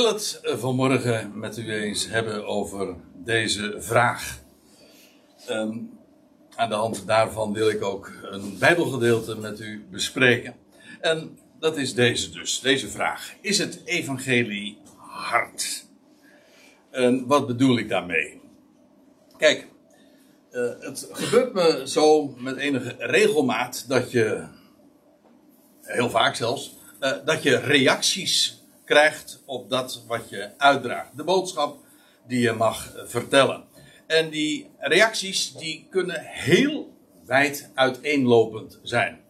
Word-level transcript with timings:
Wil 0.00 0.12
het 0.12 0.40
vanmorgen 0.42 1.38
met 1.38 1.58
u 1.58 1.72
eens 1.72 2.08
hebben 2.08 2.46
over 2.46 2.96
deze 3.14 3.76
vraag. 3.78 4.38
Ehm, 5.46 5.78
aan 6.54 6.68
de 6.68 6.74
hand 6.74 7.06
daarvan 7.06 7.52
wil 7.52 7.68
ik 7.68 7.82
ook 7.82 8.12
een 8.22 8.58
Bijbelgedeelte 8.58 9.36
met 9.36 9.60
u 9.60 9.84
bespreken. 9.90 10.54
En 11.00 11.38
dat 11.58 11.76
is 11.76 11.94
deze 11.94 12.30
dus, 12.30 12.60
deze 12.60 12.88
vraag. 12.88 13.34
Is 13.40 13.58
het 13.58 13.80
evangelie 13.84 14.78
hard? 14.96 15.84
En 16.90 17.26
wat 17.26 17.46
bedoel 17.46 17.78
ik 17.78 17.88
daarmee? 17.88 18.40
Kijk, 19.36 19.66
eh, 20.50 20.70
het 20.78 21.08
gebeurt 21.12 21.52
me 21.52 21.82
zo 21.88 22.34
met 22.38 22.56
enige 22.56 22.94
regelmaat 22.98 23.84
dat 23.88 24.10
je, 24.10 24.46
heel 25.82 26.10
vaak 26.10 26.34
zelfs, 26.34 26.76
eh, 27.00 27.12
dat 27.24 27.42
je 27.42 27.56
reacties 27.56 28.59
krijgt 28.90 29.42
op 29.46 29.70
dat 29.70 30.04
wat 30.06 30.28
je 30.28 30.50
uitdraagt. 30.56 31.16
De 31.16 31.24
boodschap 31.24 31.78
die 32.26 32.40
je 32.40 32.52
mag 32.52 32.92
vertellen. 33.04 33.64
En 34.06 34.30
die 34.30 34.70
reacties 34.78 35.52
die 35.52 35.86
kunnen 35.90 36.20
heel 36.20 36.92
wijd 37.24 37.70
uiteenlopend 37.74 38.78
zijn. 38.82 39.20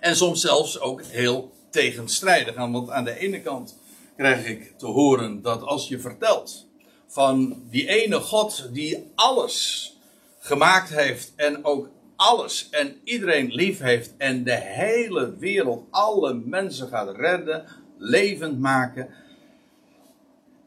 En 0.00 0.16
soms 0.16 0.40
zelfs 0.40 0.80
ook 0.80 1.02
heel 1.02 1.52
tegenstrijdig. 1.70 2.54
Want 2.54 2.90
aan 2.90 3.04
de 3.04 3.18
ene 3.18 3.40
kant 3.40 3.78
krijg 4.16 4.46
ik 4.46 4.78
te 4.78 4.86
horen 4.86 5.42
dat 5.42 5.62
als 5.62 5.88
je 5.88 6.00
vertelt 6.00 6.66
van 7.06 7.62
die 7.70 7.88
ene 7.88 8.20
God 8.20 8.68
die 8.72 9.12
alles 9.14 9.92
gemaakt 10.38 10.88
heeft 10.88 11.32
en 11.36 11.64
ook 11.64 11.90
alles 12.16 12.68
en 12.70 13.00
iedereen 13.04 13.52
lief 13.52 13.78
heeft 13.78 14.14
en 14.16 14.44
de 14.44 14.56
hele 14.56 15.36
wereld, 15.36 15.86
alle 15.90 16.34
mensen 16.34 16.88
gaat 16.88 17.16
redden, 17.16 17.64
levend 17.98 18.58
maken 18.58 19.08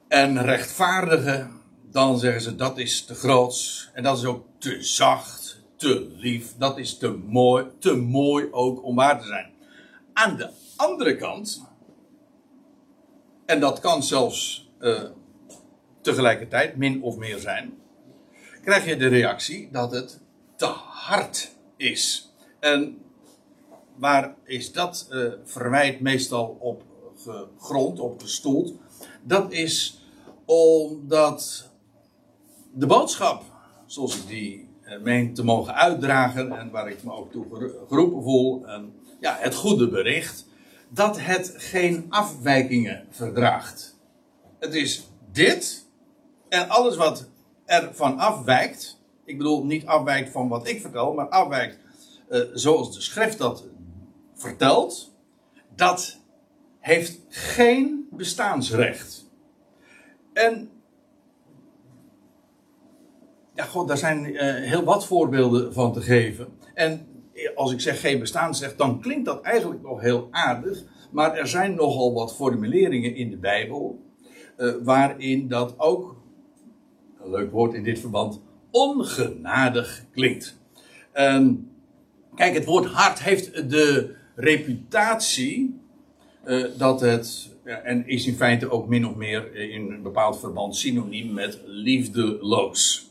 en 0.07 0.41
rechtvaardigen, 0.41 1.51
dan 1.91 2.19
zeggen 2.19 2.41
ze 2.41 2.55
dat 2.55 2.77
is 2.77 3.05
te 3.05 3.15
groot 3.15 3.89
en 3.93 4.03
dat 4.03 4.17
is 4.17 4.25
ook 4.25 4.45
te 4.57 4.83
zacht, 4.83 5.63
te 5.75 6.11
lief, 6.15 6.53
dat 6.57 6.77
is 6.77 6.97
te 6.97 7.09
mooi, 7.09 7.65
te 7.79 7.95
mooi 7.95 8.47
ook 8.51 8.83
om 8.83 8.95
waar 8.95 9.19
te 9.19 9.27
zijn. 9.27 9.51
Aan 10.13 10.37
de 10.37 10.49
andere 10.75 11.15
kant, 11.15 11.67
en 13.45 13.59
dat 13.59 13.79
kan 13.79 14.03
zelfs 14.03 14.69
uh, 14.79 15.03
tegelijkertijd 16.01 16.75
min 16.75 17.01
of 17.01 17.17
meer 17.17 17.37
zijn, 17.37 17.73
krijg 18.63 18.85
je 18.85 18.97
de 18.97 19.07
reactie 19.07 19.69
dat 19.71 19.91
het 19.91 20.19
te 20.55 20.65
hard 20.65 21.55
is. 21.77 22.31
En 22.59 22.97
waar 23.95 24.35
is 24.43 24.71
dat 24.71 25.07
uh, 25.11 25.31
verwijt 25.43 25.99
meestal 25.99 26.57
op 26.59 26.83
gegrond, 27.23 27.99
op 27.99 28.21
gestoeld? 28.21 28.73
Dat 29.23 29.51
is 29.51 30.01
omdat 30.45 31.69
de 32.73 32.85
boodschap, 32.85 33.43
zoals 33.85 34.17
ik 34.17 34.27
die 34.27 34.69
uh, 34.85 35.01
meen 35.01 35.33
te 35.33 35.43
mogen 35.43 35.73
uitdragen 35.73 36.51
en 36.51 36.71
waar 36.71 36.89
ik 36.89 37.03
me 37.03 37.11
ook 37.13 37.31
toe 37.31 37.45
geroepen 37.87 38.23
voel, 38.23 38.67
en, 38.67 38.93
ja, 39.19 39.37
het 39.39 39.55
goede 39.55 39.89
bericht, 39.89 40.45
dat 40.89 41.19
het 41.19 41.53
geen 41.57 42.05
afwijkingen 42.09 43.07
verdraagt. 43.09 43.99
Het 44.59 44.73
is 44.73 45.09
dit 45.31 45.85
en 46.49 46.69
alles 46.69 46.95
wat 46.95 47.29
er 47.65 47.89
van 47.93 48.17
afwijkt, 48.17 48.99
ik 49.25 49.37
bedoel 49.37 49.65
niet 49.65 49.85
afwijkt 49.85 50.31
van 50.31 50.47
wat 50.47 50.67
ik 50.67 50.81
vertel, 50.81 51.13
maar 51.13 51.29
afwijkt 51.29 51.79
uh, 52.29 52.41
zoals 52.53 52.93
de 52.93 53.01
schrift 53.01 53.37
dat 53.37 53.63
vertelt, 54.35 55.11
dat 55.75 56.20
heeft 56.81 57.19
geen 57.29 58.07
bestaansrecht. 58.11 59.29
En 60.33 60.69
ja, 63.55 63.63
god, 63.63 63.87
daar 63.87 63.97
zijn 63.97 64.25
uh, 64.25 64.39
heel 64.55 64.83
wat 64.83 65.05
voorbeelden 65.05 65.73
van 65.73 65.93
te 65.93 66.01
geven. 66.01 66.47
En 66.73 67.07
als 67.55 67.71
ik 67.71 67.81
zeg 67.81 67.99
geen 67.99 68.19
bestaansrecht, 68.19 68.77
dan 68.77 69.01
klinkt 69.01 69.25
dat 69.25 69.41
eigenlijk 69.41 69.81
nog 69.81 70.01
heel 70.01 70.27
aardig. 70.31 70.83
Maar 71.11 71.37
er 71.37 71.47
zijn 71.47 71.75
nogal 71.75 72.13
wat 72.13 72.35
formuleringen 72.35 73.15
in 73.15 73.29
de 73.29 73.37
Bijbel. 73.37 73.99
Uh, 74.57 74.73
waarin 74.83 75.47
dat 75.47 75.73
ook, 75.77 76.15
een 77.23 77.29
leuk 77.29 77.51
woord 77.51 77.73
in 77.73 77.83
dit 77.83 77.99
verband, 77.99 78.41
ongenadig 78.71 80.05
klinkt. 80.11 80.59
Um, 81.13 81.71
kijk, 82.35 82.53
het 82.53 82.65
woord 82.65 82.85
hart 82.85 83.23
heeft 83.23 83.69
de 83.69 84.15
reputatie 84.35 85.80
uh, 86.45 86.65
dat 86.77 87.01
het, 87.01 87.49
ja, 87.65 87.77
en 87.77 88.07
is 88.07 88.27
in 88.27 88.35
feite 88.35 88.69
ook 88.69 88.87
min 88.87 89.07
of 89.07 89.15
meer 89.15 89.55
in 89.55 89.91
een 89.91 90.01
bepaald 90.01 90.39
verband 90.39 90.75
synoniem 90.75 91.33
met 91.33 91.59
liefdeloos. 91.65 93.09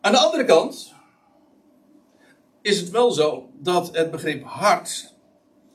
Aan 0.00 0.12
de 0.12 0.18
andere 0.18 0.44
kant 0.44 0.94
is 2.62 2.80
het 2.80 2.90
wel 2.90 3.10
zo 3.10 3.48
dat 3.58 3.96
het 3.96 4.10
begrip 4.10 4.44
hart, 4.44 5.14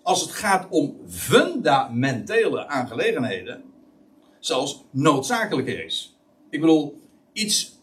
als 0.03 0.22
het 0.22 0.31
gaat 0.31 0.68
om 0.69 0.97
fundamentele 1.07 2.68
aangelegenheden, 2.68 3.63
zelfs 4.40 4.84
noodzakelijk 4.90 5.68
is. 5.68 6.18
Ik 6.50 6.59
bedoel, 6.59 7.01
iets 7.34 7.80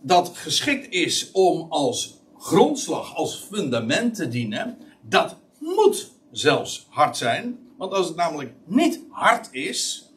dat 0.00 0.30
geschikt 0.34 0.92
is 0.92 1.30
om 1.32 1.66
als 1.70 2.20
grondslag, 2.38 3.14
als 3.14 3.46
fundament 3.50 4.14
te 4.14 4.28
dienen, 4.28 4.78
dat 5.00 5.36
moet 5.58 6.12
zelfs 6.30 6.86
hard 6.88 7.16
zijn. 7.16 7.58
Want 7.78 7.92
als 7.92 8.06
het 8.06 8.16
namelijk 8.16 8.52
niet 8.64 9.00
hard 9.10 9.48
is, 9.52 10.10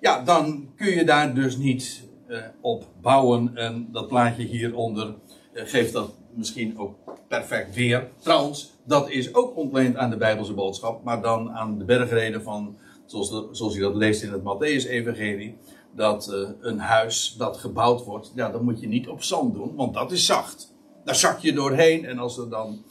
ja, 0.00 0.22
dan 0.22 0.68
kun 0.76 0.90
je 0.90 1.04
daar 1.04 1.34
dus 1.34 1.56
niet 1.56 2.02
uh, 2.28 2.38
op 2.60 2.86
bouwen. 3.00 3.56
En 3.56 3.88
dat 3.92 4.08
plaatje 4.08 4.42
hieronder 4.42 5.14
uh, 5.52 5.62
geeft 5.64 5.92
dat 5.92 6.12
misschien 6.34 6.78
ook 6.78 6.94
perfect 7.28 7.74
weer. 7.74 8.08
Trouwens, 8.18 8.72
dat 8.84 9.10
is 9.10 9.34
ook 9.34 9.56
ontleend 9.56 9.96
aan 9.96 10.10
de 10.10 10.16
Bijbelse 10.16 10.52
boodschap, 10.52 11.04
maar 11.04 11.22
dan 11.22 11.50
aan 11.50 11.78
de 11.78 11.84
bergreden 11.84 12.42
van, 12.42 12.76
zoals, 13.06 13.46
zoals 13.50 13.74
je 13.74 13.80
dat 13.80 13.94
leest 13.94 14.22
in 14.22 14.32
het 14.32 14.42
Matthäus-evangelie, 14.42 15.56
dat 15.94 16.28
uh, 16.32 16.48
een 16.60 16.78
huis 16.78 17.34
dat 17.38 17.56
gebouwd 17.56 18.04
wordt, 18.04 18.32
ja, 18.34 18.50
dan 18.50 18.64
moet 18.64 18.80
je 18.80 18.88
niet 18.88 19.08
op 19.08 19.22
zand 19.22 19.54
doen, 19.54 19.74
want 19.74 19.94
dat 19.94 20.12
is 20.12 20.26
zacht. 20.26 20.72
Daar 21.04 21.14
zak 21.14 21.38
je 21.38 21.52
doorheen 21.52 22.04
en 22.04 22.18
als 22.18 22.38
er 22.38 22.50
dan, 22.50 22.84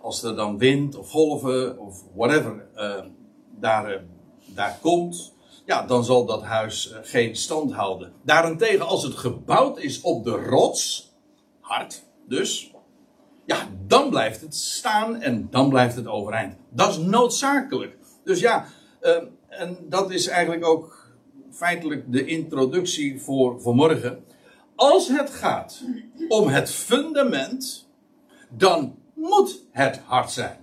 als 0.00 0.22
er 0.22 0.36
dan 0.36 0.58
wind 0.58 0.96
of 0.96 1.10
golven 1.10 1.78
of 1.78 2.04
whatever 2.14 2.66
uh, 2.76 3.04
daar, 3.58 3.90
uh, 3.90 4.00
daar 4.46 4.78
komt, 4.80 5.34
ja, 5.64 5.82
dan 5.86 6.04
zal 6.04 6.24
dat 6.26 6.42
huis 6.42 6.94
geen 7.02 7.36
stand 7.36 7.72
houden. 7.72 8.12
Daarentegen, 8.22 8.86
als 8.86 9.02
het 9.02 9.14
gebouwd 9.14 9.78
is 9.78 10.00
op 10.00 10.24
de 10.24 10.30
rots, 10.30 11.12
hard 11.60 12.02
dus, 12.28 12.70
ja, 13.44 13.68
dan 13.86 14.10
blijft 14.10 14.40
het 14.40 14.54
staan 14.54 15.20
en 15.20 15.48
dan 15.50 15.68
blijft 15.68 15.96
het 15.96 16.06
overeind. 16.06 16.56
Dat 16.68 16.90
is 16.90 16.98
noodzakelijk. 16.98 17.96
Dus 18.24 18.40
ja, 18.40 18.66
uh, 19.02 19.16
en 19.48 19.76
dat 19.88 20.10
is 20.10 20.26
eigenlijk 20.26 20.66
ook 20.66 21.14
feitelijk 21.50 22.12
de 22.12 22.24
introductie 22.24 23.20
voor 23.20 23.60
vanmorgen. 23.60 24.24
Als 24.74 25.08
het 25.08 25.30
gaat 25.30 25.82
om 26.28 26.48
het 26.48 26.70
fundament, 26.70 27.88
dan 28.48 28.94
moet 29.20 29.64
het 29.70 30.00
hard 30.04 30.30
zijn. 30.30 30.58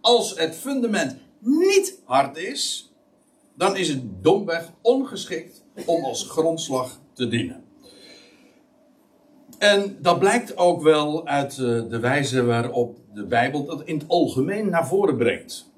Als 0.00 0.38
het 0.38 0.54
fundament 0.54 1.16
niet 1.38 2.00
hard 2.04 2.36
is, 2.36 2.92
dan 3.54 3.76
is 3.76 3.88
het 3.88 4.02
domweg 4.22 4.72
ongeschikt 4.82 5.64
om 5.86 6.04
als 6.04 6.28
grondslag 6.28 7.00
te 7.12 7.28
dienen. 7.28 7.64
En 9.58 9.98
dat 10.00 10.18
blijkt 10.18 10.56
ook 10.56 10.82
wel 10.82 11.26
uit 11.26 11.56
de 11.56 11.98
wijze 12.00 12.44
waarop 12.44 12.98
de 13.14 13.26
Bijbel 13.26 13.64
dat 13.64 13.82
in 13.84 13.98
het 13.98 14.08
algemeen 14.08 14.70
naar 14.70 14.86
voren 14.86 15.16
brengt. 15.16 15.72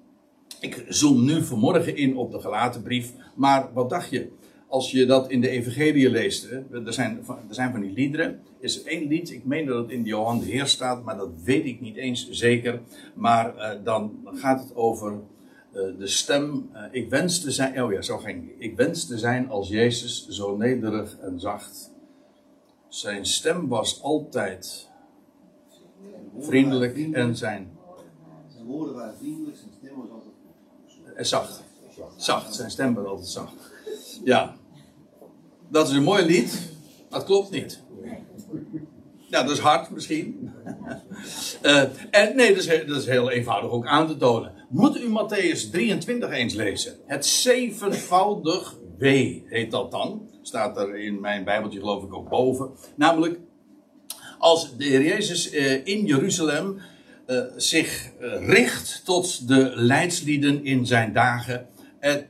Ik 0.61 0.85
zoom 0.89 1.25
nu 1.25 1.45
vanmorgen 1.45 1.97
in 1.97 2.17
op 2.17 2.33
de 2.33 2.41
gelaten 2.41 2.83
brief, 2.83 3.13
maar 3.35 3.73
wat 3.73 3.91
dacht 3.91 4.11
je? 4.11 4.33
Als 4.73 4.91
je 4.91 5.07
dat 5.07 5.31
in 5.31 5.41
de 5.41 5.49
evangelie 5.49 6.11
leest, 6.11 6.51
hè, 6.51 6.85
er, 6.85 6.93
zijn, 6.93 7.25
er 7.49 7.55
zijn 7.55 7.73
van 7.73 7.81
die 7.81 7.93
liederen. 7.93 8.27
Er 8.29 8.65
is 8.65 8.83
één 8.83 9.09
lied, 9.09 9.31
ik 9.31 9.45
meen 9.45 9.67
dat 9.67 9.83
het 9.83 9.91
in 9.91 10.03
de 10.03 10.09
Johan 10.09 10.39
de 10.39 10.45
Heer 10.45 10.67
staat, 10.67 11.05
maar 11.05 11.17
dat 11.17 11.31
weet 11.45 11.65
ik 11.65 11.81
niet 11.81 11.97
eens 11.97 12.31
zeker. 12.31 12.81
Maar 13.15 13.57
uh, 13.57 13.85
dan 13.85 14.29
gaat 14.33 14.61
het 14.61 14.77
over 14.77 15.13
uh, 15.13 15.99
de 15.99 16.07
stem. 16.07 16.71
Uh, 16.75 16.83
ik 16.91 17.11
wens 17.11 17.41
te 17.41 17.51
zijn, 17.51 17.83
oh 17.83 17.93
ja, 17.93 18.03
zo 18.03 18.19
ging 18.19 18.51
Ik 18.59 18.77
wens 18.77 19.07
te 19.07 19.19
zijn 19.19 19.49
als 19.49 19.69
Jezus, 19.69 20.29
zo 20.29 20.57
nederig 20.57 21.19
en 21.19 21.41
zacht. 21.41 21.91
Zijn 22.89 23.27
stem 23.27 23.69
was 23.69 24.03
altijd 24.03 24.89
vriendelijk 26.39 26.97
en 27.13 27.37
zijn. 27.37 27.71
Zijn 28.53 28.65
woorden 28.65 28.95
waren 28.95 29.19
vriendelijk, 29.19 29.57
zijn 29.57 29.71
stem 29.79 29.97
was 29.97 30.11
altijd. 30.11 30.35
En 31.17 31.27
zacht. 31.27 31.63
Zacht, 32.17 32.55
zijn 32.55 32.71
stem 32.71 32.95
was 32.95 33.07
altijd 33.07 33.29
zacht. 33.29 33.71
Ja. 34.25 34.61
Dat 35.73 35.89
is 35.89 35.95
een 35.95 36.03
mooi 36.03 36.25
lied, 36.25 36.73
het 37.11 37.25
klopt 37.25 37.51
niet. 37.51 37.81
Ja, 39.31 39.43
dat 39.43 39.51
is 39.51 39.59
hard 39.59 39.91
misschien. 39.91 40.51
uh, 41.63 41.83
en 42.21 42.37
nee, 42.37 42.55
dat 42.55 42.65
is, 42.65 42.87
dat 42.87 42.97
is 42.97 43.07
heel 43.07 43.31
eenvoudig 43.31 43.71
ook 43.71 43.87
aan 43.87 44.07
te 44.07 44.17
tonen. 44.17 44.53
moet 44.69 45.01
u 45.01 45.09
Matthäus 45.09 45.71
23 45.71 46.31
eens 46.31 46.55
lezen. 46.55 46.97
Het 47.07 47.27
zevenvoudig 47.27 48.77
W 48.99 49.05
heet 49.47 49.71
dat 49.71 49.91
dan. 49.91 50.29
Staat 50.43 50.77
er 50.77 50.97
in 50.97 51.21
mijn 51.21 51.45
Bijbeltje 51.45 51.79
geloof 51.79 52.03
ik 52.03 52.15
ook 52.15 52.29
boven. 52.29 52.71
Namelijk, 52.97 53.39
als 54.39 54.77
de 54.77 54.85
Heer 54.85 55.03
Jezus 55.03 55.51
eh, 55.51 55.87
in 55.87 56.05
Jeruzalem 56.07 56.81
eh, 57.27 57.41
zich 57.57 58.11
eh, 58.21 58.49
richt 58.49 59.03
tot 59.05 59.49
de 59.49 59.73
leidslieden 59.75 60.65
in 60.65 60.87
zijn 60.87 61.13
dagen. 61.13 61.67
Het 61.99 62.27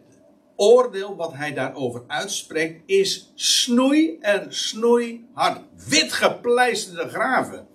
oordeel 0.62 1.16
wat 1.16 1.32
hij 1.32 1.54
daarover 1.54 2.02
uitspreekt 2.06 2.82
is 2.86 3.32
snoei 3.34 4.18
en 4.20 4.46
snoeihard. 4.48 5.60
Wit 5.88 6.12
gepleisterde 6.12 7.08
graven. 7.08 7.66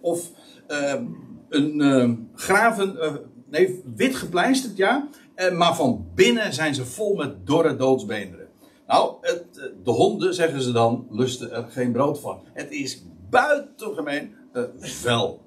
of 0.00 0.30
een 1.48 2.30
graven, 2.34 2.98
nee, 3.50 3.82
wit 3.96 4.16
gepleisterd 4.16 4.76
ja. 4.76 5.08
maar 5.52 5.76
van 5.76 6.06
binnen 6.14 6.52
zijn 6.52 6.74
ze 6.74 6.84
vol 6.84 7.14
met 7.14 7.46
dorre 7.46 7.76
doodsbeenderen. 7.76 8.48
Nou, 8.86 9.14
het, 9.20 9.72
de 9.84 9.90
honden, 9.90 10.34
zeggen 10.34 10.62
ze 10.62 10.72
dan, 10.72 11.06
lusten 11.10 11.52
er 11.52 11.66
geen 11.68 11.92
brood 11.92 12.20
van. 12.20 12.40
Het 12.52 12.70
is 12.70 13.02
buitengemeen 13.30 14.34
vuil. 14.78 15.42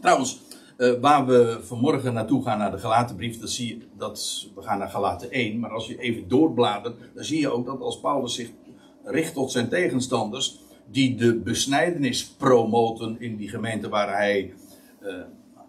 Trouwens, 0.00 0.40
uh, 0.78 1.00
waar 1.00 1.26
we 1.26 1.58
vanmorgen 1.62 2.12
naartoe 2.12 2.42
gaan 2.42 2.58
naar 2.58 2.70
de 2.70 2.78
Galatenbrief, 2.78 3.40
dat 3.40 3.50
zie 3.50 3.68
je, 3.68 3.86
dat, 3.96 4.46
we 4.54 4.62
gaan 4.62 4.78
naar 4.78 4.88
Galaten 4.88 5.30
1, 5.30 5.58
maar 5.58 5.70
als 5.70 5.86
je 5.86 5.98
even 5.98 6.28
doorbladert, 6.28 6.96
dan 7.14 7.24
zie 7.24 7.40
je 7.40 7.50
ook 7.50 7.66
dat 7.66 7.80
als 7.80 8.00
Paulus 8.00 8.34
zich 8.34 8.50
richt 9.04 9.34
tot 9.34 9.50
zijn 9.50 9.68
tegenstanders, 9.68 10.58
die 10.90 11.14
de 11.14 11.34
besnijdenis 11.34 12.26
promoten 12.26 13.20
in 13.20 13.36
die 13.36 13.48
gemeente 13.48 13.88
waar 13.88 14.16
hij 14.16 14.54
uh, 15.02 15.14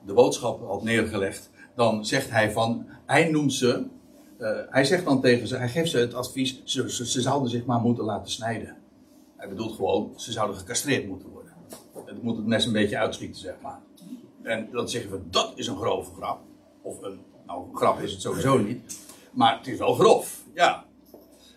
de 0.05 0.13
boodschap 0.13 0.67
had 0.67 0.83
neergelegd, 0.83 1.49
dan 1.75 2.05
zegt 2.05 2.29
hij 2.29 2.51
van, 2.51 2.85
hij 3.05 3.29
noemt 3.29 3.53
ze, 3.53 3.85
uh, 4.39 4.49
hij 4.69 4.83
zegt 4.83 5.05
dan 5.05 5.21
tegen 5.21 5.47
ze, 5.47 5.55
hij 5.57 5.69
geeft 5.69 5.91
ze 5.91 5.97
het 5.97 6.13
advies, 6.13 6.61
ze, 6.63 6.91
ze, 6.91 7.07
ze 7.07 7.21
zouden 7.21 7.49
zich 7.49 7.65
maar 7.65 7.81
moeten 7.81 8.03
laten 8.03 8.31
snijden. 8.31 8.77
Hij 9.35 9.49
bedoelt 9.49 9.75
gewoon, 9.75 10.13
ze 10.15 10.31
zouden 10.31 10.57
gecastreerd 10.57 11.07
moeten 11.07 11.29
worden. 11.29 11.53
Het 12.05 12.23
moet 12.23 12.37
het 12.37 12.45
mes 12.45 12.65
een 12.65 12.73
beetje 12.73 12.97
uitschieten, 12.97 13.41
zeg 13.41 13.55
maar. 13.61 13.79
En 14.49 14.69
dan 14.71 14.89
zeggen 14.89 15.11
we, 15.11 15.19
dat 15.29 15.51
is 15.55 15.67
een 15.67 15.77
grove 15.77 16.11
grap. 16.15 16.39
Of 16.81 17.01
een, 17.01 17.19
nou, 17.47 17.63
grap 17.73 17.99
is 17.99 18.11
het 18.11 18.21
sowieso 18.21 18.57
niet. 18.57 18.99
Maar 19.31 19.57
het 19.57 19.67
is 19.67 19.77
wel 19.77 19.93
grof, 19.93 20.43
ja. 20.53 20.85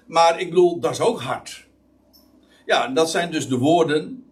Maar 0.07 0.41
ik 0.41 0.49
bedoel, 0.49 0.81
dat 0.81 0.91
is 0.91 1.01
ook 1.01 1.21
hard. 1.21 1.67
Ja, 2.67 2.89
dat 2.89 3.11
zijn 3.11 3.31
dus 3.31 3.49
de 3.49 3.59
woorden 3.59 4.25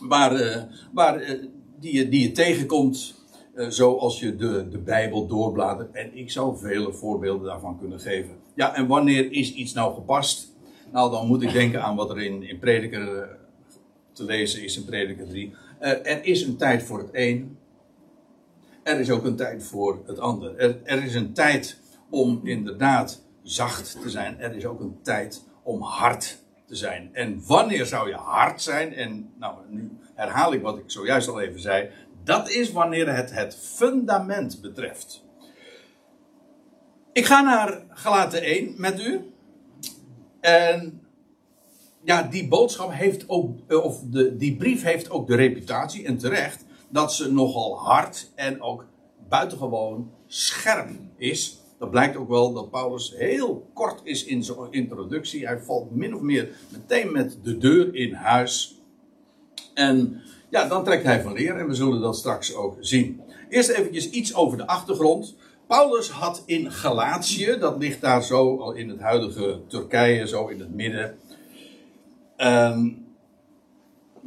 waar, 0.00 0.40
uh, 0.40 0.62
waar, 0.92 1.22
uh, 1.22 1.44
die, 1.80 1.94
je, 1.94 2.08
die 2.08 2.22
je 2.22 2.32
tegenkomt 2.32 3.14
uh, 3.54 3.68
zoals 3.68 4.20
je 4.20 4.36
de, 4.36 4.68
de 4.68 4.78
Bijbel 4.78 5.26
doorbladert. 5.26 5.94
En 5.94 6.16
ik 6.16 6.30
zou 6.30 6.58
vele 6.58 6.92
voorbeelden 6.92 7.46
daarvan 7.46 7.78
kunnen 7.78 8.00
geven. 8.00 8.36
Ja, 8.54 8.74
en 8.74 8.86
wanneer 8.86 9.32
is 9.32 9.52
iets 9.52 9.72
nou 9.72 9.94
gepast? 9.94 10.54
Nou, 10.92 11.10
dan 11.10 11.26
moet 11.26 11.42
ik 11.42 11.52
denken 11.52 11.82
aan 11.82 11.96
wat 11.96 12.10
er 12.10 12.22
in, 12.22 12.42
in 12.42 12.58
Prediker 12.58 13.36
te 14.12 14.24
lezen 14.24 14.62
is 14.62 14.76
in 14.76 14.84
Prediker 14.84 15.28
3. 15.28 15.54
er 15.78 16.24
is 16.24 16.42
een 16.42 16.56
tijd 16.56 16.82
voor 16.82 16.98
het 16.98 17.10
een 17.12 17.56
er 18.88 19.00
is 19.00 19.10
ook 19.10 19.24
een 19.24 19.36
tijd 19.36 19.64
voor 19.64 20.02
het 20.06 20.18
ander. 20.18 20.56
Er, 20.56 20.80
er 20.84 21.04
is 21.04 21.14
een 21.14 21.32
tijd 21.32 21.80
om 22.10 22.40
inderdaad 22.42 23.22
zacht 23.42 24.00
te 24.02 24.10
zijn. 24.10 24.40
Er 24.40 24.56
is 24.56 24.66
ook 24.66 24.80
een 24.80 24.98
tijd 25.02 25.44
om 25.62 25.82
hard 25.82 26.38
te 26.66 26.74
zijn. 26.74 27.10
En 27.12 27.42
wanneer 27.46 27.86
zou 27.86 28.08
je 28.08 28.14
hard 28.14 28.62
zijn? 28.62 28.94
En 28.94 29.30
nou, 29.38 29.54
nu 29.68 29.90
herhaal 30.14 30.52
ik 30.52 30.62
wat 30.62 30.78
ik 30.78 30.84
zojuist 30.86 31.28
al 31.28 31.40
even 31.40 31.60
zei. 31.60 31.90
Dat 32.24 32.50
is 32.50 32.72
wanneer 32.72 33.14
het 33.14 33.32
het 33.32 33.56
fundament 33.56 34.60
betreft. 34.60 35.24
Ik 37.12 37.24
ga 37.24 37.40
naar 37.40 37.82
Galaten 37.88 38.42
1 38.42 38.74
met 38.76 39.00
u. 39.00 39.32
En 40.40 41.02
ja, 42.02 42.22
die 42.22 42.48
boodschap 42.48 42.92
heeft 42.92 43.28
ook, 43.28 43.72
of 43.72 44.00
de, 44.04 44.36
die 44.36 44.56
brief 44.56 44.82
heeft 44.82 45.10
ook 45.10 45.26
de 45.26 45.36
reputatie, 45.36 46.04
en 46.04 46.18
terecht, 46.18 46.64
dat 46.88 47.12
ze 47.12 47.32
nogal 47.32 47.78
hard 47.78 48.30
en 48.34 48.62
ook 48.62 48.86
buitengewoon 49.28 50.10
scherp 50.26 50.90
is. 51.16 51.58
Dat 51.78 51.90
blijkt 51.90 52.16
ook 52.16 52.28
wel 52.28 52.52
dat 52.52 52.70
Paulus 52.70 53.14
heel 53.16 53.70
kort 53.74 54.00
is 54.04 54.24
in 54.24 54.44
zijn 54.44 54.58
introductie. 54.70 55.46
Hij 55.46 55.58
valt 55.58 55.94
min 55.94 56.14
of 56.14 56.20
meer 56.20 56.48
meteen 56.68 57.12
met 57.12 57.38
de 57.42 57.58
deur 57.58 57.94
in 57.94 58.12
huis. 58.12 58.80
En 59.74 60.22
ja, 60.50 60.68
dan 60.68 60.84
trekt 60.84 61.04
hij 61.04 61.22
van 61.22 61.32
leer 61.32 61.56
en 61.56 61.68
we 61.68 61.74
zullen 61.74 62.00
dat 62.00 62.16
straks 62.16 62.54
ook 62.54 62.76
zien. 62.80 63.20
Eerst 63.48 63.68
eventjes 63.68 64.10
iets 64.10 64.34
over 64.34 64.58
de 64.58 64.66
achtergrond. 64.66 65.36
Paulus 65.66 66.10
had 66.10 66.42
in 66.46 66.72
Galatië, 66.72 67.56
dat 67.60 67.78
ligt 67.78 68.00
daar 68.00 68.22
zo 68.22 68.58
al 68.58 68.72
in 68.72 68.88
het 68.88 69.00
huidige 69.00 69.60
Turkije, 69.66 70.28
zo 70.28 70.46
in 70.46 70.60
het 70.60 70.74
midden. 70.74 71.18
Um, 72.36 73.07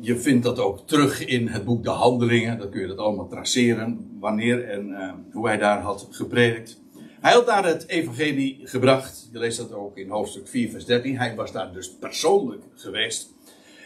je 0.02 0.18
vindt 0.18 0.44
dat 0.44 0.60
ook 0.60 0.88
terug 0.88 1.26
in 1.26 1.48
het 1.48 1.66
boek 1.66 1.84
De 1.84 1.90
Handelingen. 1.90 2.58
Dan 2.58 2.70
kun 2.70 2.82
je 2.82 2.88
dat 2.88 2.98
allemaal 2.98 3.28
traceren. 3.28 4.18
Wanneer 4.20 4.70
en 4.70 4.90
uh, 4.90 5.14
hoe 5.32 5.48
hij 5.48 5.58
daar 5.58 5.82
had 5.82 6.08
gepredikt. 6.12 6.82
Hij 7.22 7.34
had 7.34 7.46
daar 7.46 7.66
het 7.66 7.88
evangelie 7.88 8.60
gebracht. 8.64 9.30
Je 9.32 9.40
leest 9.40 9.58
dat 9.58 9.74
ook 9.74 9.98
in 9.98 10.10
hoofdstuk 10.10 10.48
4, 10.48 10.70
vers 10.70 10.86
13. 10.86 11.18
Hij 11.18 11.36
was 11.36 11.52
daar 11.52 11.74
dus 11.74 11.96
persoonlijk 11.96 12.64
geweest. 12.76 13.34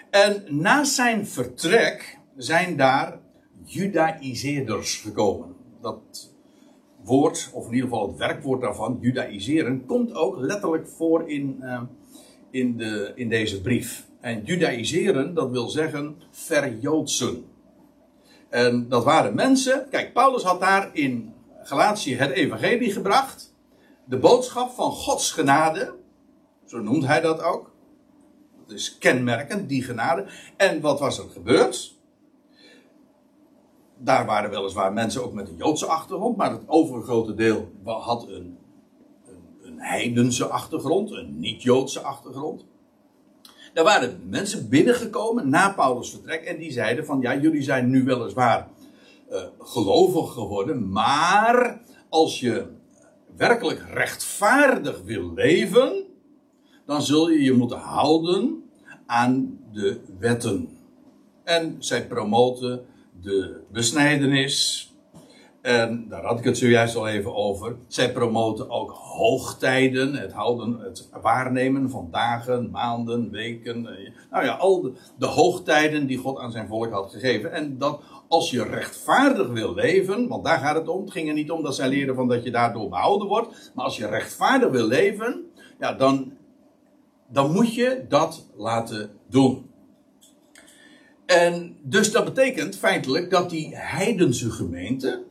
En 0.09 0.43
na 0.47 0.83
zijn 0.83 1.27
vertrek 1.27 2.19
zijn 2.35 2.77
daar 2.77 3.19
Judaïseerders 3.63 4.95
gekomen. 4.95 5.55
Dat 5.81 6.33
woord, 7.03 7.49
of 7.53 7.67
in 7.67 7.73
ieder 7.73 7.89
geval 7.89 8.07
het 8.07 8.17
werkwoord 8.17 8.61
daarvan, 8.61 8.97
judaïseren, 9.01 9.85
komt 9.85 10.13
ook 10.13 10.37
letterlijk 10.37 10.87
voor 10.87 11.29
in, 11.29 11.57
uh, 11.61 11.81
in, 12.51 12.77
de, 12.77 13.11
in 13.15 13.29
deze 13.29 13.61
brief. 13.61 14.07
En 14.25 14.43
judaïseren, 14.43 15.33
dat 15.33 15.49
wil 15.49 15.69
zeggen 15.69 16.21
verjoodsen. 16.31 17.45
En 18.49 18.89
dat 18.89 19.03
waren 19.03 19.35
mensen. 19.35 19.87
Kijk, 19.89 20.13
Paulus 20.13 20.43
had 20.43 20.59
daar 20.59 20.89
in 20.93 21.33
Galatië 21.63 22.15
het 22.15 22.31
evangelie 22.31 22.91
gebracht. 22.91 23.53
De 24.05 24.17
boodschap 24.17 24.71
van 24.71 24.91
Gods 24.91 25.31
genade. 25.31 25.93
Zo 26.65 26.79
noemt 26.79 27.05
hij 27.05 27.21
dat 27.21 27.41
ook. 27.41 27.71
Dat 28.67 28.75
is 28.75 28.97
kenmerkend, 28.97 29.69
die 29.69 29.83
genade. 29.83 30.25
En 30.57 30.81
wat 30.81 30.99
was 30.99 31.19
er 31.19 31.29
gebeurd? 31.29 31.95
Daar 33.97 34.25
waren 34.25 34.49
weliswaar 34.49 34.93
mensen 34.93 35.23
ook 35.23 35.33
met 35.33 35.49
een 35.49 35.57
Joodse 35.57 35.85
achtergrond, 35.85 36.37
maar 36.37 36.51
het 36.51 36.63
overgrote 36.67 37.33
deel 37.33 37.71
had 37.83 38.27
een, 38.27 38.57
een, 39.25 39.57
een 39.61 39.79
heidense 39.79 40.45
achtergrond, 40.45 41.11
een 41.11 41.39
niet-Joodse 41.39 41.99
achtergrond. 41.99 42.65
Daar 43.75 43.83
waren 43.83 44.19
mensen 44.29 44.69
binnengekomen 44.69 45.49
na 45.49 45.73
Paulus' 45.73 46.09
vertrek 46.09 46.43
en 46.43 46.57
die 46.57 46.71
zeiden 46.71 47.05
van 47.05 47.21
ja, 47.21 47.37
jullie 47.37 47.61
zijn 47.61 47.89
nu 47.89 48.03
weliswaar 48.03 48.67
uh, 49.31 49.43
gelovig 49.59 50.33
geworden, 50.33 50.89
maar 50.89 51.81
als 52.09 52.39
je 52.39 52.65
werkelijk 53.37 53.83
rechtvaardig 53.93 55.01
wil 55.03 55.33
leven, 55.33 56.03
dan 56.85 57.01
zul 57.01 57.29
je 57.29 57.43
je 57.43 57.53
moeten 57.53 57.77
houden 57.77 58.63
aan 59.05 59.59
de 59.71 59.99
wetten. 60.19 60.77
En 61.43 61.75
zij 61.79 62.07
promoten 62.07 62.85
de 63.21 63.61
besnijdenis, 63.71 64.89
en 65.65 66.05
daar 66.09 66.23
had 66.23 66.39
ik 66.39 66.45
het 66.45 66.57
zojuist 66.57 66.95
al 66.95 67.07
even 67.07 67.35
over. 67.35 67.75
Zij 67.87 68.11
promoten 68.11 68.69
ook 68.69 68.91
hoogtijden, 68.91 70.13
het 70.13 70.31
houden, 70.31 70.79
het 70.79 71.09
waarnemen 71.21 71.89
van 71.89 72.07
dagen, 72.11 72.69
maanden, 72.71 73.31
weken. 73.31 73.81
Nou 74.31 74.45
ja, 74.45 74.53
al 74.53 74.81
de, 74.81 74.93
de 75.17 75.25
hoogtijden 75.25 76.07
die 76.07 76.17
God 76.17 76.39
aan 76.39 76.51
zijn 76.51 76.67
volk 76.67 76.91
had 76.91 77.11
gegeven. 77.11 77.51
En 77.51 77.77
dat 77.77 78.01
als 78.27 78.51
je 78.51 78.63
rechtvaardig 78.63 79.47
wil 79.47 79.73
leven, 79.73 80.27
want 80.27 80.45
daar 80.45 80.59
gaat 80.59 80.75
het 80.75 80.87
om. 80.87 81.01
Het 81.01 81.11
ging 81.11 81.27
er 81.27 81.33
niet 81.33 81.51
om 81.51 81.63
dat 81.63 81.75
zij 81.75 81.89
leren 81.89 82.15
van 82.15 82.27
dat 82.27 82.43
je 82.43 82.51
daardoor 82.51 82.89
behouden 82.89 83.27
wordt. 83.27 83.71
Maar 83.75 83.85
als 83.85 83.97
je 83.97 84.07
rechtvaardig 84.07 84.69
wil 84.69 84.87
leven, 84.87 85.45
ja, 85.79 85.93
dan, 85.93 86.33
dan 87.27 87.51
moet 87.51 87.75
je 87.75 88.05
dat 88.09 88.45
laten 88.55 89.09
doen. 89.29 89.69
En 91.25 91.77
dus 91.81 92.11
dat 92.11 92.25
betekent 92.25 92.75
feitelijk 92.75 93.29
dat 93.29 93.49
die 93.49 93.75
heidense 93.75 94.51
gemeente, 94.51 95.23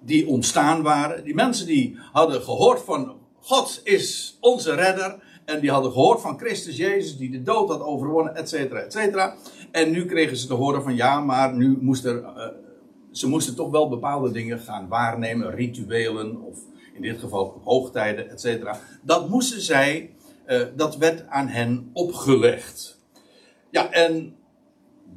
die 0.00 0.26
ontstaan 0.26 0.82
waren. 0.82 1.24
Die 1.24 1.34
mensen 1.34 1.66
die 1.66 1.98
hadden 2.12 2.42
gehoord 2.42 2.80
van 2.80 3.16
God 3.40 3.80
is 3.84 4.36
onze 4.40 4.74
redder. 4.74 5.26
En 5.44 5.60
die 5.60 5.70
hadden 5.70 5.92
gehoord 5.92 6.20
van 6.20 6.38
Christus 6.38 6.76
Jezus 6.76 7.16
die 7.16 7.30
de 7.30 7.42
dood 7.42 7.68
had 7.68 7.80
overwonnen, 7.80 8.36
et 8.36 8.48
cetera, 8.48 8.80
et 8.80 8.92
cetera. 8.92 9.36
En 9.70 9.90
nu 9.90 10.06
kregen 10.06 10.36
ze 10.36 10.46
te 10.46 10.54
horen 10.54 10.82
van 10.82 10.96
ja, 10.96 11.20
maar 11.20 11.54
nu 11.54 11.78
moest 11.80 12.04
er, 12.04 12.22
uh, 12.22 12.46
ze 13.12 13.28
moesten 13.28 13.54
toch 13.54 13.70
wel 13.70 13.88
bepaalde 13.88 14.30
dingen 14.30 14.58
gaan 14.58 14.88
waarnemen, 14.88 15.54
rituelen 15.54 16.42
of 16.42 16.58
in 16.94 17.02
dit 17.02 17.18
geval 17.18 17.60
hoogtijden, 17.64 18.30
et 18.30 18.40
cetera. 18.40 18.80
Dat 19.02 19.28
moesten 19.28 19.60
zij, 19.60 20.10
uh, 20.46 20.62
dat 20.76 20.96
werd 20.96 21.28
aan 21.28 21.48
hen 21.48 21.90
opgelegd. 21.92 23.00
Ja, 23.70 23.90
en 23.90 24.36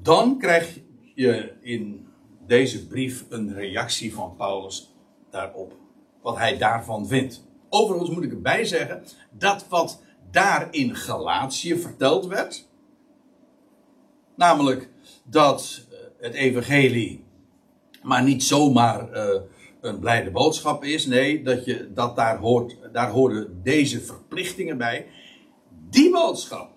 dan 0.01 0.37
krijg 0.37 0.79
je 1.15 1.51
in 1.61 2.07
deze 2.51 2.87
brief 2.87 3.25
een 3.29 3.53
reactie 3.53 4.13
van 4.13 4.35
Paulus 4.35 4.93
daarop. 5.29 5.73
Wat 6.21 6.37
hij 6.37 6.57
daarvan 6.57 7.07
vindt. 7.07 7.43
Overigens 7.69 8.09
moet 8.09 8.23
ik 8.23 8.31
erbij 8.31 8.65
zeggen 8.65 9.03
dat 9.29 9.67
wat 9.67 10.01
daar 10.31 10.67
in 10.71 10.95
Galatië 10.95 11.79
verteld 11.79 12.25
werd. 12.25 12.67
Namelijk 14.35 14.89
dat 15.23 15.85
eh, 15.89 15.97
het 16.19 16.33
evangelie 16.33 17.25
maar 18.03 18.23
niet 18.23 18.43
zomaar 18.43 19.13
uh, 19.13 19.41
een 19.81 19.99
blijde 19.99 20.31
boodschap 20.31 20.83
is. 20.83 21.05
Nee, 21.05 21.43
dat, 21.43 21.65
je, 21.65 21.93
dat 21.93 22.15
daar, 22.15 22.37
hoort, 22.37 22.77
daar 22.91 23.09
horen 23.09 23.61
deze 23.63 24.01
verplichtingen 24.01 24.77
bij. 24.77 25.07
Die 25.89 26.11
boodschap, 26.11 26.71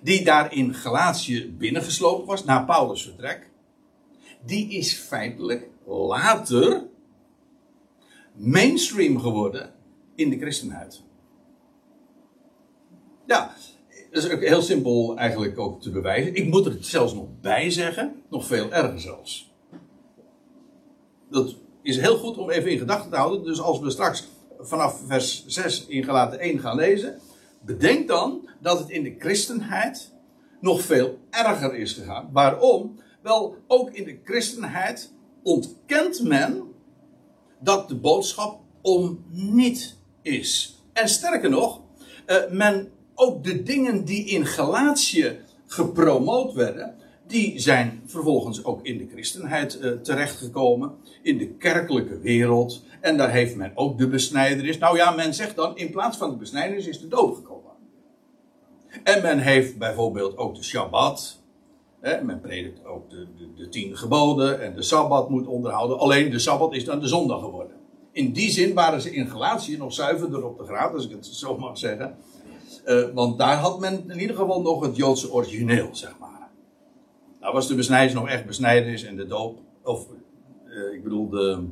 die 0.00 0.24
daar 0.24 0.52
in 0.52 0.74
Galatië 0.74 1.54
binnengeslopen 1.58 2.26
was, 2.26 2.44
na 2.44 2.64
Paulus' 2.64 3.02
vertrek, 3.02 3.48
die 4.44 4.68
is 4.68 4.94
feitelijk 4.94 5.68
later 5.86 6.86
mainstream 8.34 9.20
geworden 9.20 9.74
in 10.14 10.30
de 10.30 10.38
christenheid. 10.38 11.02
Ja, 13.26 13.54
dat 14.10 14.24
is 14.24 14.30
ook 14.30 14.40
heel 14.40 14.62
simpel 14.62 15.16
eigenlijk 15.16 15.58
ook 15.58 15.82
te 15.82 15.90
bewijzen. 15.90 16.34
Ik 16.34 16.48
moet 16.48 16.66
er 16.66 16.76
zelfs 16.80 17.14
nog 17.14 17.26
bij 17.40 17.70
zeggen, 17.70 18.22
nog 18.30 18.46
veel 18.46 18.72
erger 18.72 19.00
zelfs. 19.00 19.52
Dat 21.30 21.54
is 21.82 21.96
heel 21.96 22.16
goed 22.16 22.36
om 22.36 22.50
even 22.50 22.70
in 22.70 22.78
gedachten 22.78 23.10
te 23.10 23.16
houden. 23.16 23.44
Dus 23.44 23.60
als 23.60 23.80
we 23.80 23.90
straks 23.90 24.28
vanaf 24.58 25.00
vers 25.06 25.46
6 25.46 25.86
in 25.86 26.04
Galaten 26.04 26.38
1 26.38 26.58
gaan 26.58 26.76
lezen, 26.76 27.20
bedenk 27.60 28.08
dan 28.08 28.48
dat 28.60 28.78
het 28.78 28.90
in 28.90 29.02
de 29.02 29.14
christenheid 29.18 30.12
nog 30.60 30.82
veel 30.82 31.18
erger 31.30 31.74
is 31.74 31.92
gegaan. 31.92 32.28
Waarom? 32.32 32.98
Wel, 33.28 33.56
ook 33.66 33.90
in 33.90 34.04
de 34.04 34.18
christenheid 34.24 35.12
ontkent 35.42 36.22
men 36.22 36.62
dat 37.60 37.88
de 37.88 37.96
boodschap 37.96 38.60
om 38.82 39.24
niet 39.28 39.96
is. 40.22 40.82
En 40.92 41.08
sterker 41.08 41.50
nog, 41.50 41.80
uh, 42.26 42.36
men 42.50 42.90
ook 43.14 43.44
de 43.44 43.62
dingen 43.62 44.04
die 44.04 44.24
in 44.24 44.46
Galatië 44.46 45.38
gepromoot 45.66 46.52
werden, 46.52 46.94
die 47.26 47.58
zijn 47.60 48.02
vervolgens 48.06 48.64
ook 48.64 48.84
in 48.84 48.98
de 48.98 49.08
christenheid 49.12 49.78
uh, 49.80 49.92
terechtgekomen, 49.92 50.94
in 51.22 51.38
de 51.38 51.48
kerkelijke 51.48 52.18
wereld. 52.18 52.82
En 53.00 53.16
daar 53.16 53.30
heeft 53.30 53.56
men 53.56 53.72
ook 53.74 53.98
de 53.98 54.08
besnijderis. 54.08 54.78
Nou 54.78 54.96
ja, 54.96 55.10
men 55.10 55.34
zegt 55.34 55.56
dan, 55.56 55.76
in 55.76 55.90
plaats 55.90 56.16
van 56.16 56.30
de 56.30 56.36
besnijderis 56.36 56.86
is 56.86 57.00
de 57.00 57.08
dood 57.08 57.36
gekomen. 57.36 57.72
En 59.04 59.22
men 59.22 59.38
heeft 59.38 59.78
bijvoorbeeld 59.78 60.36
ook 60.36 60.54
de 60.54 60.62
Shabbat. 60.62 61.37
Men 62.00 62.40
predikt 62.40 62.84
ook 62.84 63.10
de, 63.10 63.26
de, 63.36 63.54
de 63.54 63.68
tien 63.68 63.96
geboden 63.96 64.62
en 64.62 64.74
de 64.74 64.82
Sabbat 64.82 65.30
moet 65.30 65.46
onderhouden. 65.46 65.98
Alleen 65.98 66.30
de 66.30 66.38
Sabbat 66.38 66.74
is 66.74 66.84
dan 66.84 67.00
de 67.00 67.08
zondag 67.08 67.40
geworden. 67.40 67.76
In 68.12 68.32
die 68.32 68.50
zin 68.50 68.74
waren 68.74 69.00
ze 69.00 69.14
in 69.14 69.28
Galatië 69.28 69.76
nog 69.76 69.92
zuiverder 69.92 70.46
op 70.46 70.58
de 70.58 70.64
graad, 70.64 70.94
als 70.94 71.04
ik 71.04 71.10
het 71.10 71.26
zo 71.26 71.58
mag 71.58 71.78
zeggen. 71.78 72.16
Uh, 72.86 73.04
want 73.14 73.38
daar 73.38 73.56
had 73.56 73.80
men 73.80 74.10
in 74.10 74.20
ieder 74.20 74.36
geval 74.36 74.62
nog 74.62 74.82
het 74.82 74.96
Joodse 74.96 75.32
origineel, 75.32 75.88
zeg 75.92 76.14
maar. 76.20 76.48
Nou 77.40 77.54
was 77.54 77.68
de 77.68 77.74
besnijdenis 77.74 78.14
nog 78.14 78.28
echt 78.28 78.46
besnijdenis 78.46 79.04
en 79.04 79.16
de 79.16 79.26
doop, 79.26 79.58
of 79.82 80.06
uh, 80.66 80.94
ik 80.94 81.02
bedoel 81.02 81.28
de, 81.28 81.66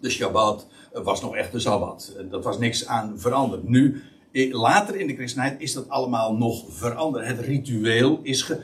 de 0.00 0.10
Shabbat, 0.10 0.66
was 0.92 1.20
nog 1.20 1.36
echt 1.36 1.52
de 1.52 1.60
Sabbat. 1.60 2.16
dat 2.30 2.44
was 2.44 2.58
niks 2.58 2.86
aan 2.86 3.18
veranderd. 3.18 3.68
Nu, 3.68 4.02
later 4.50 4.96
in 4.96 5.06
de 5.06 5.14
christenheid 5.14 5.60
is 5.60 5.72
dat 5.72 5.88
allemaal 5.88 6.36
nog 6.36 6.64
veranderd. 6.68 7.26
Het 7.26 7.40
ritueel 7.40 8.20
is, 8.22 8.42
ge, 8.42 8.60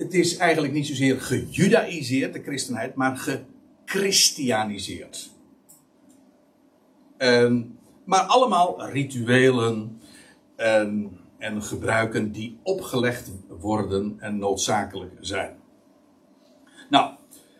het 0.00 0.14
is 0.14 0.36
eigenlijk 0.36 0.72
niet 0.72 0.86
zozeer 0.86 1.20
gejudaïseerd, 1.20 2.32
de 2.32 2.42
christenheid, 2.42 2.94
maar 2.94 3.44
gechristianiseerd. 3.86 5.30
Um, 7.18 7.78
maar 8.04 8.20
allemaal 8.20 8.86
rituelen 8.86 10.00
en, 10.56 11.18
en 11.38 11.62
gebruiken 11.62 12.32
die 12.32 12.58
opgelegd 12.62 13.30
worden 13.48 14.16
en 14.18 14.38
noodzakelijk 14.38 15.12
zijn. 15.20 15.56
Nou, 16.90 17.14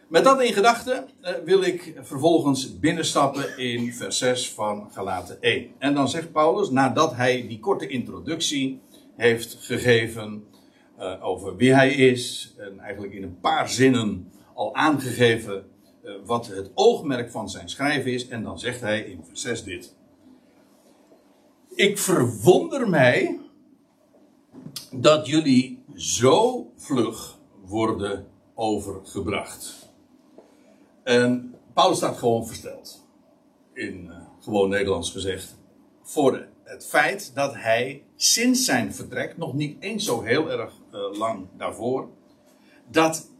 met 0.08 0.24
dat 0.24 0.42
in 0.42 0.52
gedachten 0.52 1.08
uh, 1.22 1.30
wil 1.44 1.62
ik 1.62 1.94
vervolgens 2.00 2.78
binnenstappen 2.78 3.58
in 3.58 3.92
vers 3.92 4.18
6 4.18 4.50
van 4.50 4.88
Galaten 4.92 5.42
1. 5.42 5.70
En 5.78 5.94
dan 5.94 6.08
zegt 6.08 6.32
Paulus, 6.32 6.70
nadat 6.70 7.14
hij 7.14 7.48
die 7.48 7.60
korte 7.60 7.86
introductie 7.86 8.80
heeft 9.16 9.56
gegeven 9.60 10.44
uh, 11.00 11.24
over 11.24 11.56
wie 11.56 11.74
hij 11.74 11.92
is, 11.94 12.54
en 12.58 12.78
eigenlijk 12.78 13.12
in 13.12 13.22
een 13.22 13.40
paar 13.40 13.68
zinnen 13.68 14.32
al 14.54 14.74
aangegeven 14.74 15.64
uh, 16.04 16.12
wat 16.24 16.46
het 16.46 16.70
oogmerk 16.74 17.30
van 17.30 17.50
zijn 17.50 17.68
schrijven 17.68 18.12
is, 18.12 18.28
en 18.28 18.42
dan 18.42 18.58
zegt 18.58 18.80
hij 18.80 19.00
in 19.00 19.24
vers 19.24 19.40
6 19.40 19.64
dit. 19.64 19.94
Ik 21.74 21.98
verwonder 21.98 22.88
mij 22.88 23.38
dat 24.92 25.26
jullie 25.26 25.82
zo 25.94 26.66
vlug 26.76 27.38
worden 27.64 28.26
overgebracht. 28.54 29.88
En 31.02 31.54
Paulus 31.72 31.96
staat 31.96 32.18
gewoon 32.18 32.46
versteld. 32.46 33.06
In 33.72 34.06
uh, 34.06 34.16
gewoon 34.40 34.68
Nederlands 34.68 35.10
gezegd. 35.10 35.56
Voor 36.02 36.46
het 36.70 36.86
feit 36.86 37.34
dat 37.34 37.54
hij 37.54 38.02
sinds 38.16 38.64
zijn 38.64 38.94
vertrek, 38.94 39.36
nog 39.36 39.54
niet 39.54 39.76
eens 39.80 40.04
zo 40.04 40.22
heel 40.22 40.50
erg 40.50 40.72
uh, 40.94 41.18
lang 41.18 41.46
daarvoor, 41.56 42.08
dat 42.90 43.30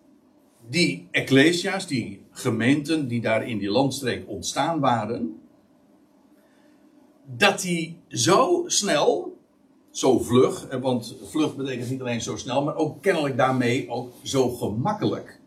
die 0.68 1.08
ecclesia's, 1.10 1.87
die 1.87 2.22
gemeenten 2.30 3.08
die 3.08 3.20
daar 3.20 3.49
in 3.49 3.58
die 3.58 3.70
landstreek 3.70 4.28
ontstaan 4.28 4.80
waren, 4.80 5.40
dat 7.25 7.60
die 7.60 8.00
zo 8.08 8.64
snel, 8.66 9.38
zo 9.90 10.18
vlug, 10.18 10.78
want 10.80 11.16
vlug 11.22 11.56
betekent 11.56 11.90
niet 11.90 12.00
alleen 12.00 12.22
zo 12.22 12.37
snel, 12.37 12.64
maar 12.64 12.76
ook 12.76 13.02
kennelijk 13.02 13.37
daarmee 13.37 13.88
ook 13.88 14.12
zo 14.22 14.49
gemakkelijk 14.49 15.40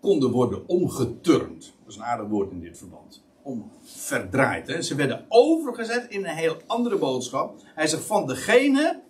konden 0.00 0.30
worden 0.30 0.68
omgeturnd. 0.68 1.74
Dat 1.82 1.92
is 1.92 1.96
een 1.96 2.04
aardig 2.04 2.28
woord 2.28 2.50
in 2.50 2.60
dit 2.60 2.78
verband. 2.78 3.22
Om 3.44 3.72
verdraaid. 3.82 4.66
Hè? 4.66 4.82
Ze 4.82 4.94
werden 4.94 5.24
overgezet 5.28 6.10
in 6.10 6.24
een 6.24 6.34
heel 6.34 6.56
andere 6.66 6.98
boodschap. 6.98 7.60
Hij 7.74 7.86
zegt 7.86 8.04
van 8.04 8.26
degene, 8.26 9.02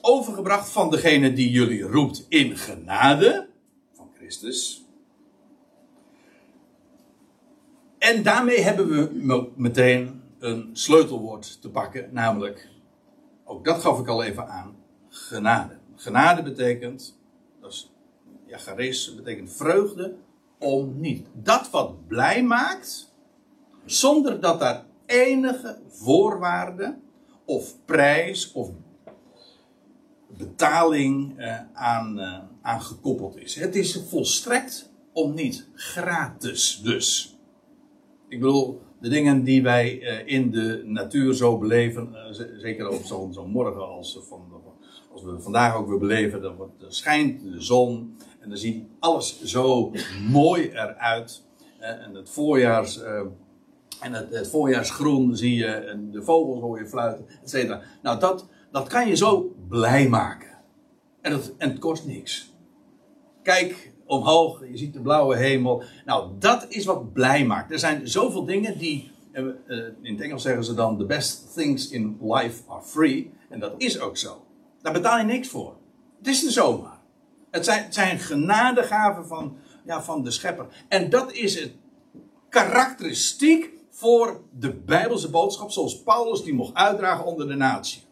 overgebracht 0.00 0.70
van 0.70 0.90
degene 0.90 1.32
die 1.32 1.50
jullie 1.50 1.82
roept 1.82 2.26
in 2.28 2.56
genade, 2.56 3.48
van 3.92 4.10
Christus. 4.16 4.84
En 7.98 8.22
daarmee 8.22 8.60
hebben 8.60 8.88
we 8.88 9.50
meteen 9.56 10.22
een 10.38 10.70
sleutelwoord 10.72 11.60
te 11.60 11.70
pakken, 11.70 12.08
namelijk, 12.12 12.68
ook 13.44 13.64
dat 13.64 13.80
gaf 13.80 13.98
ik 13.98 14.08
al 14.08 14.22
even 14.22 14.48
aan, 14.48 14.76
genade. 15.08 15.78
Genade 15.96 16.42
betekent, 16.42 17.18
dat 17.60 17.72
is, 17.72 17.92
ja, 18.46 18.74
betekent 19.16 19.52
vreugde 19.52 20.14
om 20.58 21.00
niet. 21.00 21.26
Dat 21.32 21.70
wat 21.70 22.06
blij 22.06 22.42
maakt, 22.42 23.07
zonder 23.90 24.40
dat 24.40 24.60
daar 24.60 24.84
enige 25.06 25.78
voorwaarde 25.88 26.98
of 27.44 27.74
prijs 27.84 28.52
of 28.52 28.70
betaling 30.36 31.38
uh, 31.38 31.60
aan, 31.72 32.18
uh, 32.64 32.82
gekoppeld 32.82 33.36
is. 33.36 33.54
Het 33.54 33.76
is 33.76 34.00
volstrekt 34.08 34.90
om 35.12 35.34
niet. 35.34 35.68
Gratis 35.74 36.80
dus. 36.84 37.36
Ik 38.28 38.40
bedoel, 38.40 38.80
de 39.00 39.08
dingen 39.08 39.44
die 39.44 39.62
wij 39.62 40.00
uh, 40.00 40.34
in 40.34 40.50
de 40.50 40.82
natuur 40.84 41.34
zo 41.34 41.58
beleven, 41.58 42.14
zeker 42.58 42.88
op 42.88 43.04
zo'n 43.04 43.32
zo 43.32 43.46
morgen 43.46 43.88
als, 43.88 44.18
van, 44.28 44.62
als 45.12 45.22
we 45.22 45.40
vandaag 45.40 45.76
ook 45.76 45.88
weer 45.88 45.98
beleven, 45.98 46.42
dan 46.42 46.56
wordt, 46.56 46.84
schijnt 46.88 47.42
de 47.42 47.60
zon 47.60 48.16
en 48.40 48.48
dan 48.48 48.58
ziet 48.58 48.84
alles 48.98 49.42
zo 49.42 49.92
mooi 50.30 50.68
eruit. 50.68 51.46
En 51.78 52.14
het 52.14 52.30
voorjaars. 52.30 53.00
En 54.00 54.12
het, 54.12 54.48
voorjaarsgroen 54.48 55.36
zie 55.36 55.54
je, 55.54 55.66
en 55.66 56.10
de 56.10 56.22
vogels 56.22 56.60
hoor 56.60 56.78
je 56.78 56.86
fluiten, 56.86 57.26
et 57.42 57.50
cetera. 57.50 57.80
Nou, 58.02 58.20
dat, 58.20 58.46
dat 58.70 58.88
kan 58.88 59.08
je 59.08 59.16
zo 59.16 59.54
blij 59.68 60.08
maken. 60.08 60.48
En, 61.20 61.30
dat, 61.32 61.52
en 61.58 61.70
het 61.70 61.78
kost 61.78 62.06
niks. 62.06 62.54
Kijk 63.42 63.92
omhoog, 64.06 64.60
je 64.70 64.76
ziet 64.76 64.92
de 64.92 65.00
blauwe 65.00 65.36
hemel. 65.36 65.82
Nou, 66.04 66.30
dat 66.38 66.66
is 66.68 66.84
wat 66.84 67.12
blij 67.12 67.46
maakt. 67.46 67.72
Er 67.72 67.78
zijn 67.78 68.08
zoveel 68.08 68.44
dingen 68.44 68.78
die, 68.78 69.10
uh, 69.32 69.44
in 70.02 70.12
het 70.12 70.20
Engels 70.20 70.42
zeggen 70.42 70.64
ze 70.64 70.74
dan, 70.74 70.98
the 70.98 71.06
best 71.06 71.54
things 71.54 71.90
in 71.90 72.18
life 72.20 72.62
are 72.68 72.82
free. 72.82 73.32
En 73.48 73.60
dat 73.60 73.74
is 73.76 74.00
ook 74.00 74.16
zo. 74.16 74.46
Daar 74.82 74.92
betaal 74.92 75.18
je 75.18 75.24
niks 75.24 75.48
voor. 75.48 75.76
Het 76.18 76.26
is 76.26 76.44
er 76.44 76.52
zomaar. 76.52 76.98
Het 77.50 77.64
zijn, 77.64 77.84
het 77.84 77.94
zijn 77.94 78.18
genadegaven 78.18 79.26
van, 79.26 79.56
ja, 79.84 80.02
van 80.02 80.22
de 80.22 80.30
schepper. 80.30 80.66
En 80.88 81.10
dat 81.10 81.32
is 81.32 81.60
het 81.60 81.72
karakteristiek 82.48 83.76
voor 83.98 84.40
de 84.50 84.74
Bijbelse 84.74 85.30
boodschap, 85.30 85.70
zoals 85.70 86.02
Paulus 86.02 86.42
die 86.42 86.54
mocht 86.54 86.74
uitdragen 86.74 87.24
onder 87.24 87.48
de 87.48 87.54
natie. 87.54 88.02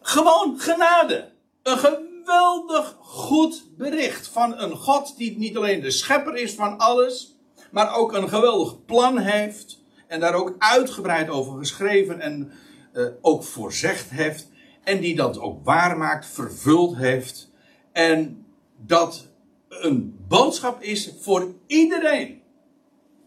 Gewoon 0.00 0.58
genade. 0.58 1.32
Een 1.62 1.78
geweldig 1.78 2.96
goed 3.00 3.64
bericht 3.76 4.28
van 4.28 4.58
een 4.58 4.76
God 4.76 5.16
die 5.16 5.38
niet 5.38 5.56
alleen 5.56 5.80
de 5.80 5.90
schepper 5.90 6.36
is 6.36 6.54
van 6.54 6.78
alles, 6.78 7.36
maar 7.70 7.94
ook 7.94 8.12
een 8.12 8.28
geweldig 8.28 8.84
plan 8.84 9.18
heeft. 9.18 9.82
En 10.06 10.20
daar 10.20 10.34
ook 10.34 10.54
uitgebreid 10.58 11.28
over 11.28 11.58
geschreven 11.58 12.20
en 12.20 12.52
uh, 12.92 13.06
ook 13.20 13.44
voorzegd 13.44 14.10
heeft. 14.10 14.48
En 14.84 15.00
die 15.00 15.16
dat 15.16 15.38
ook 15.38 15.64
waarmaakt, 15.64 16.26
vervuld 16.26 16.96
heeft. 16.96 17.50
En 17.92 18.46
dat 18.76 19.28
een 19.68 20.24
boodschap 20.28 20.82
is 20.82 21.12
voor 21.20 21.54
iedereen. 21.66 22.44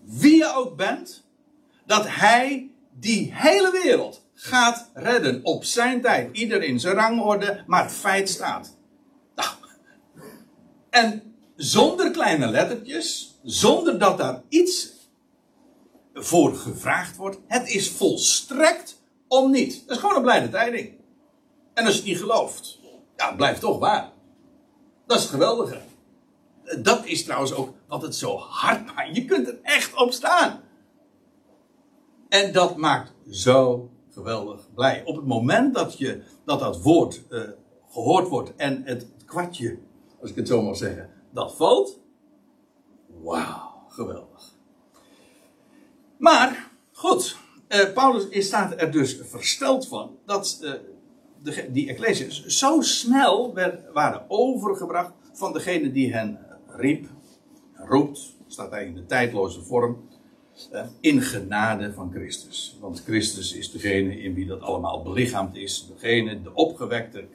Wie 0.10 0.36
je 0.36 0.54
ook 0.56 0.76
bent. 0.76 1.24
Dat 1.86 2.06
hij 2.08 2.70
die 2.92 3.34
hele 3.34 3.72
wereld 3.84 4.24
gaat 4.34 4.90
redden 4.94 5.40
op 5.44 5.64
zijn 5.64 6.02
tijd. 6.02 6.38
Ieder 6.38 6.64
in 6.64 6.80
zijn 6.80 6.96
rangorde, 6.96 7.64
maar 7.68 7.84
het 7.84 7.92
feit 7.92 8.30
staat. 8.30 8.78
Nou, 9.36 9.50
en 10.90 11.36
zonder 11.56 12.12
kleine 12.12 12.48
lettertjes, 12.48 13.40
zonder 13.44 14.00
dat 14.00 14.18
daar 14.18 14.42
iets 14.50 14.92
voor 16.14 16.56
gevraagd 16.56 17.16
wordt. 17.16 17.38
Het 17.48 17.70
is 17.70 17.90
volstrekt 17.90 19.02
om 19.28 19.52
niet. 19.52 19.84
Dat 19.88 19.96
is 19.96 20.02
gewoon 20.02 20.16
een 20.16 20.22
blijde 20.22 20.50
tijding. 20.50 20.94
En 21.74 21.86
als 21.86 21.94
je 21.94 22.00
het 22.00 22.10
niet 22.10 22.20
gelooft, 22.20 22.80
ja, 23.16 23.28
het 23.28 23.38
blijft 23.38 23.62
toch 23.62 23.80
waar. 23.80 24.12
Dat 25.06 25.18
is 25.18 25.24
het 25.24 25.32
geweldige. 25.32 25.82
Dat 26.78 27.06
is 27.06 27.24
trouwens 27.24 27.54
ook 27.54 27.74
wat 27.88 28.02
het 28.02 28.16
zo 28.16 28.38
hard 28.38 28.86
maakt. 28.86 29.16
Je 29.16 29.26
kunt 29.26 29.48
er 29.48 29.60
echt 29.62 29.96
op 29.96 30.12
staan. 30.12 30.62
En 32.30 32.54
dat 32.54 32.78
maakt 32.78 33.14
zo 33.30 33.90
geweldig 34.10 34.74
blij. 34.74 35.02
Op 35.06 35.16
het 35.16 35.26
moment 35.26 35.74
dat 35.74 35.98
je, 35.98 36.24
dat, 36.46 36.60
dat 36.60 36.82
woord 36.82 37.22
uh, 37.30 37.42
gehoord 37.90 38.28
wordt 38.28 38.56
en 38.56 38.82
het 38.86 39.08
kwartje, 39.26 39.78
als 40.22 40.30
ik 40.30 40.36
het 40.36 40.48
zo 40.48 40.62
mag 40.62 40.78
zeggen, 40.78 41.10
dat 41.34 41.56
valt. 41.56 42.00
Wauw, 43.22 43.86
geweldig. 43.88 44.54
Maar, 46.18 46.72
goed, 46.92 47.38
uh, 47.68 47.94
Paulus 47.94 48.48
staat 48.48 48.74
er 48.82 48.92
dus 48.92 49.20
versteld 49.24 49.88
van 49.88 50.18
dat 50.26 50.60
uh, 50.62 50.74
de, 51.44 51.72
die 51.72 51.90
ecclesia's 51.90 52.46
zo 52.46 52.82
snel 52.82 53.54
werd, 53.54 53.92
waren 53.94 54.26
overgebracht 54.28 55.12
van 55.34 55.54
degene 55.54 55.92
die 55.92 56.14
hen 56.14 56.49
riep, 56.80 57.08
roept, 57.74 58.36
staat 58.48 58.72
hij 58.72 58.86
in 58.86 58.94
de 58.94 59.06
tijdloze 59.06 59.62
vorm, 59.62 60.08
uh, 60.74 60.82
in 61.00 61.22
genade 61.22 61.94
van 61.94 62.12
Christus. 62.12 62.78
Want 62.80 63.04
Christus 63.04 63.54
is 63.54 63.72
degene 63.72 64.22
in 64.22 64.34
wie 64.34 64.46
dat 64.46 64.62
allemaal 64.62 65.04
belichaamd 65.04 65.56
is, 65.56 65.88
degene, 65.88 66.42
de 66.42 66.54
opgewekte, 66.54 67.28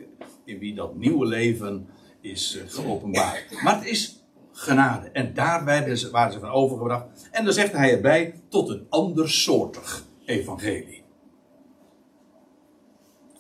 in 0.45 0.59
wie 0.59 0.75
dat 0.75 0.97
nieuwe 0.97 1.27
leven 1.27 1.87
is 2.21 2.63
geopenbaard. 2.67 3.63
Maar 3.63 3.77
het 3.77 3.87
is 3.87 4.25
genade. 4.53 5.09
En 5.09 5.35
daar 5.35 5.65
waren 5.65 5.99
ze, 5.99 6.11
waren 6.11 6.33
ze 6.33 6.41
van 6.41 6.51
overgebracht. 6.51 7.29
En 7.31 7.45
dan 7.45 7.53
zegt 7.53 7.73
hij 7.73 7.93
erbij 7.93 8.35
tot 8.49 8.69
een 8.69 8.87
andersoortig 8.89 10.05
evangelie. 10.25 11.03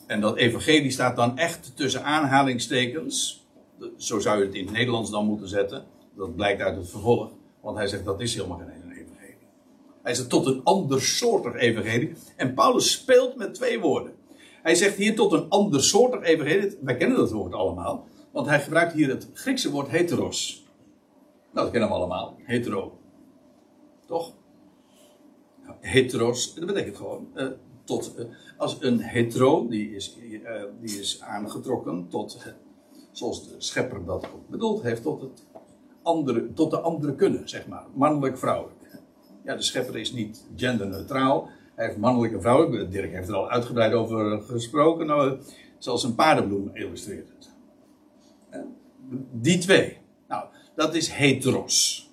En 0.06 0.20
dat 0.20 0.36
evangelie 0.36 0.90
staat 0.90 1.16
dan 1.16 1.38
echt 1.38 1.76
tussen 1.76 2.04
aanhalingstekens. 2.04 3.46
Zo 3.96 4.18
zou 4.18 4.38
je 4.38 4.44
het 4.44 4.54
in 4.54 4.64
het 4.64 4.74
Nederlands 4.74 5.10
dan 5.10 5.26
moeten 5.26 5.48
zetten. 5.48 5.84
Dat 6.16 6.34
blijkt 6.36 6.60
uit 6.60 6.76
het 6.76 6.90
vervolg. 6.90 7.30
Want 7.60 7.76
hij 7.76 7.86
zegt 7.86 8.04
dat 8.04 8.20
is 8.20 8.34
helemaal 8.34 8.58
geen 8.58 8.68
evangelie. 8.68 9.04
Hij 10.02 10.14
zegt 10.14 10.28
tot 10.28 10.46
een 10.46 10.60
andersoortig 10.64 11.54
evangelie. 11.54 12.12
En 12.36 12.54
Paulus 12.54 12.92
speelt 12.92 13.36
met 13.36 13.54
twee 13.54 13.80
woorden. 13.80 14.12
Hij 14.62 14.74
zegt 14.74 14.96
hier 14.96 15.14
tot 15.14 15.32
een 15.32 15.48
andersoortig 15.48 16.22
evangelie. 16.22 16.78
Wij 16.80 16.96
kennen 16.96 17.16
dat 17.16 17.30
woord 17.30 17.52
allemaal. 17.52 18.06
Want 18.30 18.46
hij 18.46 18.60
gebruikt 18.60 18.92
hier 18.92 19.08
het 19.08 19.28
Griekse 19.32 19.70
woord 19.70 19.88
heteros. 19.88 20.64
Nou, 21.52 21.64
dat 21.64 21.70
kennen 21.70 21.88
we 21.88 21.94
allemaal. 21.94 22.36
Hetero. 22.42 22.98
Toch? 24.06 24.32
Heteros, 25.80 26.54
dat 26.54 26.66
betekent 26.66 26.96
gewoon 26.96 27.28
uh, 27.34 27.46
tot. 27.84 28.14
Uh, 28.18 28.24
als 28.56 28.76
een 28.80 29.00
hetero, 29.00 29.68
die 29.68 29.94
is, 29.94 30.16
uh, 30.18 30.62
die 30.80 31.00
is 31.00 31.20
aangetrokken 31.20 32.08
tot. 32.08 32.54
zoals 33.12 33.48
de 33.48 33.54
schepper 33.58 34.04
dat 34.04 34.26
ook 34.34 34.48
bedoeld 34.48 34.82
heeft, 34.82 35.02
tot, 35.02 35.20
het 35.20 35.44
andere, 36.04 36.52
tot 36.52 36.70
de 36.70 36.80
andere 36.80 37.14
kunnen, 37.14 37.48
zeg 37.48 37.66
maar. 37.66 37.84
Mannelijk-vrouwelijk. 37.94 39.00
Ja, 39.44 39.56
de 39.56 39.62
schepper 39.62 39.96
is 39.96 40.12
niet 40.12 40.46
genderneutraal. 40.56 41.48
Hij 41.74 41.86
heeft 41.86 41.98
mannelijk 41.98 42.32
en 42.32 42.40
vrouwelijk. 42.40 42.90
Dirk 42.90 43.12
heeft 43.12 43.28
er 43.28 43.34
al 43.34 43.50
uitgebreid 43.50 43.92
over 43.92 44.42
gesproken. 44.42 45.06
Nou, 45.06 45.38
zoals 45.78 46.04
een 46.04 46.14
paardenbloem 46.14 46.70
illustreert 46.72 47.28
het. 47.28 47.50
Die 49.32 49.58
twee. 49.58 49.98
Nou, 50.28 50.44
dat 50.74 50.94
is 50.94 51.08
heteros. 51.08 52.10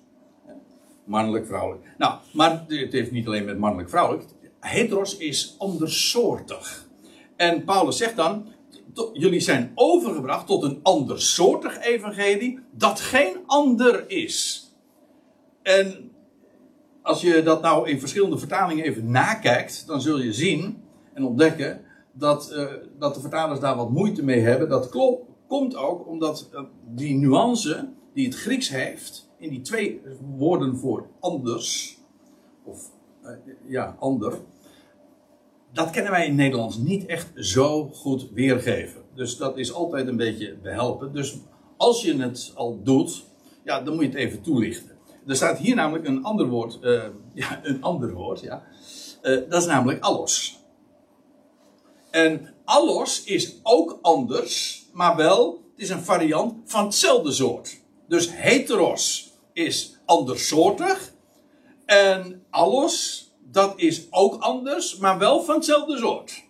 Mannelijk, 1.04 1.46
vrouwelijk. 1.46 1.84
Nou, 1.98 2.18
maar 2.32 2.64
het 2.68 2.92
heeft 2.92 3.10
niet 3.10 3.26
alleen 3.26 3.44
met 3.44 3.58
mannelijk, 3.58 3.88
vrouwelijk. 3.88 4.24
Heteros 4.60 5.16
is 5.16 5.54
andersoortig. 5.58 6.88
En 7.36 7.64
Paulus 7.64 7.96
zegt 7.96 8.16
dan: 8.16 8.46
jullie 9.12 9.40
zijn 9.40 9.72
overgebracht 9.74 10.46
tot 10.46 10.62
een 10.62 10.80
andersoortig 10.82 11.80
evangelie 11.80 12.58
dat 12.70 13.00
geen 13.00 13.36
ander 13.46 14.10
is. 14.10 14.66
En 15.62 16.10
als 17.02 17.20
je 17.20 17.42
dat 17.42 17.62
nou 17.62 17.88
in 17.88 18.00
verschillende 18.00 18.38
vertalingen 18.38 18.84
even 18.84 19.10
nakijkt, 19.10 19.86
dan 19.86 20.00
zul 20.00 20.18
je 20.18 20.32
zien 20.32 20.82
en 21.14 21.24
ontdekken 21.24 21.84
dat, 22.12 22.52
uh, 22.52 22.66
dat 22.98 23.14
de 23.14 23.20
vertalers 23.20 23.60
daar 23.60 23.76
wat 23.76 23.90
moeite 23.90 24.24
mee 24.24 24.40
hebben. 24.40 24.68
Dat 24.68 24.88
klopt, 24.88 25.24
komt 25.46 25.76
ook 25.76 26.08
omdat 26.08 26.48
uh, 26.52 26.60
die 26.94 27.14
nuance 27.14 27.88
die 28.14 28.26
het 28.26 28.34
Grieks 28.34 28.68
heeft, 28.68 29.30
in 29.38 29.50
die 29.50 29.60
twee 29.60 30.00
woorden 30.36 30.76
voor 30.76 31.06
anders, 31.20 31.98
of 32.64 32.90
uh, 33.24 33.30
ja, 33.66 33.96
ander, 33.98 34.38
dat 35.72 35.90
kennen 35.90 36.12
wij 36.12 36.26
in 36.26 36.34
Nederlands 36.34 36.76
niet 36.76 37.06
echt 37.06 37.30
zo 37.34 37.88
goed 37.88 38.28
weergeven. 38.32 39.02
Dus 39.14 39.36
dat 39.36 39.58
is 39.58 39.72
altijd 39.72 40.06
een 40.06 40.16
beetje 40.16 40.56
behelpen. 40.62 41.12
Dus 41.12 41.36
als 41.76 42.02
je 42.02 42.16
het 42.16 42.52
al 42.54 42.80
doet, 42.82 43.24
ja, 43.64 43.80
dan 43.80 43.94
moet 43.94 44.02
je 44.02 44.08
het 44.08 44.18
even 44.18 44.42
toelichten. 44.42 44.90
Er 45.26 45.36
staat 45.36 45.58
hier 45.58 45.74
namelijk 45.74 46.06
een 46.06 46.24
ander 46.24 46.48
woord, 46.48 46.78
uh, 46.82 47.04
ja, 47.34 47.60
een 47.62 47.82
ander 47.82 48.12
woord, 48.12 48.40
ja. 48.40 48.62
Uh, 49.22 49.40
dat 49.48 49.62
is 49.62 49.68
namelijk 49.68 50.02
allos. 50.02 50.58
En 52.10 52.54
allos 52.64 53.24
is 53.24 53.60
ook 53.62 53.98
anders, 54.02 54.84
maar 54.92 55.16
wel, 55.16 55.50
het 55.72 55.82
is 55.82 55.90
een 55.90 56.02
variant 56.02 56.54
van 56.64 56.84
hetzelfde 56.84 57.32
soort. 57.32 57.80
Dus 58.08 58.36
heteros 58.36 59.32
is 59.52 59.98
andersoortig. 60.04 61.12
En 61.84 62.44
allos, 62.50 63.26
dat 63.52 63.72
is 63.76 64.06
ook 64.10 64.42
anders, 64.42 64.96
maar 64.96 65.18
wel 65.18 65.42
van 65.42 65.54
hetzelfde 65.54 65.98
soort. 65.98 66.44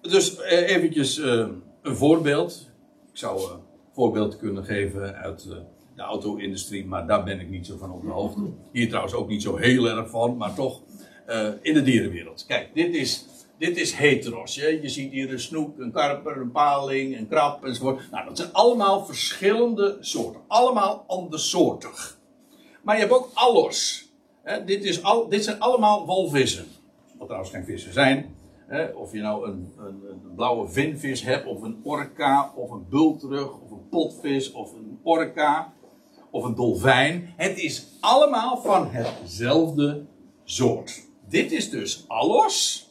Dus 0.00 0.36
eh, 0.36 0.76
eventjes 0.76 1.18
uh, 1.18 1.46
een 1.82 1.96
voorbeeld. 1.96 2.70
Ik 3.12 3.18
zou 3.18 3.52
een 3.52 3.60
voorbeeld 3.92 4.36
kunnen 4.36 4.64
geven 4.64 5.14
uit 5.16 5.48
de 5.96 6.02
auto-industrie, 6.02 6.86
maar 6.86 7.06
daar 7.06 7.24
ben 7.24 7.40
ik 7.40 7.50
niet 7.50 7.66
zo 7.66 7.76
van 7.76 7.92
op 7.92 8.02
de 8.02 8.10
hoogte. 8.10 8.40
Hier 8.72 8.88
trouwens 8.88 9.14
ook 9.14 9.28
niet 9.28 9.42
zo 9.42 9.56
heel 9.56 9.88
erg 9.88 10.10
van, 10.10 10.36
maar 10.36 10.54
toch 10.54 10.82
in 11.62 11.74
de 11.74 11.82
dierenwereld. 11.82 12.44
Kijk, 12.46 12.74
dit 12.74 12.94
is 12.94 13.26
dit 13.58 13.76
is 13.76 13.92
heteros. 13.92 14.54
Je, 14.54 14.78
je 14.82 14.88
ziet 14.88 15.12
hier 15.12 15.32
een 15.32 15.40
snoek, 15.40 15.78
een 15.78 15.92
karper, 15.92 16.36
een 16.36 16.50
paling, 16.50 17.18
een 17.18 17.28
krab 17.28 17.64
enzovoort. 17.64 18.10
Nou, 18.10 18.24
dat 18.24 18.36
zijn 18.36 18.52
allemaal 18.52 19.04
verschillende 19.04 19.96
soorten. 20.00 20.40
Allemaal 20.46 21.04
andersoortig. 21.06 22.18
Maar 22.82 22.94
je 22.94 23.00
hebt 23.00 23.14
ook 23.14 23.30
allos. 23.34 24.03
Dit, 24.64 24.84
is 24.84 25.02
al, 25.02 25.28
dit 25.28 25.44
zijn 25.44 25.60
allemaal 25.60 26.06
walvissen. 26.06 26.66
Wat 27.18 27.26
trouwens 27.26 27.52
geen 27.52 27.64
vissen 27.64 27.92
zijn. 27.92 28.36
of 28.94 29.12
je 29.12 29.20
nou 29.20 29.48
een, 29.48 29.72
een, 29.78 30.02
een, 30.10 30.34
blauwe 30.34 30.68
vinvis 30.68 31.22
hebt, 31.22 31.46
of 31.46 31.62
een 31.62 31.80
orka, 31.82 32.52
of 32.54 32.70
een 32.70 32.86
bultrug, 32.88 33.52
of 33.60 33.70
een 33.70 33.88
potvis, 33.90 34.52
of 34.52 34.72
een 34.72 34.98
orka, 35.02 35.72
of 36.30 36.44
een 36.44 36.54
dolfijn. 36.54 37.32
Het 37.36 37.58
is 37.58 37.86
allemaal 38.00 38.56
van 38.56 38.88
hetzelfde 38.90 40.04
soort. 40.44 41.02
Dit 41.28 41.52
is 41.52 41.70
dus 41.70 42.04
allos. 42.08 42.88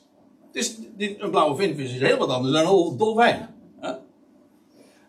Dus 0.52 0.78
dit, 0.96 1.22
een 1.22 1.30
blauwe 1.30 1.56
vinvis 1.56 1.94
is 1.94 2.00
heel 2.00 2.18
wat 2.18 2.30
anders 2.30 2.54
dan 2.54 2.88
een 2.88 2.98
dolfijn. 2.98 3.54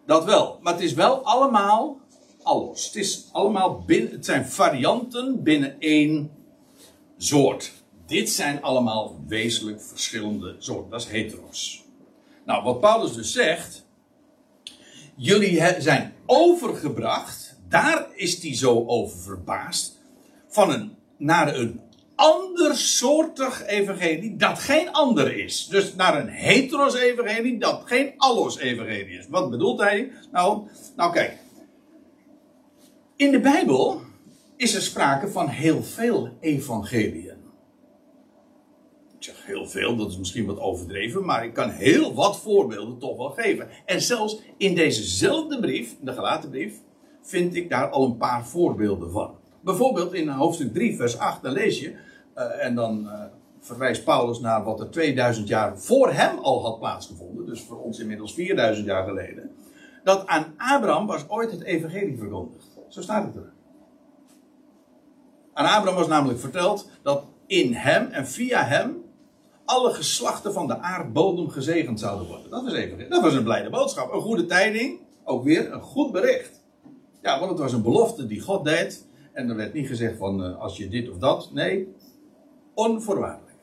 Dat 0.06 0.24
wel. 0.24 0.58
Maar 0.62 0.72
het 0.72 0.82
is 0.82 0.92
wel 0.92 1.24
allemaal 1.24 2.00
alles. 2.44 2.86
Het, 2.86 2.96
is 2.96 3.28
allemaal 3.32 3.82
binnen, 3.86 4.12
het 4.12 4.24
zijn 4.24 4.46
varianten 4.46 5.42
binnen 5.42 5.76
één 5.78 6.30
soort. 7.16 7.72
Dit 8.06 8.30
zijn 8.30 8.62
allemaal 8.62 9.20
wezenlijk 9.26 9.82
verschillende 9.82 10.54
soorten. 10.58 10.90
Dat 10.90 11.00
is 11.00 11.06
heteros. 11.06 11.84
Nou, 12.44 12.64
wat 12.64 12.80
Paulus 12.80 13.12
dus 13.12 13.32
zegt. 13.32 13.84
Jullie 15.16 15.62
zijn 15.78 16.14
overgebracht. 16.26 17.58
Daar 17.68 18.06
is 18.14 18.42
hij 18.42 18.54
zo 18.54 18.84
over 18.86 19.18
verbaasd. 19.18 20.00
Van 20.48 20.70
een, 20.70 20.96
naar 21.16 21.56
een 21.56 21.80
andersoortig 22.14 23.66
evangelie 23.66 24.36
dat 24.36 24.58
geen 24.58 24.92
ander 24.92 25.36
is. 25.36 25.66
Dus 25.66 25.94
naar 25.94 26.20
een 26.20 26.28
heteros 26.28 26.94
evangelie 26.94 27.58
dat 27.58 27.82
geen 27.84 28.12
allos 28.16 28.58
evangelie 28.58 29.18
is. 29.18 29.26
Wat 29.28 29.50
bedoelt 29.50 29.80
hij? 29.80 30.12
Nou, 30.32 30.68
nou 30.96 31.12
kijk. 31.12 31.43
In 33.16 33.30
de 33.30 33.40
Bijbel 33.40 34.00
is 34.56 34.74
er 34.74 34.80
sprake 34.80 35.28
van 35.28 35.48
heel 35.48 35.82
veel 35.82 36.28
evangeliën. 36.40 37.36
Ik 39.16 39.24
zeg 39.24 39.46
heel 39.46 39.66
veel, 39.66 39.96
dat 39.96 40.10
is 40.10 40.18
misschien 40.18 40.46
wat 40.46 40.60
overdreven, 40.60 41.24
maar 41.24 41.44
ik 41.44 41.54
kan 41.54 41.70
heel 41.70 42.14
wat 42.14 42.40
voorbeelden 42.40 42.98
toch 42.98 43.16
wel 43.16 43.30
geven. 43.30 43.68
En 43.86 44.02
zelfs 44.02 44.42
in 44.56 44.74
dezezelfde 44.74 45.60
brief, 45.60 45.96
de 46.00 46.12
gelaten 46.12 46.50
brief, 46.50 46.74
vind 47.22 47.54
ik 47.54 47.70
daar 47.70 47.88
al 47.88 48.04
een 48.04 48.16
paar 48.16 48.46
voorbeelden 48.46 49.10
van. 49.10 49.34
Bijvoorbeeld 49.60 50.12
in 50.12 50.28
hoofdstuk 50.28 50.72
3, 50.74 50.96
vers 50.96 51.18
8, 51.18 51.42
dan 51.42 51.52
lees 51.52 51.80
je, 51.80 51.94
uh, 52.36 52.64
en 52.64 52.74
dan 52.74 53.04
uh, 53.04 53.24
verwijst 53.60 54.04
Paulus 54.04 54.40
naar 54.40 54.64
wat 54.64 54.80
er 54.80 54.90
2000 54.90 55.48
jaar 55.48 55.78
voor 55.78 56.12
hem 56.12 56.38
al 56.38 56.62
had 56.62 56.78
plaatsgevonden, 56.78 57.46
dus 57.46 57.60
voor 57.60 57.82
ons 57.82 57.98
inmiddels 57.98 58.34
4000 58.34 58.86
jaar 58.86 59.04
geleden, 59.04 59.50
dat 60.04 60.26
aan 60.26 60.54
Abraham 60.56 61.06
was 61.06 61.28
ooit 61.28 61.50
het 61.50 61.62
evangelie 61.62 62.18
verkondigd. 62.18 62.73
Zo 62.94 63.02
staat 63.02 63.24
het 63.24 63.36
er. 63.36 63.52
Aan 65.52 65.64
Abraham 65.64 65.94
was 65.94 66.06
namelijk 66.06 66.38
verteld 66.38 66.88
dat 67.02 67.24
in 67.46 67.72
hem 67.72 68.06
en 68.06 68.26
via 68.26 68.64
hem 68.64 69.04
alle 69.64 69.92
geslachten 69.92 70.52
van 70.52 70.66
de 70.66 70.78
aardbodem 70.78 71.48
gezegend 71.48 72.00
zouden 72.00 72.26
worden. 72.26 72.50
Dat 72.50 72.64
was 72.64 72.72
even. 72.72 73.10
Dat 73.10 73.22
was 73.22 73.34
een 73.34 73.42
blijde 73.44 73.70
boodschap. 73.70 74.12
Een 74.12 74.20
goede 74.20 74.46
tijding. 74.46 75.00
Ook 75.24 75.44
weer 75.44 75.72
een 75.72 75.80
goed 75.80 76.12
bericht. 76.12 76.60
Ja, 77.22 77.38
want 77.38 77.50
het 77.50 77.60
was 77.60 77.72
een 77.72 77.82
belofte 77.82 78.26
die 78.26 78.40
God 78.40 78.64
deed. 78.64 79.06
En 79.32 79.48
er 79.48 79.56
werd 79.56 79.72
niet 79.72 79.86
gezegd 79.86 80.16
van 80.16 80.44
uh, 80.44 80.60
als 80.60 80.76
je 80.76 80.88
dit 80.88 81.10
of 81.10 81.18
dat. 81.18 81.50
Nee, 81.52 81.94
onvoorwaardelijk. 82.74 83.58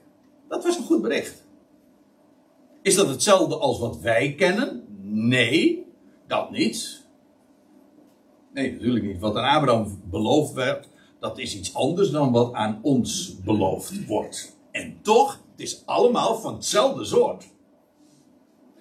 Dat 0.48 0.64
was 0.64 0.78
een 0.78 0.84
goed 0.84 1.02
bericht. 1.02 1.46
Is 2.82 2.96
dat 2.96 3.08
hetzelfde 3.08 3.58
als 3.58 3.80
wat 3.80 4.00
wij 4.00 4.34
kennen? 4.34 4.86
Nee, 5.02 5.86
dat 6.28 6.52
niet. 6.52 7.01
Nee, 8.54 8.72
natuurlijk 8.72 9.06
niet. 9.06 9.20
Wat 9.20 9.36
aan 9.36 9.56
Abraham 9.56 10.02
beloofd 10.10 10.54
werd, 10.54 10.90
dat 11.20 11.38
is 11.38 11.58
iets 11.58 11.74
anders 11.74 12.12
dan 12.12 12.32
wat 12.32 12.54
aan 12.54 12.80
ons 12.82 13.36
beloofd 13.44 14.06
wordt. 14.06 14.58
En 14.72 14.98
toch, 15.02 15.40
het 15.52 15.62
is 15.62 15.86
allemaal 15.86 16.36
van 16.36 16.54
hetzelfde 16.54 17.06
soort. 17.06 17.50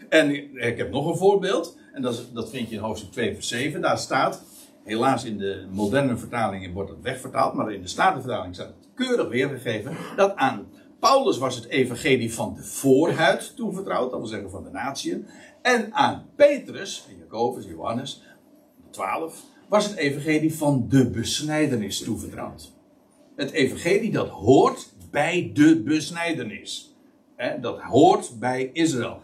En 0.08 0.54
ik 0.54 0.78
heb 0.78 0.90
nog 0.90 1.06
een 1.06 1.16
voorbeeld. 1.16 1.78
En 1.92 2.02
dat, 2.02 2.26
dat 2.32 2.50
vind 2.50 2.68
je 2.68 2.76
in 2.76 2.82
hoofdstuk 2.82 3.12
2 3.12 3.34
vers 3.34 3.48
7. 3.48 3.80
Daar 3.80 3.98
staat, 3.98 4.42
helaas 4.84 5.24
in 5.24 5.38
de 5.38 5.66
moderne 5.70 6.16
vertalingen 6.16 6.72
wordt 6.72 6.90
het 6.90 7.02
wegvertaald. 7.02 7.54
Maar 7.54 7.72
in 7.72 7.82
de 7.82 7.88
Statenvertaling 7.88 8.54
staat 8.54 8.66
het 8.66 8.88
keurig 8.94 9.28
weergegeven. 9.28 9.96
Dat 10.16 10.36
aan 10.36 10.66
Paulus 11.00 11.38
was 11.38 11.54
het 11.54 11.66
evangelie 11.66 12.34
van 12.34 12.54
de 12.54 12.62
voorhuid 12.62 13.56
toevertrouwd. 13.56 14.10
Dat 14.10 14.18
wil 14.18 14.28
zeggen 14.28 14.50
van 14.50 14.64
de 14.64 14.70
natieën. 14.70 15.26
En 15.62 15.94
aan 15.94 16.26
Petrus, 16.36 17.04
en 17.08 17.16
Jacobus, 17.18 17.64
Johannes, 17.64 18.22
12, 18.90 19.44
was 19.70 19.86
het 19.86 19.96
evangelie 19.96 20.54
van 20.54 20.86
de 20.88 21.10
besnijdenis 21.10 22.02
toevertrouwd. 22.02 22.72
Het 23.36 23.50
evangelie 23.50 24.12
dat 24.12 24.28
hoort 24.28 24.92
bij 25.10 25.50
de 25.54 25.82
besnijdenis. 25.82 26.94
dat 27.60 27.80
hoort 27.80 28.38
bij 28.38 28.70
Israël. 28.72 29.20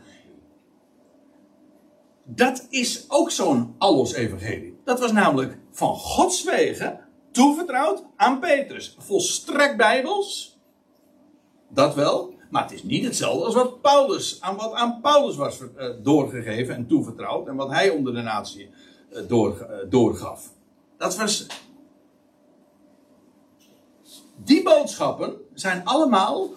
Dat 2.24 2.66
is 2.70 3.04
ook 3.08 3.30
zo'n 3.30 3.74
allos-evangelie. 3.78 4.78
Dat 4.84 5.00
was 5.00 5.12
namelijk 5.12 5.58
van 5.70 5.94
Gods 5.94 6.44
wegen 6.44 7.00
toevertrouwd 7.30 8.04
aan 8.16 8.40
Petrus. 8.40 8.96
Volstrekt 8.98 9.76
bijbels. 9.76 10.58
Dat 11.68 11.94
wel. 11.94 12.34
Maar 12.50 12.62
het 12.62 12.72
is 12.72 12.82
niet 12.82 13.04
hetzelfde 13.04 13.44
als 13.44 13.54
wat 13.54 13.80
Paulus, 13.80 14.40
aan 14.40 14.56
wat 14.56 14.72
aan 14.72 15.00
Paulus 15.00 15.36
was 15.36 15.58
eh, 15.76 15.90
doorgegeven 16.02 16.74
en 16.74 16.86
toevertrouwd. 16.86 17.48
En 17.48 17.56
wat 17.56 17.70
hij 17.70 17.90
onder 17.90 18.14
de 18.14 18.22
natie 18.22 18.70
door, 19.28 19.60
eh, 19.60 19.90
doorgaf. 19.90 20.52
Dat 20.96 21.16
was. 21.16 21.46
Die 24.36 24.62
boodschappen 24.62 25.36
zijn 25.54 25.84
allemaal 25.84 26.48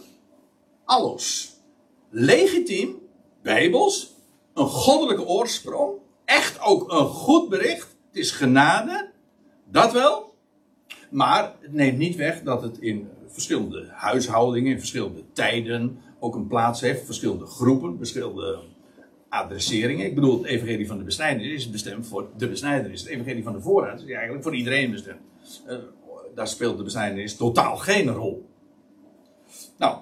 allos. 0.86 1.54
Legitiem, 2.10 2.96
bijbels, 3.42 4.14
een 4.54 4.68
goddelijke 4.68 5.26
oorsprong, 5.26 5.94
echt 6.26 6.62
ook 6.62 6.92
een 6.92 7.08
goed 7.08 7.50
bericht. 7.50 7.96
Het 8.08 8.18
is 8.18 8.32
genade, 8.32 9.12
dat 9.66 9.92
wel. 9.92 10.34
Maar 11.10 11.56
het 11.60 11.74
neemt 11.74 11.98
niet 11.98 12.16
weg 12.16 12.44
dat 12.44 12.62
het 12.62 12.78
in 12.78 13.10
verschillende 13.28 13.88
huishoudingen, 13.92 14.72
in 14.72 14.80
verschillende 14.80 15.24
tijden 15.34 16.00
ook 16.20 16.36
een 16.36 16.48
plaats 16.48 16.82
heeft. 16.82 17.06
Verschillende 17.06 17.46
groepen, 17.46 17.98
verschillende 17.98 18.60
adresseringen. 19.30 20.06
Ik 20.06 20.16
bedoel, 20.16 20.38
het 20.38 20.46
evangelie 20.46 20.88
van 20.88 20.98
de 20.98 21.04
besnijdenis 21.04 21.54
is 21.54 21.70
bestemd 21.70 22.08
voor 22.08 22.30
de 22.38 22.50
besnijdenis. 22.50 23.02
Het 23.02 23.10
evangelie 23.10 23.44
van 23.44 23.54
de 23.54 23.62
voorraad 23.62 24.02
is 24.02 24.12
eigenlijk 24.12 24.44
voor 24.44 24.56
iedereen 24.56 24.92
bestemd. 24.92 25.20
Uh, 25.68 25.78
daar 26.36 26.48
speelt 26.48 26.78
de 26.78 26.84
besnijdenis 26.84 27.36
totaal 27.36 27.78
geen 27.78 28.10
rol. 28.10 28.50
Nou, 29.78 29.98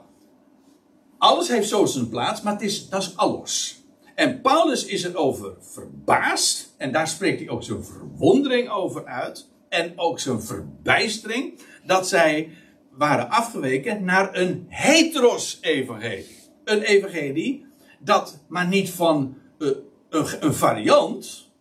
alles 1.18 1.48
heeft 1.48 1.68
zo 1.68 1.86
zijn 1.86 2.10
plaats, 2.10 2.42
maar 2.42 2.54
het 2.54 2.62
is, 2.62 2.90
dat 2.90 3.02
is 3.02 3.18
alles. 3.18 3.82
En 4.16 4.42
Paulus 4.42 4.86
is 4.86 5.04
erover 5.04 5.54
verbaasd. 5.60 6.74
En 6.78 6.92
daar 6.92 7.08
spreekt 7.08 7.40
hij 7.40 7.50
ook 7.50 7.64
zijn 7.64 7.84
verwondering 7.84 8.70
over 8.70 9.06
uit. 9.06 9.48
En 9.70 9.94
ook 9.96 10.20
zijn 10.20 10.42
verbijstering. 10.42 11.60
Dat 11.86 12.08
zij 12.08 12.50
waren 12.92 13.30
afgeweken 13.30 14.04
naar 14.04 14.36
een 14.36 14.66
heteros-evangelie. 14.68 16.36
Een 16.64 16.82
evangelie 16.82 17.67
dat 18.00 18.40
maar 18.48 18.68
niet 18.68 18.90
van 18.90 19.38
uh, 19.60 19.70
een, 20.10 20.26
een 20.40 20.54
variant. 20.54 21.52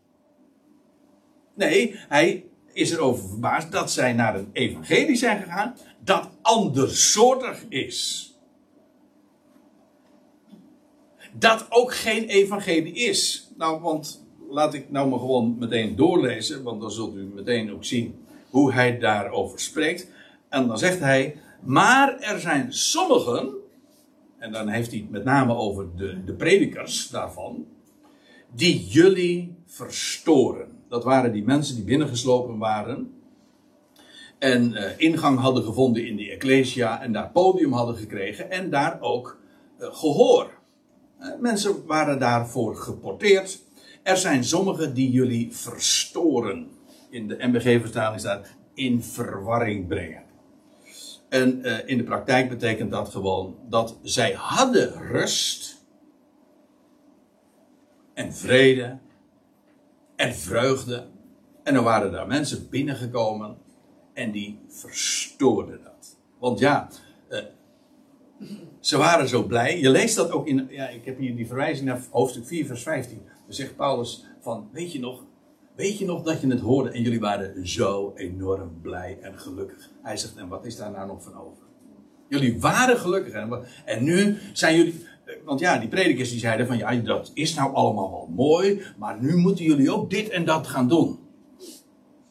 Nee, 1.55 1.95
hij 2.09 2.45
is 2.73 2.91
erover 2.91 3.29
verbaasd 3.29 3.73
dat 3.73 3.91
zij 3.91 4.13
naar 4.13 4.37
een 4.37 4.51
evangelie 4.53 5.17
zijn 5.17 5.43
gegaan 5.43 5.75
dat 6.05 6.29
andersoortig 6.43 7.65
is. 7.69 8.31
Dat 11.33 11.67
ook 11.69 11.95
geen 11.95 12.25
evangelie 12.25 12.95
is. 12.95 13.51
Nou, 13.57 13.81
want 13.81 14.27
laat 14.51 14.75
ik 14.75 14.91
nou 14.91 15.09
maar 15.09 15.19
gewoon 15.19 15.59
meteen 15.59 15.97
doorlezen, 15.97 16.63
want 16.63 16.81
dan 16.81 16.91
zult 16.91 17.15
u 17.15 17.25
meteen 17.35 17.73
ook 17.73 17.85
zien 17.85 18.25
hoe 18.51 18.73
hij 18.73 18.99
daarover 18.99 19.61
spreekt. 19.61 20.11
En 20.49 20.67
dan 20.67 20.79
zegt 20.79 20.99
hij, 20.99 21.37
maar 21.61 22.19
er 22.19 22.41
zijn 22.41 22.73
sommigen 22.73 23.55
en 24.47 24.53
dan 24.53 24.69
heeft 24.69 24.91
hij 24.91 25.01
het 25.01 25.11
met 25.11 25.25
name 25.25 25.55
over 25.55 25.97
de, 25.97 26.25
de 26.25 26.35
predikers 26.35 27.09
daarvan, 27.09 27.67
die 28.55 28.87
jullie 28.87 29.57
verstoren. 29.67 30.69
Dat 30.89 31.05
waren 31.05 31.33
die 31.33 31.45
mensen 31.45 31.75
die 31.75 31.85
binnengeslopen 31.85 32.59
waren 32.59 33.13
en 34.39 34.73
uh, 34.73 34.83
ingang 34.97 35.39
hadden 35.39 35.63
gevonden 35.65 36.07
in 36.07 36.17
die 36.17 36.31
Ecclesia 36.31 37.03
en 37.03 37.13
daar 37.13 37.31
podium 37.31 37.73
hadden 37.73 37.97
gekregen 37.97 38.51
en 38.51 38.71
daar 38.71 39.01
ook 39.01 39.41
uh, 39.79 39.95
gehoor. 39.95 40.51
Uh, 41.21 41.29
mensen 41.41 41.87
waren 41.87 42.19
daarvoor 42.19 42.77
geporteerd. 42.77 43.63
Er 44.03 44.17
zijn 44.17 44.45
sommigen 44.45 44.95
die 44.95 45.11
jullie 45.11 45.57
verstoren. 45.57 46.69
In 47.11 47.29
de 47.29 47.37
MBG-vertaling 47.41 48.21
staat 48.21 48.49
in 48.75 49.03
verwarring 49.03 49.87
brengen. 49.87 50.26
En 51.29 51.67
uh, 51.67 51.89
in 51.89 51.99
de 51.99 52.05
praktijk 52.05 52.49
betekent 52.49 52.91
dat 52.91 53.09
gewoon 53.09 53.57
dat 53.69 53.99
zij 54.03 54.33
hadden 54.33 54.93
rust 55.11 55.85
en 58.15 58.35
vrede 58.35 58.99
en 60.17 60.35
vreugde. 60.35 61.07
En 61.63 61.75
dan 61.75 61.85
waren 61.85 62.13
daar 62.13 62.27
mensen 62.27 62.69
binnengekomen 62.69 63.59
en 64.13 64.31
die 64.31 64.61
verstoorden 64.69 65.83
dat. 65.83 66.17
Want 66.39 66.59
ja, 66.59 66.89
uh, 67.31 67.39
ze 68.81 68.97
waren 68.97 69.29
zo 69.29 69.43
blij. 69.43 69.81
Je 69.81 69.91
leest 69.91 70.17
dat 70.17 70.31
ook 70.31 70.47
in. 70.47 70.67
Ja, 70.71 70.89
ik 70.89 71.05
heb 71.05 71.19
hier 71.19 71.37
die 71.37 71.47
verwijzing 71.47 71.87
naar 71.87 72.01
hoofdstuk 72.11 72.47
4, 72.47 72.67
vers 72.67 72.83
15. 72.83 73.23
Dan 73.25 73.55
zegt 73.55 73.77
Paulus 73.77 74.25
van, 74.41 74.69
weet 74.73 74.93
je 74.93 75.01
nog, 75.01 75.25
Weet 75.77 75.99
je 75.99 76.05
nog 76.05 76.23
dat 76.23 76.41
je 76.41 76.47
het 76.47 76.61
hoorde 76.61 76.91
en 76.91 77.03
jullie 77.03 77.21
waren 77.21 77.69
zo 77.69 78.13
enorm 78.15 78.81
blij 78.83 79.19
en 79.21 79.39
gelukkig? 79.39 79.91
Hij 80.03 80.17
zegt, 80.17 80.37
en 80.37 80.49
wat 80.49 80.65
is 80.65 80.77
daar 80.77 80.91
nou 80.91 81.07
nog 81.07 81.23
van 81.23 81.35
over? 81.35 81.65
Jullie 82.29 82.61
waren 82.61 82.99
gelukkig 82.99 83.33
en, 83.33 83.65
en 83.85 84.05
nu 84.05 84.37
zijn 84.53 84.77
jullie. 84.77 85.07
Want 85.45 85.61
ja, 85.61 85.79
die 85.79 85.89
predikers 85.89 86.31
die 86.31 86.39
zeiden 86.39 86.67
van 86.67 86.77
ja, 86.77 86.95
dat 86.95 87.31
is 87.35 87.55
nou 87.55 87.75
allemaal 87.75 88.11
wel 88.11 88.29
mooi, 88.35 88.83
maar 88.99 89.23
nu 89.23 89.37
moeten 89.37 89.65
jullie 89.65 89.93
ook 89.93 90.11
dit 90.11 90.29
en 90.29 90.45
dat 90.45 90.67
gaan 90.67 90.89
doen. 90.89 91.19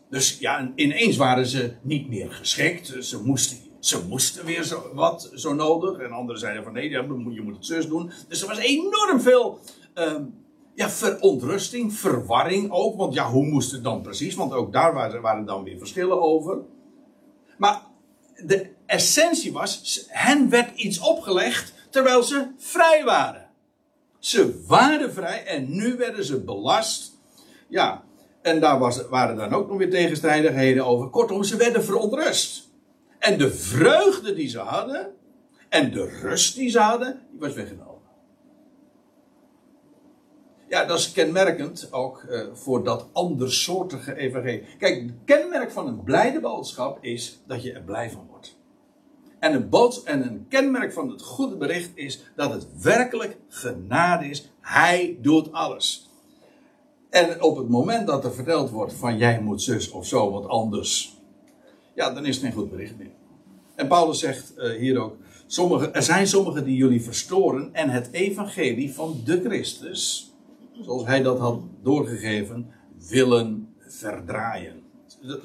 Dus 0.10 0.38
ja, 0.40 0.72
ineens 0.76 1.18
waren 1.18 1.46
ze 1.46 1.74
niet 1.82 2.10
meer 2.10 2.32
geschikt. 2.32 2.98
Ze 3.00 3.24
moesten, 3.24 3.58
ze 3.80 4.06
moesten 4.08 4.46
weer 4.46 4.64
zo, 4.64 4.92
wat 4.94 5.32
zo 5.34 5.54
nodig. 5.54 5.98
En 5.98 6.12
anderen 6.12 6.40
zeiden 6.40 6.64
van 6.64 6.74
nee, 6.74 6.90
je 6.90 7.42
moet 7.44 7.56
het 7.56 7.66
zus 7.66 7.88
doen. 7.88 8.12
Dus 8.28 8.42
er 8.42 8.48
was 8.48 8.58
enorm 8.58 9.20
veel. 9.20 9.60
Um, 9.94 10.45
ja, 10.76 10.90
verontrusting, 10.90 11.94
verwarring 11.94 12.72
ook. 12.72 12.98
Want 12.98 13.14
ja, 13.14 13.30
hoe 13.30 13.46
moest 13.46 13.72
het 13.72 13.84
dan 13.84 14.02
precies? 14.02 14.36
Want 14.36 14.54
ook 14.54 14.74
daar 14.74 14.94
waren, 14.94 15.22
waren 15.22 15.46
dan 15.46 15.64
weer 15.64 15.78
verschillen 15.78 16.22
over. 16.22 16.58
Maar 17.58 17.82
de 18.46 18.70
essentie 18.86 19.54
was, 19.54 20.06
hen 20.08 20.50
werd 20.50 20.78
iets 20.80 21.00
opgelegd 21.00 21.74
terwijl 21.90 22.24
ze 22.24 22.48
vrij 22.58 23.04
waren. 23.04 23.50
Ze 24.20 24.64
waren 24.68 25.14
vrij 25.14 25.46
en 25.46 25.76
nu 25.76 25.96
werden 25.96 26.26
ze 26.26 26.44
belast. 26.44 27.14
Ja, 27.68 28.04
En 28.42 28.60
daar 28.60 28.80
was, 28.80 29.08
waren 29.10 29.36
dan 29.36 29.54
ook 29.54 29.68
nog 29.68 29.78
weer 29.78 29.90
tegenstrijdigheden 29.90 30.86
over. 30.86 31.10
Kortom, 31.10 31.44
ze 31.44 31.56
werden 31.56 31.84
verontrust. 31.84 32.70
En 33.20 33.38
de 33.38 33.52
vreugde 33.52 34.34
die 34.34 34.48
ze 34.48 34.60
hadden, 34.60 35.14
en 35.70 35.92
de 35.92 36.20
rust 36.22 36.56
die 36.56 36.70
ze 36.70 36.80
hadden, 36.80 37.22
die 37.32 37.40
was 37.40 37.54
weggenomen. 37.54 37.95
Ja, 40.70 40.86
dat 40.86 41.00
is 41.00 41.12
kenmerkend 41.12 41.88
ook 41.92 42.26
uh, 42.30 42.42
voor 42.54 42.84
dat 42.84 43.08
andersoortige 43.12 44.16
evangelie. 44.16 44.64
Kijk, 44.78 45.02
het 45.02 45.12
kenmerk 45.26 45.72
van 45.72 45.88
een 45.88 46.04
blijde 46.04 46.40
boodschap 46.40 47.04
is 47.04 47.40
dat 47.48 47.64
je 47.64 47.74
er 47.74 47.82
blij 47.82 48.12
van 48.12 48.28
wordt. 48.30 48.58
En 49.40 49.54
een, 49.54 49.70
boods 49.70 50.04
en 50.04 50.28
een 50.28 50.46
kenmerk 50.50 50.94
van 50.94 51.10
het 51.10 51.22
goede 51.22 51.56
bericht 51.56 51.92
is 51.94 52.24
dat 52.36 52.52
het 52.52 52.82
werkelijk 52.82 53.38
genade 53.50 54.26
is. 54.26 54.52
Hij 54.62 55.18
doet 55.22 55.52
alles. 55.52 56.10
En 57.10 57.42
op 57.42 57.58
het 57.58 57.70
moment 57.70 58.08
dat 58.08 58.26
er 58.26 58.34
verteld 58.34 58.70
wordt 58.70 58.94
van 58.94 59.18
jij 59.18 59.42
moet 59.42 59.62
zus 59.62 59.92
of 59.92 60.08
zo, 60.08 60.32
wat 60.32 60.48
anders. 60.48 61.18
Ja, 61.94 62.14
dan 62.14 62.26
is 62.26 62.36
het 62.36 62.46
geen 62.46 62.54
goed 62.54 62.70
bericht 62.70 62.98
meer. 62.98 63.12
En 63.76 63.88
Paulus 63.88 64.20
zegt 64.20 64.54
uh, 64.58 64.78
hier 64.78 65.00
ook, 65.00 65.16
sommige, 65.48 65.90
er 65.90 66.04
zijn 66.04 66.28
sommigen 66.28 66.66
die 66.66 66.76
jullie 66.76 67.02
verstoren 67.02 67.70
en 67.74 67.90
het 67.90 68.10
evangelie 68.12 68.94
van 68.94 69.22
de 69.26 69.42
Christus 69.42 70.35
zoals 70.82 71.06
hij 71.06 71.22
dat 71.22 71.40
had 71.40 71.62
doorgegeven, 71.84 72.72
willen 73.10 73.74
verdraaien. 73.80 74.84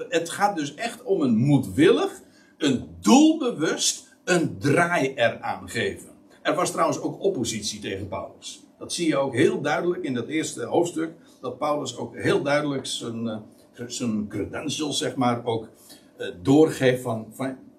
Het 0.09 0.31
gaat 0.31 0.57
dus 0.57 0.75
echt 0.75 1.03
om 1.03 1.21
een 1.21 1.37
moedwillig, 1.37 2.21
een 2.59 2.89
doelbewust, 3.01 4.17
een 4.25 4.59
draai 4.59 5.15
eraan 5.15 5.69
geven. 5.69 6.09
Er 6.43 6.55
was 6.55 6.71
trouwens 6.71 7.01
ook 7.01 7.23
oppositie 7.23 7.81
tegen 7.81 8.09
Paulus. 8.09 8.65
Dat 8.79 8.93
zie 8.93 9.07
je 9.07 9.17
ook 9.17 9.35
heel 9.35 9.61
duidelijk 9.61 10.03
in 10.03 10.15
dat 10.15 10.27
eerste 10.27 10.65
hoofdstuk. 10.65 11.13
Dat 11.41 11.59
Paulus 11.59 11.97
ook 11.97 12.17
heel 12.17 12.43
duidelijk 12.43 12.87
zijn, 12.87 13.29
eh, 13.29 13.39
zijn 13.87 14.29
credentials, 14.29 14.99
zeg 14.99 15.17
maar, 15.17 15.45
ook 15.45 15.69
eh, 16.17 16.27
doorgeeft 16.43 17.03
van. 17.03 17.27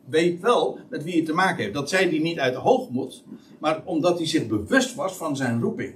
Weet 0.06 0.40
wel 0.40 0.80
met 0.90 1.04
wie 1.04 1.16
je 1.16 1.24
te 1.24 1.34
maken 1.34 1.64
heeft. 1.64 1.74
Dat 1.74 1.90
zei 1.90 2.10
hij 2.10 2.20
niet 2.20 2.40
uit 2.40 2.56
hoogmoed, 2.56 3.24
maar 3.60 3.82
omdat 3.86 4.18
hij 4.18 4.28
zich 4.28 4.48
bewust 4.48 4.96
was 4.96 5.14
van 5.14 5.36
zijn 5.36 5.62
roeping. 5.62 5.96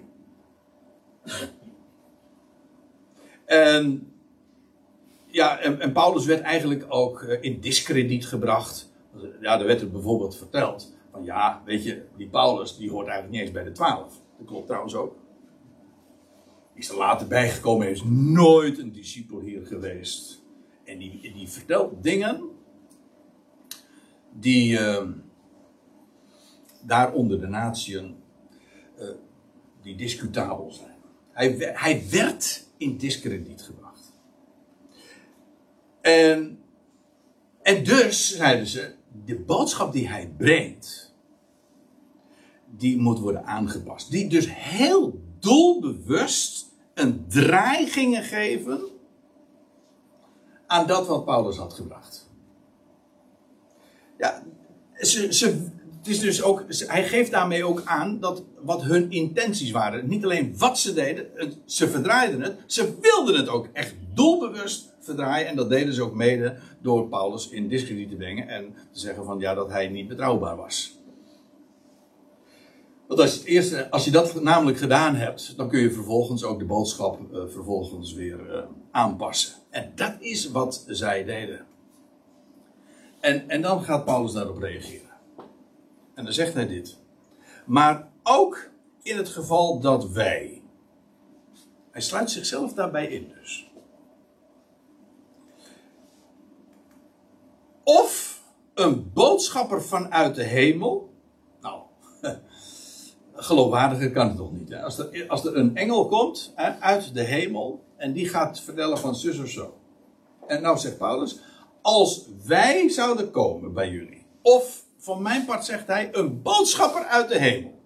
En, 3.45 4.13
ja, 5.27 5.59
en, 5.59 5.91
Paulus 5.91 6.25
werd 6.25 6.41
eigenlijk 6.41 6.85
ook 6.87 7.21
eh, 7.21 7.43
in 7.43 7.59
discrediet 7.59 8.27
gebracht. 8.27 8.93
Ja, 9.41 9.59
er 9.59 9.65
werd 9.65 9.81
het 9.81 9.91
bijvoorbeeld 9.91 10.37
verteld. 10.37 10.93
Van 11.11 11.23
ja, 11.23 11.61
weet 11.65 11.83
je, 11.83 12.05
die 12.17 12.27
Paulus 12.27 12.77
die 12.77 12.91
hoort 12.91 13.07
eigenlijk 13.07 13.37
niet 13.37 13.41
eens 13.41 13.51
bij 13.51 13.63
de 13.63 13.71
twaalf. 13.71 14.21
Dat 14.37 14.47
klopt 14.47 14.67
trouwens 14.67 14.95
ook. 14.95 15.15
Die 16.73 16.83
is 16.83 16.89
er 16.89 16.97
later 16.97 17.27
bijgekomen, 17.27 17.89
is 17.89 18.03
nooit 18.05 18.77
een 18.79 18.91
discipel 18.91 19.39
hier 19.39 19.65
geweest. 19.65 20.43
En 20.83 20.97
die, 20.97 21.33
die 21.33 21.49
vertelt 21.49 22.03
dingen 22.03 22.49
die 24.31 24.79
uh, 24.79 25.07
daar 26.81 27.13
onder 27.13 27.39
de 27.39 27.47
natieën 27.47 28.15
uh, 28.99 29.09
die 29.81 29.95
discutabel 29.95 30.71
zijn. 30.71 30.94
Hij, 31.35 31.73
hij 31.73 32.03
werd 32.09 32.65
in 32.77 32.97
discrediet 32.97 33.61
gebracht. 33.61 34.13
En, 36.01 36.59
en 37.61 37.83
dus, 37.83 38.35
zeiden 38.35 38.67
ze, 38.67 38.93
de 39.25 39.39
boodschap 39.39 39.93
die 39.93 40.07
hij 40.07 40.33
brengt, 40.37 41.13
die 42.65 42.97
moet 42.97 43.19
worden 43.19 43.45
aangepast. 43.45 44.11
Die 44.11 44.29
dus 44.29 44.47
heel 44.49 45.21
doelbewust 45.39 46.71
een 46.93 47.25
draai 47.27 47.87
gingen 47.87 48.23
geven 48.23 48.81
aan 50.67 50.87
dat 50.87 51.07
wat 51.07 51.25
Paulus 51.25 51.57
had 51.57 51.73
gebracht. 51.73 52.29
Ja, 54.17 54.43
ze, 54.93 55.33
ze, 55.33 55.67
het 56.05 56.13
is 56.13 56.19
dus 56.19 56.43
ook, 56.43 56.63
hij 56.67 57.07
geeft 57.07 57.31
daarmee 57.31 57.63
ook 57.63 57.81
aan 57.85 58.19
dat 58.19 58.43
wat 58.61 58.83
hun 58.83 59.11
intenties 59.11 59.71
waren. 59.71 60.07
Niet 60.07 60.23
alleen 60.23 60.57
wat 60.57 60.79
ze 60.79 60.93
deden, 60.93 61.27
ze 61.65 61.89
verdraaiden 61.89 62.41
het, 62.41 62.57
ze 62.65 62.97
wilden 63.01 63.35
het 63.35 63.49
ook 63.49 63.67
echt 63.73 63.95
doelbewust 64.13 64.93
verdraaien. 64.99 65.47
En 65.47 65.55
dat 65.55 65.69
deden 65.69 65.93
ze 65.93 66.03
ook 66.03 66.13
mede 66.13 66.57
door 66.81 67.07
Paulus 67.07 67.49
in 67.49 67.67
discrediet 67.67 68.09
te 68.09 68.15
brengen 68.15 68.47
en 68.47 68.73
te 68.91 68.99
zeggen 68.99 69.25
van 69.25 69.39
ja, 69.39 69.53
dat 69.53 69.69
hij 69.69 69.87
niet 69.87 70.07
betrouwbaar 70.07 70.55
was. 70.55 70.99
Want 73.07 73.19
als 73.19 73.33
het 73.33 73.43
eerste, 73.43 73.91
als 73.91 74.05
je 74.05 74.11
dat 74.11 74.41
namelijk 74.41 74.77
gedaan 74.77 75.15
hebt, 75.15 75.57
dan 75.57 75.69
kun 75.69 75.79
je 75.79 75.91
vervolgens 75.91 76.43
ook 76.43 76.59
de 76.59 76.65
boodschap 76.65 77.19
uh, 77.19 77.39
vervolgens 77.47 78.13
weer 78.13 78.39
uh, 78.49 78.61
aanpassen. 78.91 79.53
En 79.69 79.91
dat 79.95 80.15
is 80.19 80.51
wat 80.51 80.83
zij 80.87 81.23
deden. 81.23 81.65
En, 83.19 83.49
en 83.49 83.61
dan 83.61 83.83
gaat 83.83 84.05
Paulus 84.05 84.33
daarop 84.33 84.57
reageren. 84.57 85.04
En 86.15 86.23
dan 86.23 86.33
zegt 86.33 86.53
hij 86.53 86.67
dit. 86.67 86.97
Maar 87.65 88.11
ook 88.23 88.69
in 89.01 89.17
het 89.17 89.29
geval 89.29 89.79
dat 89.79 90.09
wij. 90.09 90.61
Hij 91.91 92.01
sluit 92.01 92.31
zichzelf 92.31 92.73
daarbij 92.73 93.07
in 93.07 93.33
dus. 93.39 93.69
Of 97.83 98.41
een 98.73 99.11
boodschapper 99.13 99.83
vanuit 99.83 100.35
de 100.35 100.43
hemel. 100.43 101.13
Nou, 101.61 101.81
geloofwaardiger 103.33 104.11
kan 104.11 104.27
het 104.27 104.37
toch 104.37 104.51
niet. 104.51 104.69
Hè? 104.69 104.81
Als, 104.83 104.97
er, 104.97 105.25
als 105.27 105.45
er 105.45 105.57
een 105.57 105.75
engel 105.75 106.07
komt 106.07 106.53
uit 106.79 107.13
de 107.13 107.23
hemel. 107.23 107.83
En 107.97 108.13
die 108.13 108.29
gaat 108.29 108.59
vertellen 108.59 108.97
van 108.97 109.15
zus 109.15 109.39
of 109.39 109.49
zo. 109.49 109.73
En 110.47 110.61
nou 110.61 110.77
zegt 110.77 110.97
Paulus. 110.97 111.39
Als 111.81 112.25
wij 112.45 112.89
zouden 112.89 113.31
komen 113.31 113.73
bij 113.73 113.89
jullie. 113.89 114.25
Of 114.41 114.84
van 115.05 115.21
mijn 115.21 115.45
part 115.45 115.65
zegt 115.65 115.87
hij, 115.87 116.09
een 116.11 116.41
boodschapper 116.41 117.03
uit 117.03 117.29
de 117.29 117.39
hemel. 117.39 117.79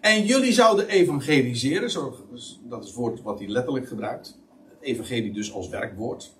En 0.00 0.24
jullie 0.24 0.52
zouden 0.52 0.88
evangeliseren, 0.88 1.92
dat 2.68 2.82
is 2.82 2.88
het 2.88 2.94
woord 2.94 3.22
wat 3.22 3.38
hij 3.38 3.48
letterlijk 3.48 3.88
gebruikt. 3.88 4.38
Evangelie 4.80 5.32
dus 5.32 5.52
als 5.52 5.68
werkwoord. 5.68 6.32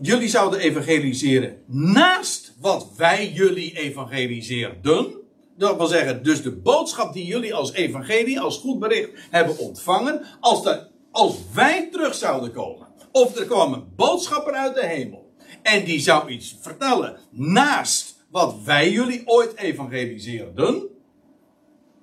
Jullie 0.00 0.28
zouden 0.28 0.60
evangeliseren 0.60 1.62
naast 1.66 2.54
wat 2.60 2.90
wij 2.96 3.32
jullie 3.32 3.78
evangeliseerden. 3.78 5.14
Dat 5.56 5.76
wil 5.76 5.86
zeggen, 5.86 6.22
dus 6.22 6.42
de 6.42 6.56
boodschap 6.56 7.12
die 7.12 7.26
jullie 7.26 7.54
als 7.54 7.72
evangelie, 7.72 8.40
als 8.40 8.58
goed 8.58 8.78
bericht 8.78 9.10
hebben 9.30 9.58
ontvangen. 9.58 10.24
Als, 10.40 10.62
de, 10.62 10.86
als 11.10 11.36
wij 11.54 11.88
terug 11.90 12.14
zouden 12.14 12.52
komen. 12.52 12.86
Of 13.12 13.36
er 13.36 13.44
kwam 13.46 13.72
een 13.72 13.94
boodschapper 13.96 14.52
uit 14.52 14.74
de 14.74 14.86
hemel. 14.86 15.25
En 15.66 15.84
die 15.84 16.00
zou 16.00 16.30
iets 16.30 16.56
vertellen 16.60 17.16
naast 17.30 18.24
wat 18.30 18.62
wij 18.62 18.90
jullie 18.90 19.22
ooit 19.24 19.56
evangeliseerden. 19.56 20.88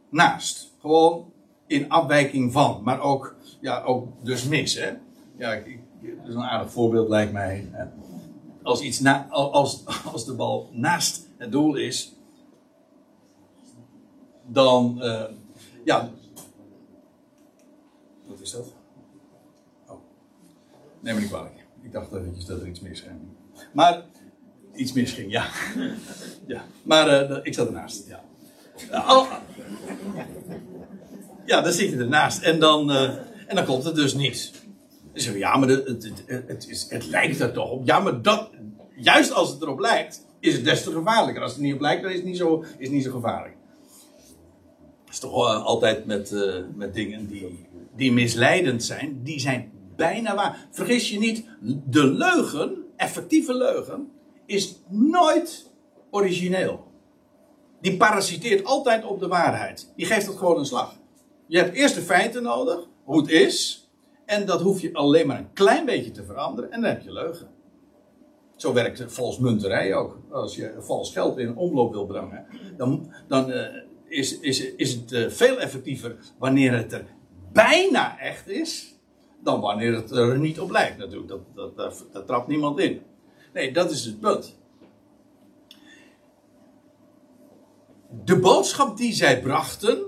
Naast. 0.09 0.71
Gewoon 0.79 1.31
in 1.67 1.89
afwijking 1.89 2.51
van. 2.51 2.83
Maar 2.83 3.01
ook, 3.01 3.35
ja, 3.61 3.81
ook 3.81 4.25
dus 4.25 4.43
mis. 4.43 4.73
Hè? 4.73 4.91
Ja, 5.37 5.55
dat 5.55 6.27
is 6.27 6.33
een 6.33 6.41
aardig 6.41 6.71
voorbeeld 6.71 7.09
lijkt 7.09 7.31
mij. 7.31 7.71
Als, 8.63 8.81
iets 8.81 8.99
na, 8.99 9.27
als, 9.29 9.83
als 10.13 10.25
de 10.25 10.33
bal 10.33 10.69
naast 10.71 11.27
het 11.37 11.51
doel 11.51 11.75
is. 11.75 12.15
Dan, 14.45 14.99
uh, 15.01 15.23
ja. 15.85 16.09
Wat 18.25 18.39
is 18.39 18.51
dat? 18.51 18.73
Oh. 19.87 19.97
Neem 20.99 21.15
me 21.15 21.21
niet 21.21 21.29
kwalijk. 21.29 21.65
Ik 21.81 21.91
dacht 21.91 22.13
eventjes 22.13 22.45
dat 22.45 22.61
er 22.61 22.67
iets 22.67 22.79
mis 22.79 22.99
ging. 22.99 23.32
Maar 23.73 24.03
iets 24.75 24.93
misging, 24.93 25.31
ja. 25.31 25.47
ja. 26.47 26.63
Maar 26.83 27.31
uh, 27.31 27.37
ik 27.43 27.53
zat 27.53 27.67
ernaast, 27.67 28.07
ja. 28.07 28.23
Uh, 28.91 29.31
ja, 31.45 31.61
dan 31.61 31.71
zit 31.71 31.89
je 31.89 31.97
ernaast. 31.97 32.41
En 32.41 32.59
dan, 32.59 32.91
uh, 32.91 33.01
en 33.47 33.55
dan 33.55 33.65
klopt 33.65 33.83
het 33.83 33.95
dus 33.95 34.13
niet. 34.13 34.51
Dan 35.11 35.21
zeggen 35.21 35.39
ja, 35.39 35.57
maar 35.57 35.69
het, 35.69 35.87
het, 35.87 36.23
het, 36.25 36.69
is, 36.69 36.85
het 36.89 37.05
lijkt 37.05 37.39
er 37.39 37.51
toch 37.51 37.69
op. 37.69 37.85
Ja, 37.85 37.99
maar 37.99 38.21
dat, 38.21 38.49
juist 38.95 39.31
als 39.31 39.49
het 39.49 39.61
erop 39.61 39.79
lijkt, 39.79 40.25
is 40.39 40.53
het 40.53 40.65
des 40.65 40.83
te 40.83 40.91
gevaarlijker. 40.91 41.43
Als 41.43 41.51
het 41.51 41.61
niet 41.61 41.73
op 41.73 41.81
lijkt, 41.81 42.01
dan 42.01 42.11
is 42.11 42.17
het 42.17 42.25
niet 42.25 42.37
zo, 42.37 42.63
is 42.77 42.89
niet 42.89 43.03
zo 43.03 43.11
gevaarlijk. 43.11 43.55
Dat 45.05 45.13
is 45.13 45.19
toch 45.19 45.63
altijd 45.63 46.05
met, 46.05 46.35
met 46.75 46.93
dingen 46.93 47.27
die, 47.27 47.67
die 47.95 48.11
misleidend 48.11 48.83
zijn. 48.83 49.19
Die 49.23 49.39
zijn 49.39 49.71
bijna 49.95 50.35
waar. 50.35 50.67
Vergis 50.71 51.09
je 51.09 51.19
niet, 51.19 51.45
de 51.85 52.05
leugen 52.05 52.82
effectieve 52.95 53.53
leugen 53.53 54.11
is 54.45 54.79
nooit 54.89 55.71
origineel. 56.11 56.91
Die 57.81 57.97
parasiteert 57.97 58.65
altijd 58.65 59.05
op 59.05 59.19
de 59.19 59.27
waarheid. 59.27 59.93
Die 59.95 60.05
geeft 60.05 60.27
het 60.27 60.37
gewoon 60.37 60.57
een 60.57 60.65
slag. 60.65 60.95
Je 61.47 61.57
hebt 61.57 61.75
eerst 61.75 61.95
de 61.95 62.01
feiten 62.01 62.43
nodig, 62.43 62.87
hoe 63.03 63.21
het 63.21 63.29
is. 63.29 63.87
En 64.25 64.45
dat 64.45 64.61
hoef 64.61 64.81
je 64.81 64.93
alleen 64.93 65.27
maar 65.27 65.37
een 65.37 65.53
klein 65.53 65.85
beetje 65.85 66.11
te 66.11 66.23
veranderen. 66.23 66.71
En 66.71 66.81
dan 66.81 66.89
heb 66.89 67.01
je 67.01 67.11
leugen. 67.11 67.47
Zo 68.55 68.73
werkt 68.73 69.03
valsmunterij 69.07 69.93
ook. 69.95 70.19
Als 70.31 70.55
je 70.55 70.75
vals 70.79 71.11
geld 71.11 71.37
in 71.37 71.55
omloop 71.55 71.91
wil 71.91 72.05
brengen, 72.05 72.45
dan, 72.77 73.13
dan 73.27 73.49
uh, 73.49 73.65
is, 74.07 74.39
is, 74.39 74.73
is 74.75 74.93
het 74.93 75.11
uh, 75.11 75.29
veel 75.29 75.59
effectiever 75.59 76.15
wanneer 76.37 76.73
het 76.73 76.93
er 76.93 77.05
bijna 77.51 78.19
echt 78.19 78.49
is, 78.49 78.92
dan 79.43 79.61
wanneer 79.61 79.93
het 79.93 80.11
er 80.11 80.39
niet 80.39 80.59
op 80.59 80.71
lijkt 80.71 80.97
natuurlijk. 80.97 81.27
Dat, 81.27 81.75
dat, 81.75 82.05
dat 82.11 82.27
trapt 82.27 82.47
niemand 82.47 82.79
in. 82.79 83.01
Nee, 83.53 83.73
dat 83.73 83.91
is 83.91 84.05
het 84.05 84.19
punt. 84.19 84.57
De 88.23 88.39
boodschap 88.39 88.97
die 88.97 89.13
zij 89.13 89.41
brachten, 89.41 90.03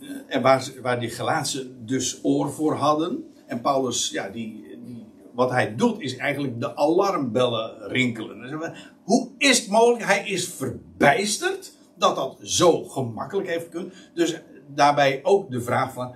eh, 0.00 0.08
en 0.28 0.42
waar, 0.42 0.70
waar 0.82 1.00
die 1.00 1.10
Galaatse 1.10 1.84
dus 1.84 2.18
oor 2.22 2.50
voor 2.50 2.74
hadden, 2.74 3.34
en 3.46 3.60
Paulus, 3.60 4.10
ja, 4.10 4.28
die, 4.28 4.78
die, 4.84 5.06
wat 5.32 5.50
hij 5.50 5.74
doet 5.74 6.00
is 6.00 6.16
eigenlijk 6.16 6.60
de 6.60 6.76
alarmbellen 6.76 7.88
rinkelen. 7.88 8.74
Hoe 9.02 9.30
is 9.38 9.58
het 9.58 9.68
mogelijk? 9.68 10.04
Hij 10.04 10.28
is 10.28 10.48
verbijsterd 10.48 11.72
dat 11.96 12.16
dat 12.16 12.36
zo 12.42 12.84
gemakkelijk 12.84 13.48
heeft 13.48 13.68
kunnen. 13.68 13.92
Dus 14.14 14.40
daarbij 14.74 15.20
ook 15.22 15.50
de 15.50 15.60
vraag 15.60 15.92
van, 15.92 16.14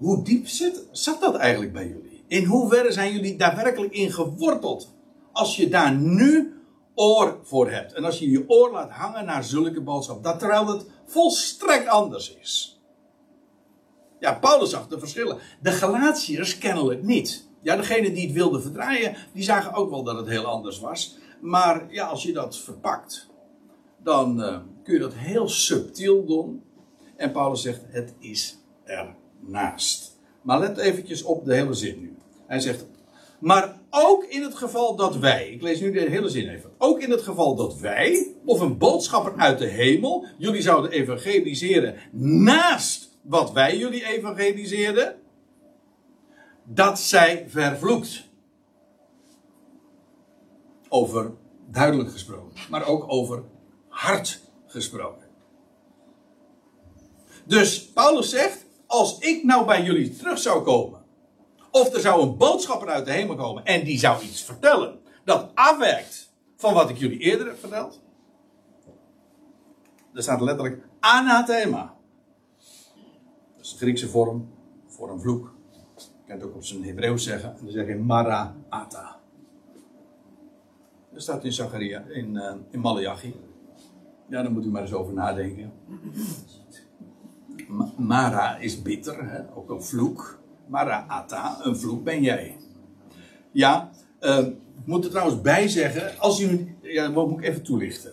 hoe 0.00 0.22
diep 0.22 0.48
zit, 0.48 0.86
zat 0.90 1.20
dat 1.20 1.34
eigenlijk 1.34 1.72
bij 1.72 1.86
jullie? 1.86 2.24
In 2.26 2.44
hoeverre 2.44 2.92
zijn 2.92 3.12
jullie 3.12 3.36
daadwerkelijk 3.36 3.92
in 3.92 4.12
geworteld? 4.12 4.94
Als 5.32 5.56
je 5.56 5.68
daar 5.68 5.94
nu 5.94 6.54
oor 6.94 7.38
voor 7.42 7.70
hebt. 7.70 7.92
En 7.92 8.04
als 8.04 8.18
je 8.18 8.30
je 8.30 8.48
oor 8.48 8.72
laat 8.72 8.90
hangen 8.90 9.24
naar 9.24 9.44
zulke 9.44 9.80
boodschap. 9.80 10.22
Dat 10.22 10.38
terwijl 10.38 10.66
het 10.66 10.86
volstrekt 11.06 11.88
anders 11.88 12.34
is. 12.34 12.80
Ja, 14.18 14.34
Paulus 14.34 14.70
zag 14.70 14.88
de 14.88 14.98
verschillen. 14.98 15.38
De 15.62 15.70
Galatiërs 15.70 16.58
kennelijk 16.58 17.02
niet. 17.02 17.48
Ja, 17.62 17.76
degene 17.76 18.12
die 18.12 18.26
het 18.26 18.34
wilden 18.34 18.62
verdraaien, 18.62 19.16
die 19.32 19.42
zagen 19.42 19.72
ook 19.72 19.90
wel 19.90 20.02
dat 20.02 20.16
het 20.16 20.28
heel 20.28 20.44
anders 20.44 20.80
was. 20.80 21.18
Maar 21.40 21.86
ja, 21.92 22.06
als 22.06 22.22
je 22.22 22.32
dat 22.32 22.56
verpakt, 22.56 23.28
dan 24.02 24.40
uh, 24.40 24.58
kun 24.82 24.94
je 24.94 25.00
dat 25.00 25.14
heel 25.14 25.48
subtiel 25.48 26.24
doen. 26.26 26.62
En 27.16 27.32
Paulus 27.32 27.62
zegt, 27.62 27.82
het 27.88 28.14
is 28.18 28.58
ernaast. 29.44 30.18
Maar 30.42 30.58
let 30.58 30.78
eventjes 30.78 31.22
op 31.22 31.44
de 31.44 31.54
hele 31.54 31.74
zin 31.74 32.00
nu. 32.00 32.16
Hij 32.46 32.60
zegt, 32.60 32.86
maar 33.38 33.80
ook 33.90 34.24
in 34.24 34.42
het 34.42 34.54
geval 34.54 34.96
dat 34.96 35.16
wij, 35.16 35.50
ik 35.50 35.62
lees 35.62 35.80
nu 35.80 35.92
de 35.92 36.00
hele 36.00 36.28
zin 36.28 36.48
even. 36.48 36.70
Ook 36.78 37.00
in 37.00 37.10
het 37.10 37.22
geval 37.22 37.54
dat 37.54 37.78
wij, 37.78 38.34
of 38.44 38.60
een 38.60 38.78
boodschapper 38.78 39.36
uit 39.36 39.58
de 39.58 39.66
hemel, 39.66 40.26
jullie 40.38 40.62
zouden 40.62 40.90
evangeliseren 40.90 41.94
naast 42.12 43.18
wat 43.22 43.52
wij 43.52 43.76
jullie 43.76 44.06
evangeliseerden, 44.06 45.16
dat 46.64 46.98
zij 46.98 47.44
vervloekt. 47.48 48.28
Over 50.88 51.32
duidelijk 51.70 52.10
gesproken, 52.10 52.60
maar 52.70 52.86
ook 52.86 53.12
over 53.12 53.42
hard 53.88 54.40
gesproken. 54.66 55.28
Dus 57.44 57.84
Paulus 57.84 58.30
zegt: 58.30 58.66
Als 58.90 59.18
ik 59.18 59.44
nou 59.44 59.66
bij 59.66 59.82
jullie 59.82 60.16
terug 60.16 60.38
zou 60.38 60.62
komen, 60.62 61.00
of 61.70 61.94
er 61.94 62.00
zou 62.00 62.22
een 62.22 62.36
boodschapper 62.36 62.88
uit 62.88 63.04
de 63.04 63.12
hemel 63.12 63.36
komen 63.36 63.64
en 63.64 63.84
die 63.84 63.98
zou 63.98 64.22
iets 64.22 64.42
vertellen 64.42 65.00
dat 65.24 65.50
afwijkt 65.54 66.32
van 66.56 66.74
wat 66.74 66.90
ik 66.90 66.96
jullie 66.96 67.18
eerder 67.18 67.46
heb 67.46 67.58
verteld. 67.58 68.00
Er 70.14 70.22
staat 70.22 70.40
letterlijk 70.40 70.84
anathema. 71.00 71.94
Dat 73.56 73.64
is 73.64 73.70
de 73.70 73.76
Griekse 73.76 74.08
vorm 74.08 74.48
voor 74.86 75.10
een 75.10 75.20
vloek. 75.20 75.54
Je 75.96 76.02
kan 76.26 76.36
het 76.36 76.44
ook 76.44 76.54
op 76.54 76.64
zijn 76.64 76.84
Hebreeuws 76.84 77.24
zeggen. 77.24 77.50
En 77.50 77.64
dan 77.64 77.72
zeg 77.72 77.86
je 77.86 77.94
maraata. 77.94 79.18
Dat 81.12 81.22
staat 81.22 81.44
in 81.44 81.52
Zacharia, 81.52 82.00
in, 82.00 82.34
uh, 82.34 82.52
in 82.70 82.80
Malachi. 82.80 83.34
Ja, 84.28 84.42
daar 84.42 84.52
moet 84.52 84.64
u 84.64 84.68
maar 84.70 84.82
eens 84.82 84.92
over 84.92 85.12
nadenken. 85.12 85.72
Mara 87.96 88.56
is 88.56 88.82
bitter, 88.82 89.30
hè? 89.30 89.40
ook 89.54 89.70
een 89.70 89.82
vloek. 89.82 90.38
Maraata, 90.66 91.58
een 91.62 91.76
vloek 91.76 92.04
ben 92.04 92.22
jij. 92.22 92.56
Ja, 93.52 93.90
uh, 94.20 94.38
ik 94.80 94.86
moet 94.86 95.04
er 95.04 95.10
trouwens 95.10 95.40
bij 95.40 95.68
zeggen, 95.68 96.18
als 96.18 96.40
u, 96.40 96.76
ja, 96.82 97.12
wat 97.12 97.28
moet 97.28 97.38
ik 97.38 97.44
even 97.44 97.62
toelichten. 97.62 98.12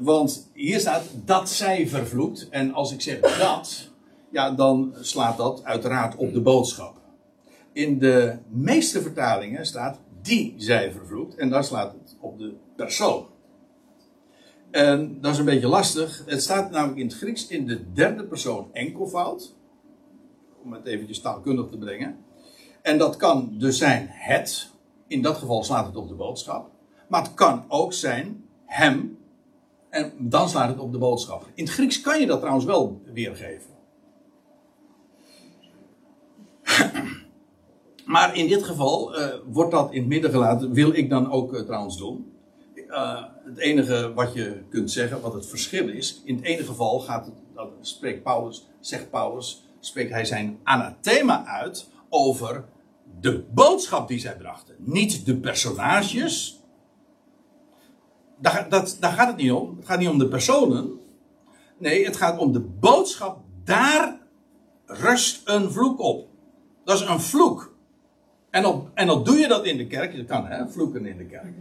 Want 0.00 0.50
hier 0.52 0.80
staat 0.80 1.02
dat 1.24 1.48
zij 1.48 1.88
vervloekt. 1.88 2.48
En 2.48 2.72
als 2.72 2.92
ik 2.92 3.00
zeg 3.00 3.20
dat, 3.20 3.90
ja, 4.30 4.50
dan 4.50 4.94
slaat 5.00 5.36
dat 5.36 5.64
uiteraard 5.64 6.16
op 6.16 6.32
de 6.32 6.40
boodschap. 6.40 7.00
In 7.72 7.98
de 7.98 8.38
meeste 8.48 9.02
vertalingen 9.02 9.66
staat 9.66 9.98
die 10.22 10.54
zij 10.56 10.92
vervloekt. 10.92 11.34
En 11.34 11.50
daar 11.50 11.64
slaat 11.64 11.92
het 11.92 12.16
op 12.20 12.38
de 12.38 12.54
persoon. 12.76 13.26
En 14.76 15.20
dat 15.20 15.32
is 15.32 15.38
een 15.38 15.44
beetje 15.44 15.68
lastig. 15.68 16.22
Het 16.26 16.42
staat 16.42 16.70
namelijk 16.70 16.98
in 16.98 17.06
het 17.06 17.16
Grieks 17.16 17.46
in 17.46 17.66
de 17.66 17.92
derde 17.92 18.24
persoon 18.24 18.68
enkelvoud. 18.72 19.54
Om 20.62 20.72
het 20.72 20.86
eventjes 20.86 21.20
taalkundig 21.20 21.68
te 21.68 21.78
brengen. 21.78 22.16
En 22.82 22.98
dat 22.98 23.16
kan 23.16 23.54
dus 23.58 23.78
zijn 23.78 24.06
het. 24.10 24.70
In 25.06 25.22
dat 25.22 25.36
geval 25.36 25.64
slaat 25.64 25.86
het 25.86 25.96
op 25.96 26.08
de 26.08 26.14
boodschap. 26.14 26.70
Maar 27.08 27.22
het 27.22 27.34
kan 27.34 27.64
ook 27.68 27.92
zijn 27.92 28.44
hem. 28.64 29.18
En 29.88 30.12
dan 30.18 30.48
slaat 30.48 30.68
het 30.68 30.78
op 30.78 30.92
de 30.92 30.98
boodschap. 30.98 31.46
In 31.54 31.64
het 31.64 31.72
Grieks 31.72 32.00
kan 32.00 32.20
je 32.20 32.26
dat 32.26 32.38
trouwens 32.38 32.66
wel 32.66 33.00
weergeven. 33.12 33.70
Maar 38.04 38.36
in 38.36 38.48
dit 38.48 38.62
geval 38.62 39.18
uh, 39.18 39.26
wordt 39.46 39.70
dat 39.70 39.92
in 39.92 40.00
het 40.00 40.08
midden 40.08 40.30
gelaten. 40.30 40.72
Wil 40.72 40.94
ik 40.94 41.10
dan 41.10 41.30
ook 41.30 41.54
uh, 41.54 41.60
trouwens 41.60 41.98
doen. 41.98 42.35
Uh, 42.96 43.22
het 43.44 43.58
enige 43.58 44.12
wat 44.14 44.32
je 44.32 44.62
kunt 44.68 44.90
zeggen, 44.90 45.20
wat 45.20 45.32
het 45.32 45.46
verschil 45.46 45.88
is. 45.88 46.22
In 46.24 46.36
het 46.36 46.44
ene 46.44 46.64
geval 46.64 47.00
gaat 47.00 47.24
het, 47.24 47.34
dat 47.54 47.68
spreekt 47.80 48.22
Paulus, 48.22 48.66
zegt 48.80 49.10
Paulus, 49.10 49.68
spreekt 49.80 50.10
hij 50.10 50.24
zijn 50.24 50.58
anathema 50.62 51.44
uit 51.44 51.88
over 52.08 52.64
de 53.20 53.44
boodschap 53.50 54.08
die 54.08 54.18
zij 54.18 54.36
brachten. 54.36 54.74
Niet 54.78 55.26
de 55.26 55.36
personages. 55.36 56.60
Daar, 58.38 58.68
dat, 58.68 58.96
daar 59.00 59.12
gaat 59.12 59.28
het 59.28 59.36
niet 59.36 59.52
om. 59.52 59.76
Het 59.76 59.86
gaat 59.86 59.98
niet 59.98 60.08
om 60.08 60.18
de 60.18 60.28
personen. 60.28 61.00
Nee, 61.78 62.04
het 62.04 62.16
gaat 62.16 62.38
om 62.38 62.52
de 62.52 62.60
boodschap. 62.60 63.38
Daar 63.64 64.18
rust 64.86 65.48
een 65.48 65.72
vloek 65.72 66.00
op. 66.00 66.28
Dat 66.84 67.00
is 67.00 67.08
een 67.08 67.20
vloek. 67.20 67.74
En, 68.50 68.90
en 68.94 69.06
dan 69.06 69.24
doe 69.24 69.36
je 69.36 69.48
dat 69.48 69.64
in 69.64 69.76
de 69.76 69.86
kerk. 69.86 70.12
Je 70.12 70.24
kan 70.24 70.46
hè, 70.46 70.68
vloeken 70.68 71.06
in 71.06 71.16
de 71.16 71.26
kerk. 71.26 71.54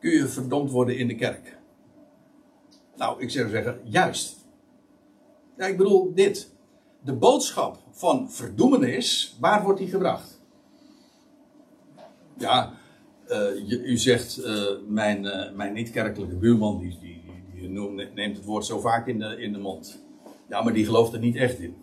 Kun 0.00 0.10
je 0.10 0.28
verdomd 0.28 0.70
worden 0.70 0.96
in 0.96 1.08
de 1.08 1.14
kerk? 1.14 1.58
Nou, 2.96 3.22
ik 3.22 3.30
zou 3.30 3.48
zeggen, 3.48 3.80
juist. 3.84 4.36
Ja, 5.56 5.66
ik 5.66 5.76
bedoel 5.76 6.14
dit. 6.14 6.56
De 7.00 7.12
boodschap 7.12 7.78
van 7.90 8.30
verdoemenis, 8.30 9.36
waar 9.40 9.62
wordt 9.62 9.78
die 9.78 9.88
gebracht? 9.88 10.40
Ja, 12.36 12.72
je, 13.66 13.82
u 13.84 13.96
zegt, 13.96 14.38
uh, 14.38 14.64
mijn, 14.86 15.24
uh, 15.24 15.52
mijn 15.52 15.72
niet-kerkelijke 15.72 16.36
buurman, 16.36 16.78
die, 16.78 16.98
die, 17.00 17.22
die, 17.54 17.68
neemt 18.14 18.36
het 18.36 18.44
woord 18.44 18.64
zo 18.64 18.80
vaak 18.80 19.06
in 19.06 19.18
de, 19.18 19.40
in 19.40 19.52
de 19.52 19.58
mond. 19.58 20.02
Ja, 20.48 20.62
maar 20.62 20.72
die 20.72 20.84
gelooft 20.84 21.12
er 21.12 21.18
niet 21.18 21.36
echt 21.36 21.58
in. 21.58 21.76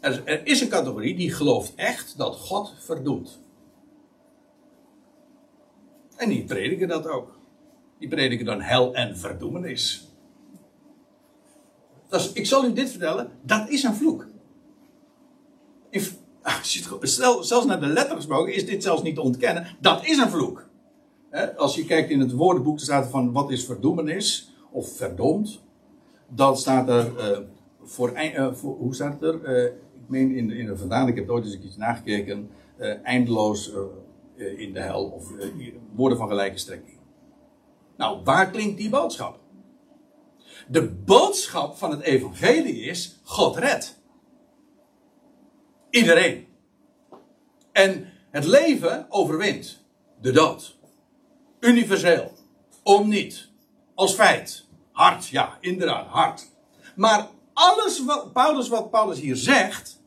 Er, 0.00 0.22
er 0.24 0.46
is 0.46 0.60
een 0.60 0.68
categorie 0.68 1.16
die 1.16 1.32
gelooft 1.32 1.74
echt 1.74 2.18
dat 2.18 2.36
God 2.36 2.74
verdoemt. 2.78 3.40
En 6.16 6.28
die 6.28 6.44
prediken 6.44 6.88
dat 6.88 7.08
ook. 7.08 7.38
Die 7.98 8.08
prediken 8.08 8.46
dan 8.46 8.60
hel 8.60 8.94
en 8.94 9.18
verdoemenis. 9.18 10.10
Dus 12.08 12.32
ik 12.32 12.46
zal 12.46 12.64
u 12.64 12.72
dit 12.72 12.90
vertellen, 12.90 13.30
dat 13.42 13.68
is 13.68 13.82
een 13.82 13.94
vloek. 13.94 14.26
Zelfs 17.40 17.64
naar 17.64 17.80
de 17.80 17.86
letter 17.86 18.16
gesproken 18.16 18.54
is 18.54 18.66
dit 18.66 18.82
zelfs 18.82 19.02
niet 19.02 19.14
te 19.14 19.20
ontkennen. 19.20 19.66
Dat 19.80 20.06
is 20.06 20.18
een 20.18 20.30
vloek. 20.30 20.68
Als 21.56 21.74
je 21.74 21.84
kijkt 21.84 22.10
in 22.10 22.20
het 22.20 22.32
woordenboek, 22.32 22.80
staat 22.80 23.10
van 23.10 23.32
wat 23.32 23.50
is 23.50 23.64
verdoemenis 23.64 24.54
of 24.70 24.96
verdomd. 24.96 25.60
Dan 26.28 26.56
staat 26.56 26.88
er 26.88 27.12
uh, 27.18 27.38
voor, 27.82 28.12
uh, 28.12 28.52
hoe 28.60 28.94
staat 28.94 29.22
er? 29.22 29.40
Uh, 29.44 29.64
ik 29.64 30.06
meen 30.06 30.36
in, 30.36 30.50
in 30.50 30.66
de 30.66 30.76
vertaling, 30.76 31.10
ik 31.10 31.16
heb 31.16 31.30
ooit 31.30 31.44
eens 31.44 31.58
iets 31.58 31.76
nagekeken. 31.76 32.50
eindeloos 33.02 33.72
in 34.36 34.72
de 34.72 34.80
hel 34.80 35.04
of 35.04 35.32
woorden 35.94 36.18
van 36.18 36.28
gelijke 36.28 36.58
strekking. 36.58 36.98
Nou, 37.96 38.20
waar 38.24 38.50
klinkt 38.50 38.78
die 38.78 38.90
boodschap? 38.90 39.38
De 40.68 40.90
boodschap 40.90 41.76
van 41.76 41.90
het 41.90 42.00
evangelie 42.00 42.80
is: 42.80 43.20
God 43.22 43.56
redt. 43.56 44.00
Iedereen. 45.90 46.46
En 47.72 48.12
het 48.30 48.44
leven 48.44 49.06
overwint 49.08 49.84
de 50.20 50.30
dood. 50.30 50.76
Universeel. 51.60 52.32
Om 52.82 53.08
niet. 53.08 53.48
Als 53.94 54.14
feit. 54.14 54.64
Hard, 54.92 55.28
ja, 55.28 55.58
inderdaad, 55.60 56.06
hard. 56.06 56.46
Maar 56.94 57.28
alles 57.52 58.04
wat 58.04 58.32
Paulus, 58.32 58.68
wat 58.68 58.90
Paulus 58.90 59.20
hier 59.20 59.36
zegt, 59.36 60.00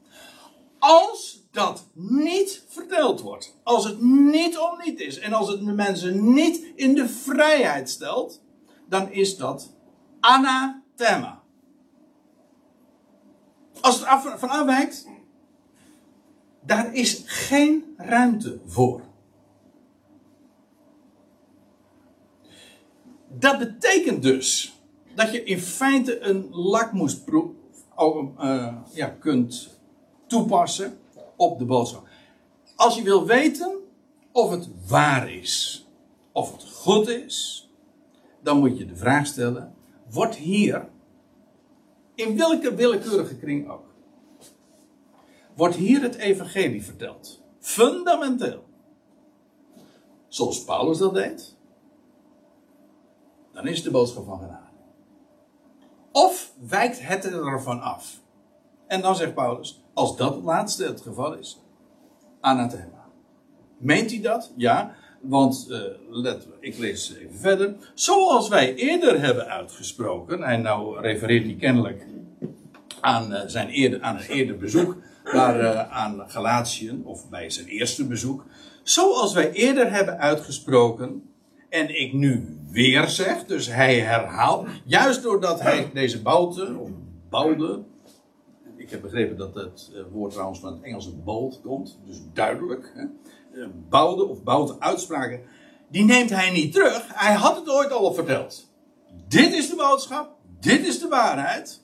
als 0.80 1.39
dat 1.52 1.88
niet 1.94 2.64
verteld 2.68 3.22
wordt, 3.22 3.56
als 3.64 3.86
het 3.86 4.02
niet 4.02 4.58
om 4.58 4.80
niet 4.86 5.00
is 5.00 5.20
en 5.20 5.34
als 5.34 5.48
het 5.48 5.66
de 5.66 5.72
mensen 5.72 6.34
niet 6.34 6.66
in 6.76 6.96
de 6.96 7.10
vrijheid 7.10 7.90
stelt, 7.90 8.42
dan 8.88 9.12
is 9.12 9.38
dat 9.38 9.74
Anathema. 10.20 11.42
Als 13.82 13.96
het 13.96 14.06
af, 14.06 14.40
van 14.40 14.50
afwijkt, 14.50 15.08
daar 16.62 16.94
is 16.94 17.24
geen 17.26 17.94
ruimte 17.98 18.60
voor. 18.66 19.08
Dat 23.28 23.58
betekent 23.58 24.24
dus 24.24 24.80
dat 25.16 25.32
je 25.32 25.44
in 25.44 25.60
feite 25.60 26.20
een 26.20 26.50
lakmoesproef 26.52 27.52
uh, 27.98 28.76
ja, 28.94 29.08
kunt 29.08 29.80
toepassen 30.28 30.99
op 31.40 31.60
de 31.60 31.66
boodschap. 31.66 32.08
Als 32.76 32.96
je 32.96 33.04
wil 33.04 33.26
weten 33.26 33.78
of 34.32 34.52
het 34.52 34.70
waar 34.88 35.32
is, 35.32 35.86
of 36.32 36.52
het 36.52 36.64
goed 36.64 37.08
is, 37.08 37.70
dan 38.42 38.60
moet 38.60 38.78
je 38.78 38.86
de 38.86 38.96
vraag 38.96 39.26
stellen: 39.26 39.76
wordt 40.10 40.36
hier, 40.36 40.90
in 42.16 42.38
welke 42.38 42.76
willekeurige 42.76 43.38
kring 43.38 43.70
ook, 43.70 43.86
wordt 45.56 45.76
hier 45.76 46.02
het 46.02 46.16
evangelie 46.16 46.84
verteld? 46.84 47.42
Fundamenteel. 47.60 48.64
Zoals 50.28 50.64
Paulus 50.64 50.98
dat 50.98 51.14
deed, 51.14 51.56
dan 53.52 53.68
is 53.68 53.84
de 53.84 53.92
boodschap 53.92 54.26
van 54.26 54.40
genade. 54.40 54.68
Of 56.12 56.54
wijkt 56.60 57.08
het 57.08 57.26
ervan 57.26 57.82
af? 57.82 58.19
En 58.90 59.02
dan 59.02 59.16
zegt 59.16 59.34
Paulus, 59.34 59.84
als 59.94 60.18
dat 60.18 60.36
het 60.36 60.44
laatste 60.44 60.86
het 60.86 61.02
geval 61.02 61.34
is, 61.34 61.62
anathema. 62.40 63.06
Meent 63.78 64.12
hij 64.12 64.22
dat? 64.22 64.52
Ja, 64.56 64.96
want 65.22 65.68
uh, 65.70 65.80
let, 66.10 66.48
ik 66.60 66.78
lees 66.78 67.14
even 67.16 67.40
verder. 67.40 67.76
Zoals 67.94 68.48
wij 68.48 68.76
eerder 68.76 69.22
hebben 69.22 69.48
uitgesproken, 69.48 70.44
en 70.44 70.62
nou 70.62 71.00
refereert 71.02 71.44
hij 71.44 71.56
kennelijk 71.56 72.06
aan, 73.02 73.32
uh, 73.32 73.40
zijn 73.46 73.68
eerder, 73.70 74.02
aan 74.02 74.16
een 74.16 74.28
eerder 74.28 74.58
bezoek 74.58 74.98
daar, 75.24 75.62
uh, 75.62 75.92
aan 75.92 76.24
Galatiën, 76.28 77.02
of 77.06 77.30
bij 77.30 77.50
zijn 77.50 77.68
eerste 77.68 78.08
bezoek. 78.08 78.46
Zoals 78.84 79.34
wij 79.34 79.52
eerder 79.52 79.92
hebben 79.92 80.20
uitgesproken, 80.20 81.24
en 81.70 82.00
ik 82.02 82.14
nu 82.14 82.58
weer 82.72 83.08
zeg, 83.08 83.46
dus 83.46 83.68
hij 83.68 84.00
herhaalt, 84.00 84.68
juist 84.86 85.24
doordat 85.24 85.62
hij 85.62 85.90
deze 85.94 86.22
bouten, 86.22 86.78
of 86.78 86.90
bouwde, 87.30 87.84
ik 88.90 88.96
heb 88.96 89.04
begrepen 89.04 89.38
dat 89.38 89.56
het 89.56 89.92
woord 90.12 90.32
trouwens 90.32 90.60
van 90.60 90.74
het 90.74 90.82
Engelse 90.82 91.12
bold 91.12 91.62
komt, 91.62 92.00
dus 92.06 92.22
duidelijk. 92.34 92.92
Hè? 92.96 93.04
Eh, 93.62 93.68
bouwde 93.90 94.26
of 94.26 94.44
bouwde 94.44 94.76
uitspraken, 94.80 95.42
die 95.90 96.04
neemt 96.04 96.30
hij 96.30 96.52
niet 96.52 96.74
terug. 96.74 97.06
Hij 97.08 97.34
had 97.34 97.56
het 97.56 97.70
ooit 97.70 97.92
al 97.92 98.14
verteld. 98.14 98.72
Dit 99.28 99.54
is 99.54 99.70
de 99.70 99.76
boodschap, 99.76 100.36
dit 100.60 100.86
is 100.86 101.00
de 101.00 101.08
waarheid. 101.08 101.84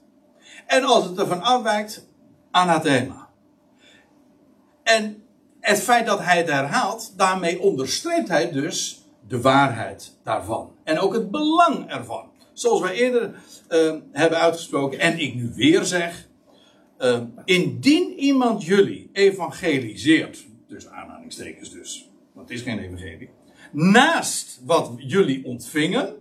En 0.67 0.83
als 0.83 1.05
het 1.05 1.19
ervan 1.19 1.41
afwijkt, 1.41 2.07
anathema. 2.51 3.29
En 4.83 5.23
het 5.59 5.81
feit 5.81 6.05
dat 6.05 6.19
hij 6.19 6.37
het 6.37 6.49
herhaalt, 6.49 7.13
daarmee 7.17 7.59
onderstreept 7.59 8.27
hij 8.27 8.51
dus 8.51 9.05
de 9.27 9.41
waarheid 9.41 10.17
daarvan. 10.23 10.71
En 10.83 10.99
ook 10.99 11.13
het 11.13 11.31
belang 11.31 11.91
ervan. 11.91 12.29
Zoals 12.53 12.81
wij 12.81 12.93
eerder 12.93 13.35
uh, 13.69 13.95
hebben 14.11 14.39
uitgesproken, 14.39 14.99
en 14.99 15.19
ik 15.19 15.35
nu 15.35 15.51
weer 15.55 15.83
zeg. 15.83 16.24
Uh, 16.99 17.21
indien 17.45 18.19
iemand 18.19 18.63
jullie 18.63 19.09
evangeliseert 19.13 20.45
tussen 20.67 20.91
aanhalingstekens 20.91 21.71
dus, 21.71 22.09
want 22.33 22.49
het 22.49 22.57
is 22.57 22.63
geen 22.63 22.79
evangelie, 22.79 23.29
naast 23.71 24.59
wat 24.63 24.93
jullie 24.97 25.45
ontvingen, 25.45 26.15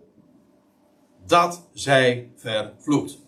dat 1.26 1.68
zij 1.72 2.30
vervloekt. 2.36 3.18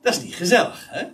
Dat 0.00 0.14
is 0.14 0.22
niet 0.22 0.34
gezellig, 0.34 0.88
hè? 0.90 1.06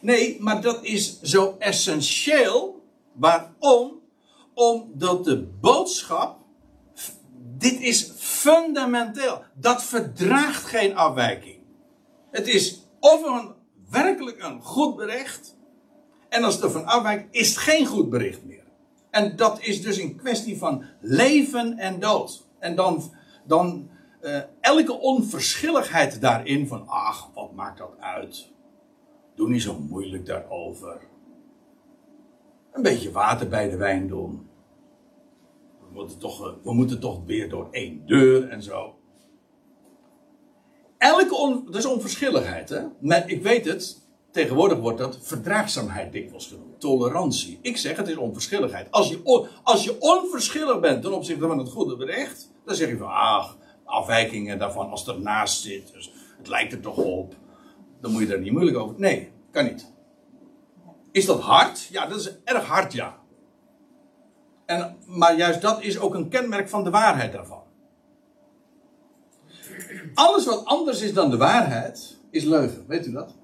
Nee, 0.00 0.36
maar 0.40 0.62
dat 0.62 0.84
is 0.84 1.20
zo 1.20 1.56
essentieel. 1.58 2.84
Waarom? 3.12 4.00
Omdat 4.54 5.24
de 5.24 5.42
boodschap, 5.60 6.38
dit 7.56 7.80
is 7.80 8.12
fundamenteel. 8.16 9.42
Dat 9.54 9.84
verdraagt 9.84 10.64
geen 10.64 10.96
afwijking. 10.96 11.59
Het 12.30 12.48
is 12.48 12.86
of 13.00 13.24
een 13.24 13.54
werkelijk 13.90 14.42
een 14.42 14.62
goed 14.62 14.96
bericht. 14.96 15.56
En 16.28 16.44
als 16.44 16.54
het 16.54 16.64
ervan 16.64 16.86
afwijkt, 16.86 17.36
is 17.36 17.48
het 17.48 17.58
geen 17.58 17.86
goed 17.86 18.10
bericht 18.10 18.44
meer. 18.44 18.64
En 19.10 19.36
dat 19.36 19.60
is 19.62 19.82
dus 19.82 19.98
een 19.98 20.16
kwestie 20.16 20.58
van 20.58 20.84
leven 21.00 21.78
en 21.78 22.00
dood. 22.00 22.46
En 22.58 22.74
dan, 22.74 23.02
dan 23.46 23.90
uh, 24.22 24.40
elke 24.60 24.92
onverschilligheid 24.92 26.20
daarin 26.20 26.66
van, 26.66 26.88
ach, 26.88 27.30
wat 27.34 27.52
maakt 27.52 27.78
dat 27.78 27.94
uit? 27.98 28.50
Doe 29.34 29.48
niet 29.48 29.62
zo 29.62 29.78
moeilijk 29.78 30.26
daarover. 30.26 31.00
Een 32.72 32.82
beetje 32.82 33.12
water 33.12 33.48
bij 33.48 33.70
de 33.70 33.76
wijn 33.76 34.08
doen. 34.08 34.48
We 35.80 35.86
moeten 35.92 36.18
toch, 36.18 36.46
eh, 36.46 36.52
we 36.62 36.72
moeten 36.72 37.00
toch 37.00 37.24
weer 37.24 37.48
door 37.48 37.68
één 37.70 38.06
deur 38.06 38.48
en 38.48 38.62
zo. 38.62 38.99
Elke 41.00 41.62
dat 41.64 41.74
is 41.74 41.86
onverschilligheid, 41.86 42.68
hè? 42.68 42.80
Maar 43.00 43.30
ik 43.30 43.42
weet 43.42 43.64
het, 43.64 43.98
tegenwoordig 44.30 44.78
wordt 44.78 44.98
dat 44.98 45.18
verdraagzaamheid 45.22 46.12
dikwijls 46.12 46.46
genoemd. 46.46 46.80
Tolerantie. 46.80 47.58
Ik 47.62 47.76
zeg 47.76 47.96
het 47.96 48.08
is 48.08 48.16
onverschilligheid. 48.16 48.90
Als 48.90 49.08
je, 49.08 49.48
als 49.62 49.84
je 49.84 50.00
onverschillig 50.00 50.80
bent 50.80 51.02
ten 51.02 51.12
opzichte 51.12 51.46
van 51.46 51.58
het 51.58 51.68
goede 51.68 51.96
bericht, 51.96 52.50
dan 52.64 52.74
zeg 52.74 52.88
je 52.88 52.96
van, 52.96 53.10
ach, 53.10 53.56
afwijkingen 53.84 54.58
daarvan, 54.58 54.90
als 54.90 55.06
het 55.06 55.16
ernaast 55.16 55.62
zit, 55.62 55.92
dus 55.92 56.12
het 56.38 56.48
lijkt 56.48 56.72
er 56.72 56.80
toch 56.80 56.96
op, 56.96 57.34
dan 58.00 58.12
moet 58.12 58.20
je 58.20 58.26
daar 58.26 58.40
niet 58.40 58.52
moeilijk 58.52 58.76
over. 58.76 58.94
Nee, 58.98 59.30
kan 59.50 59.64
niet. 59.64 59.92
Is 61.12 61.26
dat 61.26 61.40
hard? 61.40 61.88
Ja, 61.90 62.06
dat 62.06 62.20
is 62.20 62.32
erg 62.44 62.66
hard, 62.66 62.92
ja. 62.92 63.18
En, 64.66 64.96
maar 65.06 65.36
juist 65.36 65.60
dat 65.60 65.82
is 65.82 65.98
ook 65.98 66.14
een 66.14 66.28
kenmerk 66.28 66.68
van 66.68 66.84
de 66.84 66.90
waarheid 66.90 67.32
daarvan. 67.32 67.59
Alles 70.14 70.44
wat 70.44 70.64
anders 70.64 71.00
is 71.00 71.12
dan 71.12 71.30
de 71.30 71.36
waarheid, 71.36 72.18
is 72.30 72.44
leugen. 72.44 72.84
Weet 72.86 73.06
u 73.06 73.12
dat? 73.12 73.34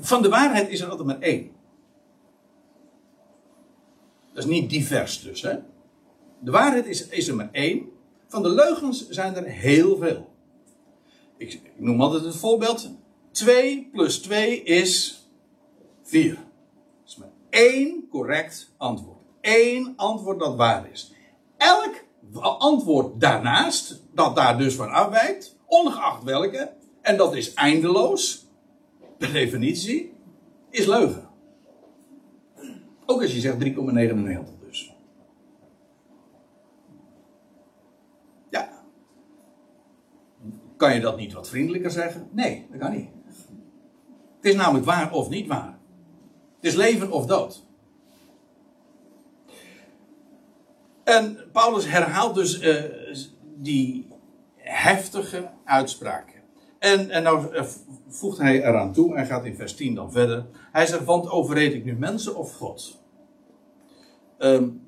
van 0.00 0.22
de 0.22 0.28
waarheid 0.28 0.68
is 0.68 0.80
er 0.80 0.88
altijd 0.88 1.06
maar 1.06 1.20
één. 1.20 1.50
Dat 4.32 4.44
is 4.44 4.50
niet 4.50 4.70
divers 4.70 5.22
dus. 5.22 5.42
Hè? 5.42 5.58
De 6.38 6.50
waarheid 6.50 6.86
is, 6.86 7.08
is 7.08 7.28
er 7.28 7.34
maar 7.34 7.48
één. 7.52 7.88
Van 8.26 8.42
de 8.42 8.48
leugens 8.48 9.08
zijn 9.08 9.34
er 9.34 9.44
heel 9.44 9.96
veel. 9.96 10.28
Ik, 11.36 11.52
ik 11.52 11.72
noem 11.76 12.00
altijd 12.02 12.24
het 12.24 12.36
voorbeeld. 12.36 12.90
2 13.30 13.88
plus 13.92 14.18
2 14.18 14.62
is 14.62 15.22
4. 16.02 16.34
Dat 16.34 16.42
is 17.06 17.16
maar 17.16 17.32
één 17.50 18.08
correct 18.10 18.72
antwoord. 18.76 19.18
Eén 19.40 19.92
antwoord 19.96 20.38
dat 20.38 20.56
waar 20.56 20.90
is. 20.92 21.12
Elk 21.56 22.04
antwoord 22.34 23.20
daarnaast, 23.20 24.02
dat 24.12 24.36
daar 24.36 24.58
dus 24.58 24.74
van 24.74 24.90
afwijkt, 24.90 25.56
ongeacht 25.66 26.22
welke, 26.22 26.72
en 27.00 27.16
dat 27.16 27.34
is 27.34 27.54
eindeloos, 27.54 28.46
per 29.18 29.32
definitie, 29.32 30.12
is 30.70 30.86
leugen. 30.86 31.28
Ook 33.06 33.22
als 33.22 33.34
je 33.34 33.40
zegt 33.40 33.64
3,99 33.64 34.58
dus. 34.60 34.94
Ja. 38.50 38.68
Kan 40.76 40.94
je 40.94 41.00
dat 41.00 41.16
niet 41.16 41.32
wat 41.32 41.48
vriendelijker 41.48 41.90
zeggen? 41.90 42.28
Nee, 42.32 42.66
dat 42.70 42.80
kan 42.80 42.92
niet. 42.92 43.08
Het 44.36 44.46
is 44.46 44.54
namelijk 44.54 44.84
waar 44.84 45.12
of 45.12 45.28
niet 45.28 45.46
waar. 45.46 45.78
Het 46.56 46.64
is 46.64 46.74
leven 46.74 47.10
of 47.10 47.26
dood. 47.26 47.67
En 51.08 51.38
Paulus 51.52 51.86
herhaalt 51.86 52.34
dus 52.34 52.60
uh, 52.60 52.82
die 53.56 54.08
heftige 54.56 55.50
uitspraken. 55.64 56.40
En, 56.78 57.10
en 57.10 57.22
nou 57.22 57.54
uh, 57.54 57.62
voegt 58.08 58.38
hij 58.38 58.64
eraan 58.64 58.92
toe, 58.92 59.14
hij 59.14 59.26
gaat 59.26 59.44
in 59.44 59.56
vers 59.56 59.74
10 59.74 59.94
dan 59.94 60.12
verder. 60.12 60.46
Hij 60.72 60.86
zegt, 60.86 61.04
want 61.04 61.30
overreed 61.30 61.74
ik 61.74 61.84
nu 61.84 61.96
mensen 61.96 62.36
of 62.36 62.52
God? 62.52 62.98
Um, 64.38 64.80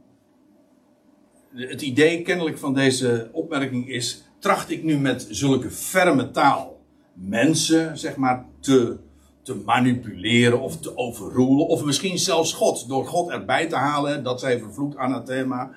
het 1.52 1.82
idee 1.82 2.22
kennelijk 2.22 2.58
van 2.58 2.74
deze 2.74 3.28
opmerking 3.32 3.88
is, 3.88 4.24
tracht 4.38 4.70
ik 4.70 4.82
nu 4.84 4.98
met 4.98 5.26
zulke 5.30 5.70
ferme 5.70 6.30
taal 6.30 6.80
mensen, 7.12 7.98
zeg 7.98 8.16
maar, 8.16 8.46
te, 8.60 8.98
te 9.42 9.54
manipuleren 9.54 10.60
of 10.60 10.80
te 10.80 10.96
overroelen. 10.96 11.66
Of 11.66 11.84
misschien 11.84 12.18
zelfs 12.18 12.52
God, 12.52 12.88
door 12.88 13.06
God 13.06 13.30
erbij 13.30 13.66
te 13.66 13.76
halen, 13.76 14.22
dat 14.22 14.40
zij 14.40 14.58
vervloekt 14.58 14.96
anathema 14.96 15.70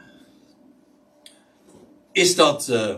is 2.13 2.35
dat. 2.35 2.67
Uh, 2.67 2.95